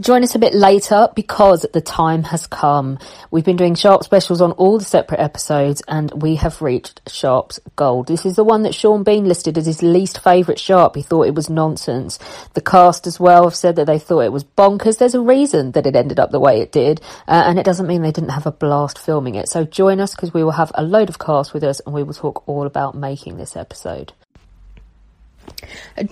Join 0.00 0.22
us 0.22 0.36
a 0.36 0.38
bit 0.38 0.54
later 0.54 1.08
because 1.16 1.66
the 1.72 1.80
time 1.80 2.22
has 2.24 2.46
come. 2.46 2.98
We've 3.32 3.44
been 3.44 3.56
doing 3.56 3.74
Sharpe 3.74 4.04
specials 4.04 4.40
on 4.40 4.52
all 4.52 4.78
the 4.78 4.84
separate 4.84 5.18
episodes 5.18 5.82
and 5.88 6.22
we 6.22 6.36
have 6.36 6.62
reached 6.62 7.00
Sharpe's 7.08 7.58
Gold. 7.74 8.06
This 8.06 8.24
is 8.24 8.36
the 8.36 8.44
one 8.44 8.62
that 8.62 8.76
Sean 8.76 9.02
Bean 9.02 9.24
listed 9.24 9.58
as 9.58 9.66
his 9.66 9.82
least 9.82 10.20
favourite 10.22 10.60
Sharpe. 10.60 10.94
He 10.94 11.02
thought 11.02 11.26
it 11.26 11.34
was 11.34 11.50
nonsense. 11.50 12.20
The 12.54 12.60
cast 12.60 13.08
as 13.08 13.18
well 13.18 13.44
have 13.44 13.56
said 13.56 13.74
that 13.74 13.86
they 13.86 13.98
thought 13.98 14.20
it 14.20 14.32
was 14.32 14.44
bonkers. 14.44 14.98
There's 14.98 15.16
a 15.16 15.20
reason 15.20 15.72
that 15.72 15.86
it 15.86 15.96
ended 15.96 16.20
up 16.20 16.30
the 16.30 16.38
way 16.38 16.60
it 16.60 16.70
did 16.70 17.00
uh, 17.26 17.42
and 17.46 17.58
it 17.58 17.64
doesn't 17.64 17.88
mean 17.88 18.02
they 18.02 18.12
didn't 18.12 18.30
have 18.30 18.46
a 18.46 18.52
blast 18.52 19.00
filming 19.00 19.34
it. 19.34 19.48
So 19.48 19.64
join 19.64 19.98
us 19.98 20.14
because 20.14 20.32
we 20.32 20.44
will 20.44 20.52
have 20.52 20.70
a 20.76 20.84
load 20.84 21.08
of 21.08 21.18
cast 21.18 21.52
with 21.52 21.64
us 21.64 21.80
and 21.80 21.92
we 21.92 22.04
will 22.04 22.14
talk 22.14 22.46
all 22.46 22.66
about 22.66 22.94
making 22.94 23.36
this 23.36 23.56
episode. 23.56 24.12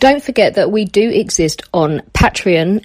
Don't 0.01 0.25
forget 0.25 0.55
that 0.55 0.73
we 0.73 0.87
do 0.87 1.09
exist 1.09 1.63
on 1.73 2.01
Patreon 2.15 2.85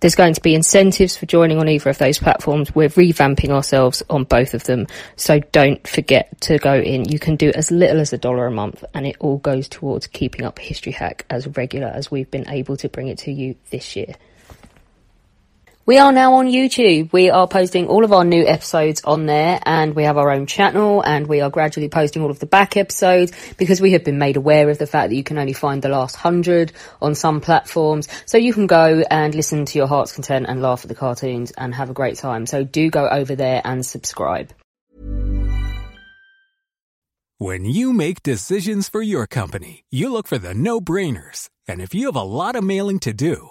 There's 0.00 0.14
going 0.14 0.34
to 0.34 0.42
be 0.42 0.54
incentives 0.54 1.16
for 1.16 1.24
joining 1.24 1.58
on 1.58 1.68
either 1.68 1.88
of 1.88 1.98
those 1.98 2.18
platforms. 2.18 2.74
We're 2.74 2.90
revamping 2.90 3.48
ourselves 3.48 4.02
on 4.10 4.24
both 4.24 4.52
of 4.52 4.64
them. 4.64 4.86
So 5.16 5.40
don't 5.52 5.86
forget 5.88 6.38
to 6.42 6.58
go 6.58 6.74
in. 6.74 7.08
You 7.08 7.18
can 7.18 7.36
do 7.36 7.50
as 7.54 7.70
little 7.70 8.00
as 8.00 8.12
a 8.12 8.18
dollar 8.18 8.46
a 8.46 8.50
month 8.50 8.84
and 8.92 9.06
it 9.06 9.16
all 9.20 9.38
goes 9.38 9.68
towards 9.68 10.06
keeping 10.06 10.44
up 10.44 10.58
History 10.58 10.92
Hack 10.92 11.24
as 11.30 11.46
regular 11.48 11.88
as 11.88 12.10
we've 12.10 12.30
been 12.30 12.48
able 12.48 12.76
to 12.76 12.88
bring 12.88 13.08
it 13.08 13.18
to 13.18 13.32
you 13.32 13.56
this 13.70 13.96
year. 13.96 14.14
We 15.86 15.98
are 15.98 16.10
now 16.10 16.34
on 16.34 16.48
YouTube. 16.48 17.12
We 17.12 17.30
are 17.30 17.46
posting 17.46 17.86
all 17.86 18.02
of 18.02 18.12
our 18.12 18.24
new 18.24 18.44
episodes 18.44 19.02
on 19.04 19.26
there 19.26 19.60
and 19.62 19.94
we 19.94 20.02
have 20.02 20.18
our 20.18 20.32
own 20.32 20.46
channel 20.46 21.00
and 21.00 21.28
we 21.28 21.40
are 21.40 21.48
gradually 21.48 21.88
posting 21.88 22.22
all 22.22 22.30
of 22.32 22.40
the 22.40 22.46
back 22.46 22.76
episodes 22.76 23.30
because 23.56 23.80
we 23.80 23.92
have 23.92 24.02
been 24.02 24.18
made 24.18 24.36
aware 24.36 24.68
of 24.68 24.78
the 24.78 24.88
fact 24.88 25.10
that 25.10 25.14
you 25.14 25.22
can 25.22 25.38
only 25.38 25.52
find 25.52 25.82
the 25.82 25.88
last 25.88 26.16
hundred 26.16 26.72
on 27.00 27.14
some 27.14 27.40
platforms. 27.40 28.08
So 28.26 28.36
you 28.36 28.52
can 28.52 28.66
go 28.66 29.04
and 29.08 29.32
listen 29.32 29.64
to 29.64 29.78
your 29.78 29.86
heart's 29.86 30.10
content 30.12 30.46
and 30.48 30.60
laugh 30.60 30.82
at 30.82 30.88
the 30.88 30.96
cartoons 30.96 31.52
and 31.52 31.72
have 31.72 31.88
a 31.88 31.94
great 31.94 32.16
time. 32.16 32.46
So 32.46 32.64
do 32.64 32.90
go 32.90 33.08
over 33.08 33.36
there 33.36 33.62
and 33.64 33.86
subscribe. 33.86 34.52
When 37.38 37.64
you 37.64 37.92
make 37.92 38.24
decisions 38.24 38.88
for 38.88 39.02
your 39.02 39.28
company, 39.28 39.84
you 39.88 40.10
look 40.10 40.26
for 40.26 40.38
the 40.38 40.52
no 40.52 40.80
brainers. 40.80 41.48
And 41.68 41.80
if 41.80 41.94
you 41.94 42.06
have 42.06 42.16
a 42.16 42.22
lot 42.22 42.56
of 42.56 42.64
mailing 42.64 42.98
to 43.00 43.12
do, 43.12 43.50